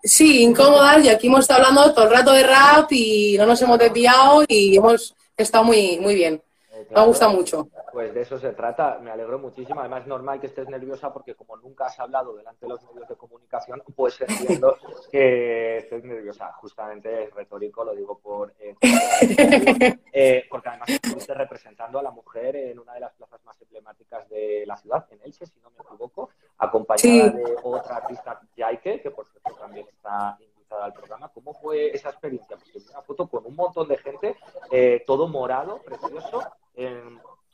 sí, 0.03 0.43
incómodas, 0.43 1.05
y 1.05 1.09
aquí 1.09 1.27
hemos 1.27 1.41
estado 1.41 1.65
hablando 1.65 1.95
todo 1.95 2.07
el 2.07 2.13
rato 2.13 2.33
de 2.33 2.43
rap 2.43 2.91
y 2.91 3.37
no 3.39 3.47
nos 3.47 3.61
hemos 3.63 3.79
desviado 3.79 4.45
y 4.49 4.77
hemos 4.77 5.15
está 5.37 5.63
muy, 5.63 5.99
muy 6.01 6.15
bien. 6.15 6.43
Me 6.91 7.05
gusta 7.07 7.29
mucho. 7.29 7.69
Pues 7.93 8.15
de 8.15 8.23
eso 8.23 8.39
se 8.39 8.53
trata, 8.53 8.99
me 9.01 9.11
alegro 9.11 9.39
muchísimo. 9.39 9.81
Además, 9.81 10.03
es 10.03 10.09
normal 10.09 10.41
que 10.41 10.47
estés 10.47 10.69
nerviosa 10.69 11.13
porque 11.13 11.35
como 11.35 11.57
nunca 11.57 11.87
has 11.87 11.99
hablado 12.01 12.35
delante 12.35 12.65
de 12.65 12.69
los 12.69 12.83
medios 12.93 13.09
de 13.09 13.17
comunicación, 13.17 13.83
pues 13.95 14.21
entiendo 14.21 14.77
que 15.13 15.79
estés 15.79 16.05
nerviosa. 16.05 16.53
Justamente 16.55 17.25
es 17.25 17.35
retórico, 17.35 17.85
lo 17.85 17.95
digo 17.95 18.19
por... 18.19 18.55
Eh, 18.59 18.75
eh, 20.13 20.47
porque 20.49 20.69
además 20.69 20.89
estuviste 20.89 21.35
representando 21.35 21.99
a 21.99 22.03
la 22.03 22.11
mujer 22.11 22.57
en 22.57 22.79
una 22.79 22.95
de 22.95 23.01
las 23.01 23.13
plazas 23.13 23.45
más 23.45 23.61
emblemáticas 23.61 24.29
de 24.29 24.65
la 24.67 24.77
ciudad, 24.77 25.07
en 25.11 25.21
Elche, 25.23 25.47
si 25.47 25.61
no 25.61 25.71
me 25.71 25.85
equivoco, 25.85 26.31
acompañada 26.61 27.31
de 27.31 27.57
otra 27.63 27.97
artista, 27.97 28.41
Yaike, 28.57 29.01
que 29.01 29.11
por 29.11 29.27
cierto 29.27 29.51
también 29.59 29.87
está 29.89 30.39
al 30.71 30.93
programa. 30.93 31.31
¿Cómo 31.35 31.55
fue 31.55 31.91
esa 31.91 32.11
experiencia? 32.11 32.57
Porque 32.57 32.79
una 32.91 33.03
foto 33.03 33.27
con 33.27 33.45
un 33.47 33.57
montón 33.57 33.89
de 33.89 33.99
gente, 33.99 34.37
eh, 34.71 35.03
todo 35.07 35.27
morado, 35.27 35.81
precioso. 35.83 36.45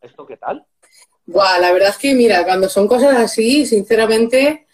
¿Esto 0.03 0.27
qué 0.27 0.37
tal? 0.37 0.67
Buah, 1.25 1.59
la 1.59 1.73
verdad 1.73 1.89
es 1.91 1.99
que, 1.99 2.15
mira, 2.15 2.45
cuando 2.45 2.69
son 2.69 2.87
cosas 2.87 3.17
así, 3.17 3.65
sinceramente, 3.65 4.67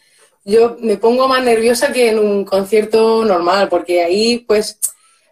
yo 0.45 0.76
me 0.80 0.97
pongo 0.97 1.28
más 1.28 1.43
nerviosa 1.45 1.93
que 1.93 2.11
en 2.11 2.18
un 2.18 2.45
concierto 2.45 3.24
normal, 3.24 3.68
porque 3.68 4.03
ahí, 4.03 4.41
pues, 4.41 4.78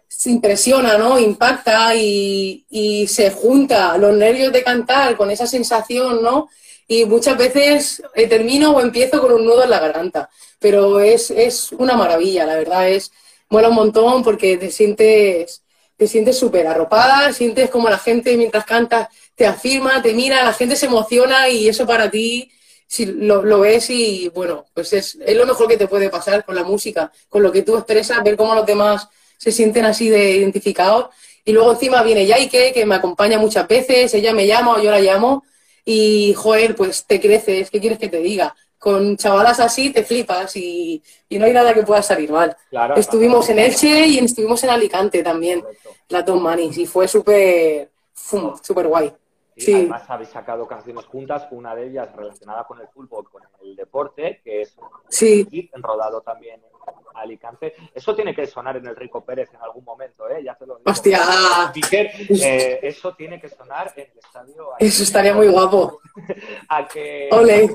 se 0.07 0.29
impresiona, 0.29 0.97
¿no? 0.97 1.19
Impacta 1.19 1.95
y, 1.95 2.65
y 2.69 3.07
se 3.07 3.31
junta 3.31 3.97
los 3.97 4.15
nervios 4.15 4.53
de 4.53 4.63
cantar 4.63 5.17
con 5.17 5.29
esa 5.29 5.45
sensación, 5.45 6.23
¿no? 6.23 6.49
Y 6.91 7.05
muchas 7.05 7.37
veces 7.37 8.03
eh, 8.15 8.27
termino 8.27 8.71
o 8.71 8.81
empiezo 8.81 9.21
con 9.21 9.31
un 9.31 9.45
nudo 9.45 9.63
en 9.63 9.69
la 9.69 9.79
garganta 9.79 10.29
pero 10.61 10.99
es, 10.99 11.31
es 11.31 11.71
una 11.71 11.95
maravilla, 11.95 12.45
la 12.45 12.55
verdad, 12.55 12.87
es 12.87 13.11
mola 13.49 13.69
un 13.69 13.75
montón 13.75 14.23
porque 14.23 14.57
te 14.57 14.69
sientes 14.69 15.63
te 15.97 16.07
sientes 16.07 16.37
súper 16.37 16.67
arropada, 16.67 17.33
sientes 17.33 17.69
como 17.69 17.89
la 17.89 17.97
gente 17.97 18.37
mientras 18.37 18.65
cantas 18.65 19.07
te 19.35 19.45
afirma, 19.45 20.01
te 20.01 20.13
mira, 20.13 20.43
la 20.43 20.53
gente 20.53 20.75
se 20.75 20.85
emociona 20.85 21.49
y 21.49 21.67
eso 21.67 21.85
para 21.85 22.09
ti, 22.09 22.51
si 22.87 23.05
lo, 23.05 23.43
lo 23.43 23.59
ves 23.61 23.89
y 23.89 24.29
bueno, 24.29 24.65
pues 24.73 24.93
es, 24.93 25.17
es, 25.25 25.35
lo 25.35 25.45
mejor 25.45 25.67
que 25.67 25.77
te 25.77 25.87
puede 25.87 26.09
pasar 26.09 26.45
con 26.45 26.55
la 26.55 26.63
música, 26.63 27.11
con 27.29 27.43
lo 27.43 27.51
que 27.51 27.63
tú 27.63 27.75
expresas, 27.75 28.23
ver 28.23 28.35
cómo 28.35 28.55
los 28.55 28.65
demás 28.65 29.07
se 29.37 29.51
sienten 29.51 29.85
así 29.85 30.09
de 30.09 30.31
identificados. 30.37 31.07
Y 31.45 31.53
luego 31.53 31.71
encima 31.71 32.03
viene 32.03 32.25
Yaike, 32.25 32.71
que 32.73 32.85
me 32.85 32.95
acompaña 32.95 33.39
muchas 33.39 33.67
veces, 33.67 34.13
ella 34.13 34.33
me 34.33 34.45
llama 34.47 34.73
o 34.73 34.81
yo 34.81 34.91
la 34.91 34.99
llamo, 34.99 35.43
y 35.91 36.33
joder, 36.33 36.75
pues 36.75 37.05
te 37.05 37.19
creces, 37.19 37.69
¿qué 37.69 37.79
quieres 37.79 37.99
que 37.99 38.09
te 38.09 38.19
diga? 38.19 38.55
con 38.81 39.15
chavalas 39.15 39.59
así 39.59 39.93
te 39.93 40.03
flipas 40.03 40.55
y, 40.55 41.03
no 41.29 41.45
hay 41.45 41.53
nada 41.53 41.71
que 41.71 41.83
pueda 41.83 42.01
salir 42.01 42.31
mal. 42.31 42.57
estuvimos 42.95 43.47
en 43.49 43.59
Elche 43.59 44.07
y 44.07 44.17
estuvimos 44.17 44.63
en 44.63 44.71
Alicante 44.71 45.21
también, 45.21 45.63
la 46.09 46.25
Tom 46.25 46.41
Manis, 46.41 46.79
y 46.79 46.87
fue 46.87 47.07
súper 47.07 47.91
súper 48.15 48.87
guay. 48.87 49.13
Sí, 49.55 49.75
Además 49.75 50.03
habéis 50.07 50.29
sacado 50.29 50.67
canciones 50.67 51.05
juntas, 51.05 51.47
una 51.51 51.75
de 51.75 51.89
ellas 51.89 52.09
relacionada 52.15 52.63
con 52.63 52.81
el 52.81 52.87
fútbol, 52.87 53.29
con 53.29 53.43
el 53.61 53.75
deporte, 53.75 54.41
que 54.43 54.63
es 54.63 54.75
sí. 55.09 55.69
rodado 55.73 56.21
también 56.21 56.59
Alicante. 57.15 57.75
Eso 57.93 58.15
tiene 58.15 58.35
que 58.35 58.47
sonar 58.47 58.77
en 58.77 58.87
el 58.87 58.95
Rico 58.95 59.23
Pérez 59.23 59.49
en 59.53 59.61
algún 59.61 59.83
momento, 59.83 60.29
¿eh? 60.29 60.43
Ya 60.43 60.55
te 60.55 60.65
lo 60.65 60.77
digo. 60.77 60.89
¡Hostia! 60.89 61.19
Eh, 62.29 62.79
eso 62.83 63.13
tiene 63.15 63.39
que 63.39 63.49
sonar 63.49 63.93
en 63.95 64.09
el 64.11 64.17
estadio. 64.17 64.69
Eso 64.79 65.03
estaría 65.03 65.33
muy 65.33 65.47
guapo. 65.47 66.01
a 66.69 66.87
que 66.87 67.29
Ole. 67.31 67.69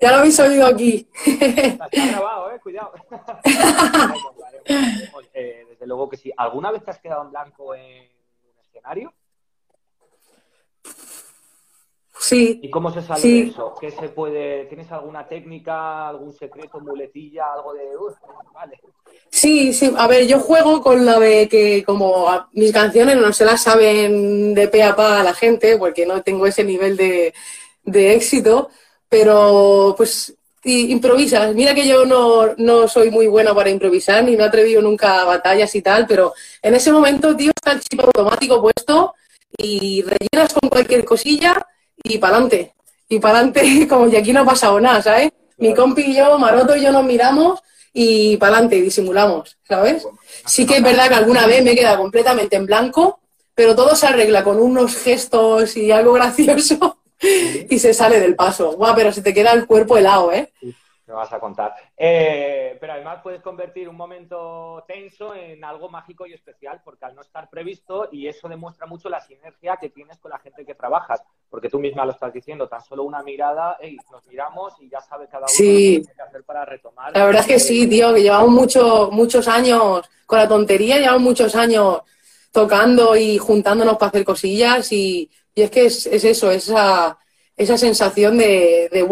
Ya 0.00 0.12
lo 0.12 0.18
habéis 0.18 0.38
oído 0.40 0.66
aquí. 0.66 1.08
Está 1.24 1.88
grabado, 1.90 2.50
¿eh? 2.52 2.60
Cuidado. 2.60 2.92
Eh, 5.34 5.64
desde 5.68 5.86
luego 5.86 6.08
que 6.08 6.16
sí. 6.16 6.32
¿Alguna 6.36 6.70
vez 6.70 6.84
te 6.84 6.90
has 6.90 6.98
quedado 6.98 7.22
en 7.22 7.30
blanco 7.30 7.74
en 7.74 8.10
un 8.42 8.60
escenario? 8.60 9.14
Sí. 12.18 12.60
¿Y 12.62 12.70
cómo 12.70 12.92
se 12.92 13.00
sale 13.02 13.22
de 13.22 13.40
eso? 13.42 13.74
¿Qué 13.80 13.90
se 13.90 14.08
puede, 14.08 14.64
¿Tienes 14.64 14.90
alguna 14.90 15.26
técnica, 15.26 16.08
algún 16.08 16.32
secreto, 16.32 16.80
muletilla, 16.80 17.52
algo 17.52 17.72
de... 17.74 17.84
vale. 18.52 18.80
Sí, 19.30 19.72
sí. 19.72 19.92
A 19.96 20.06
ver, 20.06 20.26
yo 20.26 20.40
juego 20.40 20.82
con 20.82 21.04
la 21.06 21.18
de 21.18 21.48
que 21.48 21.84
como 21.84 22.26
mis 22.52 22.72
canciones 22.72 23.16
no 23.16 23.32
se 23.32 23.44
las 23.44 23.62
saben 23.62 24.54
de 24.54 24.68
pe 24.68 24.82
a 24.82 24.96
pa 24.96 25.20
a 25.20 25.24
la 25.24 25.34
gente, 25.34 25.76
porque 25.78 26.06
no 26.06 26.22
tengo 26.22 26.46
ese 26.46 26.64
nivel 26.64 26.96
de, 26.96 27.32
éxito, 27.84 28.70
pero 29.08 29.94
pues 29.96 30.34
improvisas. 30.64 31.54
Mira 31.54 31.74
que 31.74 31.86
yo 31.86 32.04
no, 32.04 32.54
no, 32.56 32.88
soy 32.88 33.10
muy 33.10 33.26
buena 33.26 33.54
para 33.54 33.70
improvisar, 33.70 34.24
ni 34.24 34.36
me 34.36 34.42
he 34.42 34.46
atrevido 34.46 34.82
nunca 34.82 35.22
a 35.22 35.24
batallas 35.24 35.74
y 35.74 35.82
tal, 35.82 36.06
pero 36.06 36.34
en 36.60 36.74
ese 36.74 36.92
momento, 36.92 37.36
tío, 37.36 37.52
está 37.54 37.72
el 37.72 37.80
chip 37.80 38.00
automático 38.00 38.60
puesto 38.60 39.14
y 39.56 40.02
rellenas 40.02 40.52
con 40.52 40.68
cualquier 40.68 41.04
cosilla 41.04 41.64
y 42.02 42.18
para 42.18 42.34
adelante. 42.34 42.74
Y 43.08 43.18
para 43.18 43.38
adelante, 43.38 43.86
como 43.88 44.10
que 44.10 44.18
aquí 44.18 44.32
no 44.32 44.40
ha 44.40 44.44
pasado 44.44 44.80
nada, 44.80 45.02
¿sabes? 45.02 45.32
Mi 45.56 45.74
compi 45.74 46.02
y 46.02 46.16
yo, 46.16 46.38
Maroto 46.38 46.76
y 46.76 46.82
yo 46.82 46.92
nos 46.92 47.04
miramos 47.04 47.60
y 47.92 48.36
para 48.36 48.52
adelante, 48.52 48.80
disimulamos, 48.80 49.58
¿sabes? 49.64 50.06
Sí 50.46 50.66
que 50.66 50.76
es 50.76 50.82
verdad 50.82 51.08
que 51.08 51.14
alguna 51.14 51.46
vez 51.46 51.64
me 51.64 51.72
he 51.72 51.76
quedado 51.76 51.98
completamente 51.98 52.56
en 52.56 52.66
blanco, 52.66 53.20
pero 53.54 53.74
todo 53.74 53.96
se 53.96 54.06
arregla 54.06 54.44
con 54.44 54.60
unos 54.60 54.96
gestos 54.96 55.76
y 55.76 55.90
algo 55.90 56.12
gracioso 56.14 56.98
y 57.20 57.78
se 57.78 57.92
sale 57.92 58.20
del 58.20 58.36
paso. 58.36 58.72
Guau, 58.72 58.94
pero 58.94 59.12
se 59.12 59.22
te 59.22 59.34
queda 59.34 59.52
el 59.52 59.66
cuerpo 59.66 59.96
helado, 59.96 60.32
¿eh? 60.32 60.52
me 61.08 61.14
vas 61.14 61.32
a 61.32 61.40
contar. 61.40 61.74
Eh, 61.96 62.76
pero 62.78 62.92
además 62.92 63.20
puedes 63.22 63.40
convertir 63.40 63.88
un 63.88 63.96
momento 63.96 64.84
tenso 64.86 65.34
en 65.34 65.64
algo 65.64 65.88
mágico 65.88 66.26
y 66.26 66.34
especial, 66.34 66.82
porque 66.84 67.06
al 67.06 67.14
no 67.14 67.22
estar 67.22 67.48
previsto, 67.48 68.08
y 68.12 68.28
eso 68.28 68.46
demuestra 68.46 68.86
mucho 68.86 69.08
la 69.08 69.20
sinergia 69.20 69.78
que 69.78 69.88
tienes 69.88 70.18
con 70.18 70.30
la 70.30 70.38
gente 70.38 70.66
que 70.66 70.74
trabajas, 70.74 71.22
porque 71.50 71.68
tú 71.68 71.78
misma 71.78 72.04
lo 72.04 72.12
estás 72.12 72.32
diciendo, 72.32 72.68
tan 72.68 72.82
solo 72.82 73.04
una 73.04 73.22
mirada, 73.22 73.76
hey, 73.80 73.96
nos 74.10 74.24
miramos 74.26 74.74
y 74.80 74.88
ya 74.88 75.00
sabe 75.00 75.26
cada 75.26 75.46
uno 75.46 75.48
sí. 75.48 76.02
qué 76.14 76.22
hacer 76.22 76.44
para 76.44 76.64
retomar. 76.64 77.16
La 77.16 77.26
verdad 77.26 77.42
es 77.42 77.48
que 77.48 77.58
sí, 77.58 77.86
tío, 77.86 78.14
que 78.14 78.22
llevamos 78.22 78.50
mucho, 78.50 79.10
muchos 79.10 79.48
años 79.48 80.08
con 80.26 80.38
la 80.38 80.48
tontería, 80.48 80.98
llevamos 80.98 81.22
muchos 81.22 81.54
años 81.54 82.02
tocando 82.52 83.16
y 83.16 83.38
juntándonos 83.38 83.96
para 83.96 84.10
hacer 84.10 84.24
cosillas 84.24 84.92
y, 84.92 85.30
es 85.54 85.70
que 85.70 85.86
es, 85.86 86.06
es 86.06 86.22
eso, 86.24 86.52
esa 86.52 87.18
esa 87.58 87.76
sensación 87.76 88.38
de, 88.38 88.88
de 88.90 89.06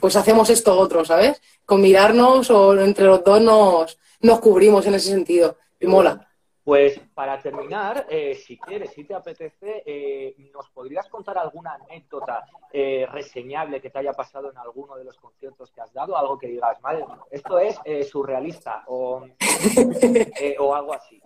pues 0.00 0.16
hacemos 0.16 0.48
esto 0.48 0.76
otro, 0.76 1.04
¿sabes? 1.04 1.40
Con 1.66 1.82
mirarnos 1.82 2.50
o 2.50 2.74
entre 2.80 3.04
los 3.04 3.22
dos 3.22 3.40
nos, 3.42 3.98
nos 4.22 4.40
cubrimos 4.40 4.86
en 4.86 4.94
ese 4.94 5.10
sentido. 5.10 5.58
Y 5.78 5.86
mola. 5.86 6.29
Pues 6.70 7.00
para 7.16 7.42
terminar, 7.42 8.06
eh, 8.08 8.40
si 8.46 8.56
quieres, 8.56 8.92
si 8.92 9.02
te 9.02 9.12
apetece, 9.12 9.82
eh, 9.84 10.36
¿nos 10.54 10.68
podrías 10.68 11.08
contar 11.08 11.36
alguna 11.36 11.74
anécdota 11.74 12.44
eh, 12.72 13.08
reseñable 13.10 13.80
que 13.80 13.90
te 13.90 13.98
haya 13.98 14.12
pasado 14.12 14.52
en 14.52 14.56
alguno 14.56 14.94
de 14.94 15.02
los 15.02 15.18
conciertos 15.18 15.72
que 15.72 15.80
has 15.80 15.92
dado? 15.92 16.16
Algo 16.16 16.38
que 16.38 16.46
digas, 16.46 16.80
madre, 16.80 17.04
esto 17.32 17.58
es 17.58 17.76
surrealista 18.08 18.84
o, 18.86 19.26
o, 20.60 20.74
algo 20.76 20.94
así. 20.94 21.20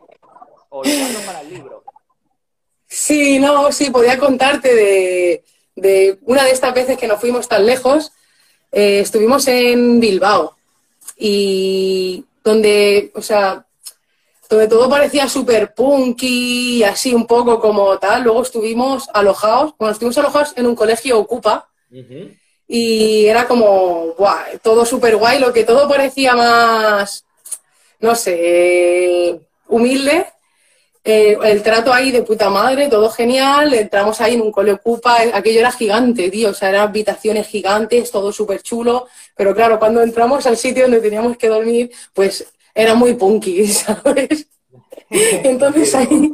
O 0.71 0.83
lo 0.83 1.27
para 1.27 1.43
el 1.43 1.51
libro. 1.51 1.85
Sí, 2.87 3.39
no, 3.39 3.71
sí, 3.71 3.91
podía 3.91 4.19
contarte 4.19 4.75
de, 4.75 5.45
de 5.77 6.21
una 6.23 6.45
de 6.45 6.53
estas 6.53 6.73
veces 6.73 6.97
que 6.97 7.07
nos 7.07 7.21
fuimos 7.21 7.47
tan 7.49 7.67
lejos. 7.67 8.15
estuvimos 8.73 9.47
en 9.49 10.01
Bilbao 10.01 10.57
y 11.19 12.25
donde, 12.43 13.13
o 13.15 13.21
sea, 13.21 13.67
donde 14.49 14.69
todo 14.69 14.89
parecía 14.89 15.29
súper 15.29 15.75
punky 15.75 16.79
y 16.79 16.83
así 16.83 17.15
un 17.15 17.27
poco 17.27 17.61
como 17.61 17.99
tal. 17.99 18.23
Luego 18.23 18.43
estuvimos 18.43 19.09
alojados, 19.13 19.75
bueno, 19.79 19.93
estuvimos 19.93 20.19
alojados 20.19 20.53
en 20.57 20.67
un 20.67 20.75
colegio 20.75 21.19
Ocupa 21.19 21.69
y 22.67 23.27
era 23.27 23.47
como, 23.47 24.15
guay, 24.17 24.59
todo 24.63 24.85
súper 24.85 25.17
guay, 25.17 25.39
lo 25.39 25.53
que 25.53 25.65
todo 25.65 25.89
parecía 25.89 26.35
más, 26.35 27.25
no 28.01 28.15
sé, 28.15 29.41
humilde. 29.69 30.27
Eh, 31.07 31.37
el 31.45 31.63
trato 31.63 31.93
ahí 31.93 32.11
de 32.11 32.23
puta 32.23 32.49
madre, 32.49 32.89
todo 32.89 33.11
genial, 33.11 33.75
entramos 33.75 34.23
ahí 34.23 34.35
en 34.35 34.41
un 34.41 34.51
colegio 34.51 34.77
Ocupa, 34.77 35.19
aquello 35.35 35.61
era 35.61 35.71
gigante, 35.71 36.31
tío, 36.31 36.49
o 36.49 36.55
sea, 36.55 36.71
eran 36.71 36.89
habitaciones 36.89 37.47
gigantes, 37.47 38.11
todo 38.11 38.33
súper 38.33 38.63
chulo, 38.63 39.07
pero 39.37 39.55
claro, 39.55 39.79
cuando 39.79 40.01
entramos 40.03 40.47
al 40.47 40.57
sitio 40.57 40.85
donde 40.85 41.03
teníamos 41.03 41.37
que 41.37 41.49
dormir, 41.49 41.91
pues 42.15 42.47
era 42.75 42.95
muy 42.95 43.15
punky, 43.15 43.67
¿sabes? 43.69 44.49
Entonces 45.11 45.95
ahí 45.95 46.33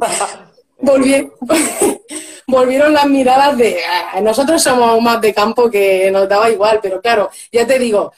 volvieron 2.47 2.93
las 2.93 3.05
miradas 3.05 3.57
de 3.57 3.77
ah, 3.85 4.19
nosotros 4.21 4.61
somos 4.61 4.99
más 5.01 5.21
de 5.21 5.33
campo 5.33 5.69
que 5.69 6.09
nos 6.11 6.27
daba 6.27 6.49
igual, 6.49 6.79
pero 6.81 6.99
claro, 6.99 7.29
ya 7.51 7.67
te 7.67 7.77
digo, 7.77 8.11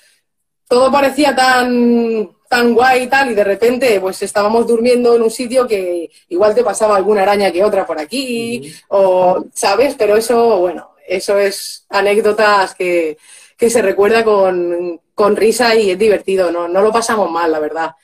todo 0.68 0.92
parecía 0.92 1.36
tan 1.36 2.32
tan 2.54 2.76
guay 2.76 3.04
y 3.04 3.08
tal, 3.08 3.32
y 3.32 3.34
de 3.34 3.44
repente 3.44 4.00
pues 4.00 4.22
estábamos 4.22 4.68
durmiendo 4.68 5.16
en 5.16 5.24
un 5.24 5.32
sitio 5.32 5.68
que 5.68 6.12
igual 6.30 6.54
te 6.54 6.64
pasaba 6.64 6.96
alguna 6.96 7.24
araña 7.24 7.52
que 7.52 7.64
otra 7.64 7.84
por 7.84 8.00
aquí, 8.00 8.72
o, 8.90 9.44
¿sabes? 9.54 9.96
Pero 9.98 10.16
eso, 10.16 10.60
bueno, 10.60 10.92
eso 11.08 11.40
es 11.40 11.86
anécdotas 11.90 12.76
que, 12.76 13.18
que 13.58 13.70
se 13.72 13.82
recuerda 13.82 14.24
con, 14.24 15.02
con, 15.16 15.36
risa 15.36 15.76
y 15.76 15.90
es 15.90 15.98
divertido, 15.98 16.52
¿no? 16.52 16.68
No 16.68 16.82
lo 16.84 16.92
pasamos 16.92 17.32
mal, 17.32 17.52
la 17.52 17.60
verdad. 17.60 17.96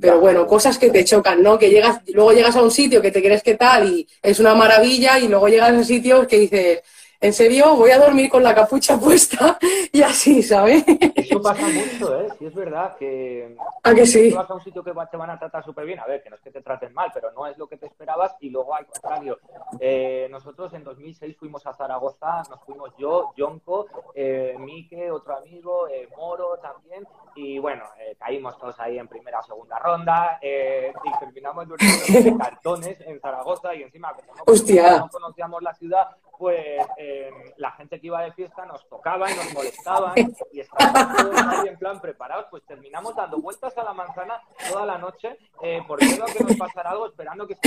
Pero 0.00 0.20
bueno, 0.20 0.46
cosas 0.46 0.78
que 0.78 0.90
te 0.90 1.04
chocan, 1.04 1.42
¿no? 1.42 1.58
Que 1.58 1.70
llegas, 1.70 2.00
luego 2.08 2.32
llegas 2.32 2.56
a 2.56 2.62
un 2.62 2.70
sitio 2.70 3.00
que 3.00 3.10
te 3.10 3.22
crees 3.22 3.42
que 3.42 3.54
tal 3.54 3.88
y 3.88 4.06
es 4.22 4.38
una 4.38 4.54
maravilla 4.54 5.18
y 5.18 5.28
luego 5.28 5.48
llegas 5.48 5.72
a 5.72 5.84
sitios 5.84 6.26
que 6.26 6.38
dices, 6.38 6.80
en 7.20 7.32
serio, 7.32 7.76
voy 7.76 7.90
a 7.90 7.98
dormir 7.98 8.30
con 8.30 8.42
la 8.42 8.54
capucha 8.54 8.98
puesta 8.98 9.58
y 9.92 10.02
así, 10.02 10.42
¿sabes? 10.42 10.84
Eso 11.14 11.42
pasa 11.42 11.66
mucho, 11.68 12.20
¿eh? 12.20 12.28
Sí, 12.38 12.46
es 12.46 12.54
verdad 12.54 12.96
que... 12.96 13.56
¿A 13.82 13.94
que 13.94 14.06
sí? 14.06 14.30
vas 14.30 14.48
a 14.48 14.54
un 14.54 14.62
sitio 14.62 14.82
que 14.82 14.92
te 15.10 15.16
van 15.16 15.30
a 15.30 15.38
tratar 15.38 15.64
súper 15.64 15.84
bien, 15.84 15.98
a 15.98 16.06
ver, 16.06 16.22
que 16.22 16.30
no 16.30 16.36
es 16.36 16.42
que 16.42 16.50
te 16.50 16.62
traten 16.62 16.94
mal, 16.94 17.10
pero 17.12 17.30
no 17.32 17.46
es 17.46 17.58
lo 17.58 17.68
que 17.68 17.76
te 17.76 17.86
esperabas 17.86 18.34
y 18.40 18.48
luego 18.48 18.74
al 18.74 18.86
contrario. 18.86 19.38
Eh, 19.80 20.28
nosotros 20.30 20.72
en 20.72 20.82
2006 20.84 21.36
fuimos 21.36 21.66
a 21.66 21.74
Zaragoza, 21.74 22.42
nos 22.48 22.60
fuimos 22.64 22.90
yo, 22.98 23.32
Jonko, 23.36 23.86
eh, 24.14 24.56
Mike, 24.58 25.10
otro 25.10 25.36
amigo, 25.36 25.88
eh, 25.88 26.08
Moro 26.16 26.58
también, 26.58 27.06
y 27.34 27.58
bueno, 27.58 27.84
eh, 27.98 28.16
caímos 28.18 28.58
todos 28.58 28.78
ahí 28.80 28.98
en 28.98 29.08
primera 29.08 29.40
o 29.40 29.42
segunda 29.42 29.78
ronda 29.78 30.38
y 30.42 31.18
terminamos 31.18 31.68
durmiendo 31.68 32.30
en 32.30 32.38
cartones 32.38 33.00
en 33.02 33.20
Zaragoza 33.20 33.74
y 33.74 33.82
encima 33.82 34.14
como 34.14 34.34
no 34.34 35.08
conocíamos 35.10 35.62
la 35.62 35.74
ciudad, 35.74 36.08
pues 36.40 36.58
eh, 36.96 37.30
la 37.58 37.70
gente 37.72 38.00
que 38.00 38.06
iba 38.06 38.22
de 38.22 38.32
fiesta 38.32 38.64
nos 38.64 38.88
tocaba 38.88 39.30
y 39.30 39.34
nos 39.34 39.52
molestaban 39.52 40.14
y 40.50 40.60
estábamos 40.60 41.16
todos 41.18 41.36
ahí 41.36 41.68
en 41.68 41.76
plan 41.76 42.00
preparados, 42.00 42.46
pues 42.50 42.64
terminamos 42.64 43.14
dando 43.14 43.42
vueltas 43.42 43.76
a 43.76 43.84
la 43.84 43.92
manzana 43.92 44.40
toda 44.70 44.86
la 44.86 44.96
noche 44.96 45.36
eh, 45.60 45.82
por 45.86 46.02
miedo 46.02 46.24
a 46.24 46.32
que 46.32 46.42
nos 46.42 46.56
pasara 46.56 46.92
algo, 46.92 47.08
esperando 47.08 47.46
que 47.46 47.58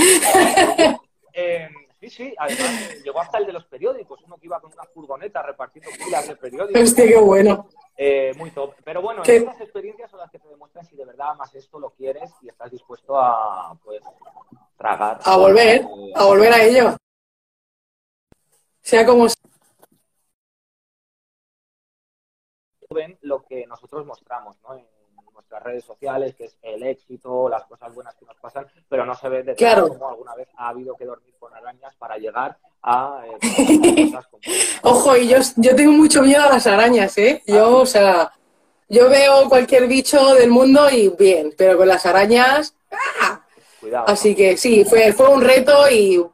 eh, 1.32 1.68
sí, 2.00 2.10
sí, 2.10 2.34
además 2.36 2.96
llegó 3.04 3.20
hasta 3.20 3.38
el 3.38 3.46
de 3.46 3.52
los 3.52 3.64
periódicos, 3.66 4.20
uno 4.24 4.38
que 4.38 4.46
iba 4.46 4.60
con 4.60 4.72
una 4.72 4.84
furgoneta 4.92 5.40
repartiendo 5.40 5.90
pilas 6.04 6.26
de 6.26 6.34
periódicos. 6.34 6.82
Hostia, 6.82 7.06
qué 7.06 7.16
bueno. 7.16 7.68
Eh, 7.96 8.32
muy 8.36 8.50
top. 8.50 8.74
Pero 8.82 9.00
bueno, 9.02 9.22
estas 9.24 9.60
experiencias 9.60 10.10
son 10.10 10.18
las 10.18 10.32
que 10.32 10.40
te 10.40 10.48
demuestran 10.48 10.84
si 10.84 10.96
de 10.96 11.04
verdad 11.04 11.36
más 11.36 11.54
esto 11.54 11.78
lo 11.78 11.90
quieres 11.90 12.32
y 12.42 12.48
estás 12.48 12.72
dispuesto 12.72 13.16
a, 13.20 13.78
pues, 13.84 14.02
tragar. 14.76 15.20
A 15.22 15.36
volver, 15.36 15.86
a 16.16 16.24
volver 16.24 16.52
a 16.52 16.64
ello 16.64 16.96
sea 18.84 19.06
como 19.06 19.26
ven 22.90 23.18
lo 23.22 23.42
que 23.42 23.66
nosotros 23.66 24.06
mostramos 24.06 24.56
¿no? 24.62 24.76
en 24.76 24.86
nuestras 25.32 25.62
redes 25.64 25.84
sociales, 25.84 26.34
que 26.36 26.44
es 26.44 26.56
el 26.62 26.82
éxito, 26.84 27.48
las 27.48 27.64
cosas 27.64 27.92
buenas 27.92 28.14
que 28.14 28.24
nos 28.24 28.36
pasan, 28.36 28.66
pero 28.88 29.04
no 29.04 29.16
se 29.16 29.28
ve 29.28 29.42
de 29.42 29.56
claro. 29.56 29.88
como 29.88 30.08
alguna 30.08 30.34
vez 30.36 30.48
ha 30.56 30.68
habido 30.68 30.94
que 30.96 31.04
dormir 31.04 31.34
con 31.40 31.52
arañas 31.52 31.92
para 31.96 32.18
llegar 32.18 32.56
a 32.82 33.24
eh, 33.26 34.10
cosas 34.12 34.26
como 34.28 34.42
Ojo, 34.82 35.16
y 35.16 35.28
yo, 35.28 35.38
yo 35.56 35.74
tengo 35.74 35.92
mucho 35.92 36.22
miedo 36.22 36.44
a 36.44 36.50
las 36.50 36.66
arañas, 36.68 37.18
¿eh? 37.18 37.42
Yo, 37.46 37.64
ah, 37.64 37.80
o 37.80 37.86
sea, 37.86 38.32
yo 38.88 39.08
veo 39.08 39.48
cualquier 39.48 39.88
bicho 39.88 40.34
del 40.34 40.50
mundo 40.50 40.88
y 40.88 41.08
bien, 41.08 41.52
pero 41.56 41.78
con 41.78 41.88
las 41.88 42.06
arañas... 42.06 42.76
¡ah! 43.20 43.40
Cuidado. 43.80 44.08
Así 44.08 44.36
que 44.36 44.56
sí, 44.56 44.84
fue, 44.84 45.12
fue 45.12 45.28
un 45.28 45.42
reto 45.42 45.90
y 45.90 46.24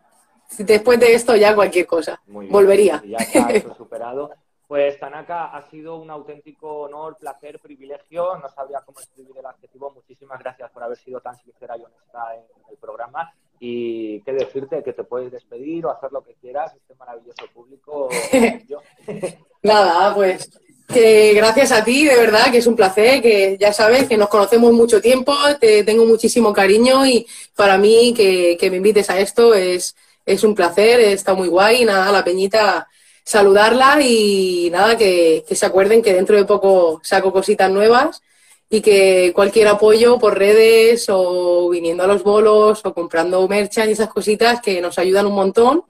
después 0.59 0.99
de 1.01 1.15
esto 1.15 1.37
ya 1.37 1.55
cualquier 1.55 1.87
cosa. 1.87 2.21
Volvería. 2.27 3.03
Ya 3.07 3.19
está 3.19 3.75
superado. 3.77 4.31
Pues 4.67 5.01
Tanaka, 5.01 5.47
ha 5.47 5.69
sido 5.69 5.97
un 5.97 6.11
auténtico 6.11 6.83
honor, 6.83 7.17
placer, 7.19 7.59
privilegio. 7.59 8.39
No 8.39 8.49
sabía 8.51 8.81
cómo 8.87 9.01
escribir 9.01 9.37
el 9.39 9.47
adjetivo. 9.47 9.91
Muchísimas 9.91 10.39
gracias 10.39 10.71
por 10.71 10.85
haber 10.85 10.97
sido 10.97 11.21
tan 11.21 11.37
sincera 11.39 11.77
y 11.77 11.83
honesta 11.83 12.37
en 12.37 12.71
el 12.71 12.77
programa. 12.77 13.33
Y 13.59 14.21
qué 14.23 14.33
decirte, 14.33 14.83
que 14.85 14.93
te 14.93 15.03
puedes 15.03 15.33
despedir 15.33 15.85
o 15.87 15.91
hacer 15.91 16.13
lo 16.13 16.23
que 16.23 16.35
quieras, 16.35 16.73
este 16.75 16.95
maravilloso 16.95 17.47
público. 17.53 18.09
Nada, 19.63 20.15
pues 20.15 20.49
que 20.93 21.35
gracias 21.35 21.73
a 21.73 21.85
ti, 21.85 22.05
de 22.05 22.17
verdad, 22.17 22.51
que 22.51 22.59
es 22.59 22.67
un 22.67 22.77
placer, 22.77 23.23
que 23.23 23.57
ya 23.59 23.73
sabes 23.73 24.09
que 24.09 24.17
nos 24.17 24.29
conocemos 24.29 24.73
mucho 24.73 25.01
tiempo, 25.01 25.35
te 25.61 25.85
tengo 25.85 26.05
muchísimo 26.05 26.53
cariño 26.53 27.07
y 27.07 27.27
para 27.55 27.79
mí 27.79 28.13
que, 28.17 28.57
que 28.59 28.71
me 28.71 28.79
invites 28.79 29.09
a 29.11 29.19
esto 29.19 29.55
es, 29.55 29.95
es 30.33 30.45
un 30.45 30.55
placer, 30.55 31.01
está 31.01 31.35
muy 31.35 31.49
guay. 31.49 31.85
Nada, 31.85 32.13
la 32.13 32.25
peñita, 32.25 32.89
saludarla 33.25 34.01
y 34.03 34.71
nada, 34.71 34.97
que, 34.97 35.45
se 35.51 35.67
acuerden 35.67 36.03
que 36.03 36.15
dentro 36.15 36.37
de 36.37 36.45
poco 36.45 37.01
saco 37.03 37.33
cositas 37.33 37.71
nuevas 37.71 38.23
y 38.69 38.81
que 38.81 39.33
cualquier 39.35 39.69
apoyo 39.69 40.19
por 40.19 40.39
redes 40.39 41.07
o 41.09 41.69
viniendo 41.71 42.05
a 42.05 42.07
los 42.07 42.23
bolos 42.23 42.81
o 42.85 42.95
comprando 42.95 43.47
merchan 43.49 43.89
y 43.89 43.93
esas 43.93 44.09
cositas 44.09 44.61
que 44.61 44.81
nos 44.81 44.99
ayudan 44.99 45.27
un 45.27 45.35
montón 45.35 45.85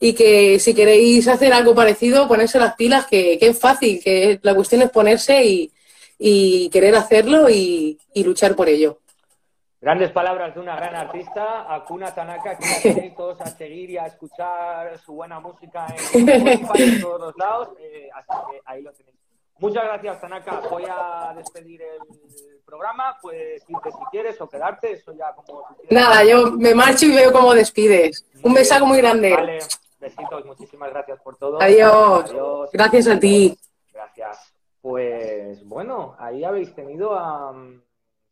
y 0.00 0.12
que 0.14 0.58
si 0.58 0.74
queréis 0.74 1.28
hacer 1.28 1.52
algo 1.52 1.74
parecido, 1.74 2.28
ponerse 2.28 2.58
las 2.58 2.74
pilas, 2.74 3.06
que, 3.06 3.38
es 3.40 3.58
fácil, 3.58 4.02
que 4.02 4.38
la 4.42 4.54
cuestión 4.54 4.82
es 4.82 4.90
ponerse 4.90 5.44
y, 5.44 5.72
querer 6.70 6.94
hacerlo 6.96 7.48
y 7.48 7.98
luchar 8.14 8.56
por 8.56 8.68
ello. 8.68 8.98
Grandes 9.80 10.10
palabras 10.10 10.54
de 10.54 10.60
una 10.60 10.74
gran 10.74 10.94
artista, 10.94 11.72
Akuna 11.72 12.14
Tanaka, 12.14 12.56
que 12.56 12.66
la 12.66 12.94
tenéis 12.94 13.14
todos 13.14 13.40
a 13.42 13.46
seguir 13.46 13.90
y 13.90 13.98
a 13.98 14.06
escuchar 14.06 14.98
su 14.98 15.12
buena 15.12 15.38
música 15.38 15.86
en, 16.14 17.00
todos 17.00 17.20
los 17.20 17.36
lados. 17.36 17.68
Eh, 17.78 18.08
así 18.14 18.40
que 18.50 18.60
ahí 18.64 18.82
lo 18.82 18.92
tenéis. 18.92 19.16
Muchas 19.58 19.84
gracias, 19.84 20.20
Tanaka. 20.20 20.60
Voy 20.70 20.84
a 20.88 21.34
despedir 21.36 21.82
el 21.82 22.60
programa. 22.64 23.16
Pues 23.20 23.62
irte 23.68 23.90
si 23.90 24.04
quieres 24.10 24.40
o 24.40 24.48
quedarte, 24.48 24.92
eso 24.92 25.12
ya 25.12 25.32
como 25.34 25.64
Nada, 25.90 26.24
yo 26.24 26.52
me 26.52 26.74
marcho 26.74 27.06
y 27.06 27.14
veo 27.14 27.32
cómo 27.32 27.54
despides. 27.54 28.26
Un 28.42 28.54
besazo 28.54 28.86
muy 28.86 28.98
grande. 28.98 29.34
Vale, 29.34 29.58
besitos, 30.00 30.44
muchísimas 30.44 30.90
gracias 30.90 31.20
por 31.20 31.36
todo. 31.36 31.60
Adiós. 31.60 32.30
Adiós. 32.30 32.70
Gracias 32.72 33.08
a 33.08 33.18
ti. 33.18 33.58
Gracias. 33.92 34.54
Pues 34.80 35.66
bueno, 35.66 36.16
ahí 36.18 36.44
habéis 36.44 36.74
tenido 36.74 37.14
a. 37.14 37.54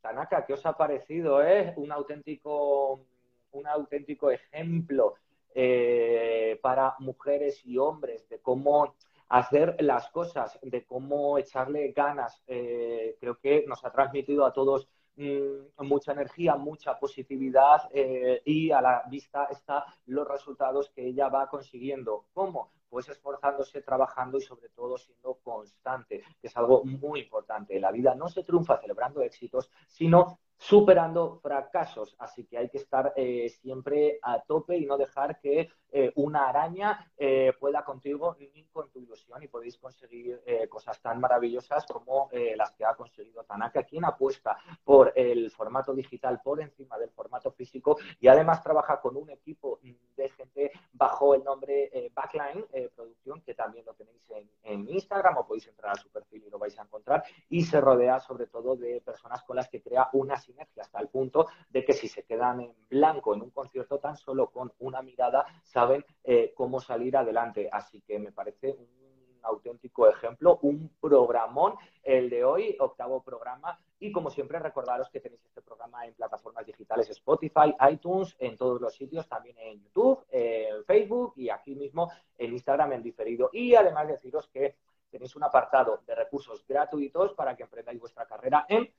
Tanaka, 0.05 0.45
¿qué 0.45 0.53
os 0.53 0.67
ha 0.67 0.75
parecido? 0.77 1.41
Es 1.41 1.75
un 1.79 1.91
auténtico, 1.91 3.07
un 3.53 3.67
auténtico 3.67 4.31
ejemplo 4.31 5.15
eh, 5.55 6.61
para 6.61 6.95
mujeres 6.99 7.65
y 7.65 7.79
hombres 7.79 8.29
de 8.29 8.39
cómo 8.39 8.97
hacer 9.31 9.77
las 9.81 10.11
cosas, 10.11 10.59
de 10.61 10.85
cómo 10.85 11.39
echarle 11.39 11.91
ganas. 11.93 12.43
Eh, 12.47 13.17
creo 13.19 13.39
que 13.39 13.65
nos 13.67 13.83
ha 13.83 13.93
transmitido 13.93 14.45
a 14.45 14.53
todos 14.53 14.91
mm, 15.17 15.85
mucha 15.85 16.13
energía, 16.13 16.57
mucha 16.57 16.99
positividad 16.99 17.89
eh, 17.93 18.43
y 18.45 18.71
a 18.71 18.81
la 18.81 19.03
vista 19.09 19.47
están 19.51 19.83
los 20.07 20.27
resultados 20.27 20.91
que 20.91 21.07
ella 21.07 21.29
va 21.29 21.49
consiguiendo. 21.49 22.27
¿Cómo? 22.33 22.73
pues 22.95 23.09
esforzándose, 23.09 23.83
trabajando 23.83 24.39
y 24.39 24.41
sobre 24.41 24.69
todo 24.69 24.97
siendo 24.97 25.35
constante, 25.43 26.23
que 26.41 26.47
es 26.47 26.57
algo 26.57 26.85
muy 26.85 27.23
importante. 27.23 27.81
La 27.81 27.91
vida 27.91 28.15
no 28.15 28.29
se 28.29 28.45
triunfa 28.45 28.81
celebrando 28.81 29.21
éxitos, 29.21 29.69
sino 29.89 30.39
superando 30.57 31.39
fracasos. 31.41 32.15
Así 32.19 32.45
que 32.47 32.59
hay 32.59 32.69
que 32.69 32.79
estar 32.79 33.13
eh, 33.17 33.49
siempre 33.49 34.19
a 34.23 34.41
tope 34.41 34.77
y 34.77 34.87
no 34.87 34.97
dejar 34.97 35.41
que 35.41 35.71
eh, 35.91 36.13
una 36.17 36.49
araña 36.49 37.13
eh, 37.17 37.53
pueda 37.59 37.85
contigo 37.85 38.37
ni 38.39 38.65
con 38.67 38.91
tu 38.91 39.01
ilusión. 39.01 39.43
Y 39.43 39.49
podéis 39.49 39.79
conseguir 39.79 40.43
cosas 40.69 41.01
tan 41.01 41.21
maravillosas 41.21 41.87
como 41.87 42.29
las 42.57 42.73
que 42.73 42.85
ha 42.85 42.95
conseguido 42.95 43.45
Tanaka, 43.45 43.83
quien 43.85 44.05
apuesta 44.05 44.57
por 44.83 45.13
el 45.15 45.51
formato 45.51 45.95
digital 45.95 46.41
por 46.43 46.61
encima 46.61 46.99
del 46.99 47.11
formato 47.11 47.51
físico 47.53 47.97
y 48.21 48.29
además 48.29 48.63
trabaja 48.63 49.01
con 49.01 49.17
un 49.17 49.31
equipo 49.31 49.79
de 50.17 50.29
gente 50.31 50.73
bajo 50.93 51.35
el 51.35 51.45
nombre 51.45 52.11
Backline 52.15 52.67
Producción, 52.95 53.43
que 53.43 53.55
también 53.55 53.85
lo 53.85 53.95
tenéis 53.95 54.25
en, 54.63 54.89
Instagram 54.89 55.39
o 55.39 55.47
podéis 55.47 55.69
entrar 55.69 55.93
a 55.93 56.01
su 56.01 56.11
perfil 56.11 56.45
y 56.47 56.51
lo 56.51 56.59
vais 56.59 56.79
a 56.79 56.83
encontrar, 56.83 57.25
y 57.49 57.65
se 57.65 57.81
rodea 57.81 58.21
sobre 58.21 58.47
todo 58.47 58.77
de 58.77 59.01
personas 59.01 59.43
con 59.43 59.57
las 59.57 59.69
que 59.69 59.83
crea 59.83 60.09
una 60.13 60.37
hasta 60.81 61.01
el 61.01 61.09
punto 61.09 61.47
de 61.71 61.85
que 61.85 61.93
si 61.93 62.09
se 62.09 62.25
quedan 62.25 62.61
en 62.61 62.75
blanco 62.89 63.35
en 63.35 63.43
un 63.43 63.51
concierto, 63.51 63.99
tan 63.99 64.17
solo 64.17 64.51
con 64.51 64.73
una 64.79 65.03
mirada 65.03 65.47
saben 65.63 66.05
eh, 66.23 66.53
cómo 66.57 66.81
salir 66.81 67.17
adelante. 67.17 67.69
Así 67.71 68.01
que 68.01 68.19
me 68.19 68.33
parece 68.33 68.73
un 68.73 69.05
auténtico 69.45 70.09
ejemplo, 70.09 70.59
un 70.63 70.91
programón 71.01 71.75
el 72.03 72.29
de 72.29 72.45
hoy, 72.45 72.77
octavo 72.79 73.23
programa. 73.23 73.79
Y 73.99 74.13
como 74.13 74.31
siempre, 74.31 74.59
recordaros 74.59 75.09
que 75.09 75.21
tenéis 75.21 75.45
este 75.45 75.63
programa 75.63 76.05
en 76.07 76.15
plataformas 76.15 76.67
digitales 76.67 77.09
Spotify, 77.11 77.75
iTunes, 77.91 78.37
en 78.39 78.57
todos 78.57 78.81
los 78.81 78.95
sitios, 78.95 79.29
también 79.29 79.57
en 79.59 79.83
YouTube, 79.83 80.25
en 80.31 80.85
Facebook 80.85 81.35
y 81.37 81.49
aquí 81.49 81.75
mismo 81.75 82.11
en 82.37 82.53
Instagram 82.53 82.93
en 82.93 83.03
diferido. 83.03 83.49
Y 83.53 83.75
además 83.75 84.09
deciros 84.09 84.49
que 84.49 84.77
tenéis 85.11 85.37
un 85.37 85.45
apartado 85.45 86.03
de 86.07 86.15
recursos 86.15 86.67
gratuitos 86.67 87.33
para 87.35 87.57
que 87.57 87.63
emprendáis 87.63 88.01
vuestra 88.01 88.27
carrera 88.27 88.67
en 88.69 88.93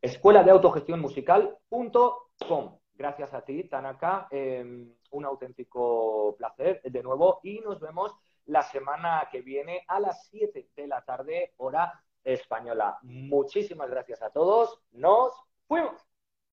escuela 0.00 0.42
de 0.42 0.50
autogestión 0.50 1.00
musical.com. 1.00 2.78
Gracias 2.94 3.32
a 3.34 3.42
ti, 3.42 3.64
Tanaka. 3.64 4.28
Em, 4.30 4.92
un 5.12 5.24
auténtico 5.24 6.34
placer 6.36 6.82
de 6.82 7.02
nuevo 7.02 7.40
y 7.42 7.60
nos 7.60 7.80
vemos 7.80 8.14
la 8.46 8.62
semana 8.62 9.28
que 9.30 9.42
viene 9.42 9.84
a 9.86 10.00
las 10.00 10.26
7 10.28 10.70
de 10.74 10.86
la 10.86 11.04
tarde, 11.04 11.54
hora 11.58 12.02
española. 12.24 12.98
Muchísimas 13.02 13.90
gracias 13.90 14.22
a 14.22 14.30
todos. 14.30 14.80
Nos 14.92 15.32
fuimos. 15.66 16.07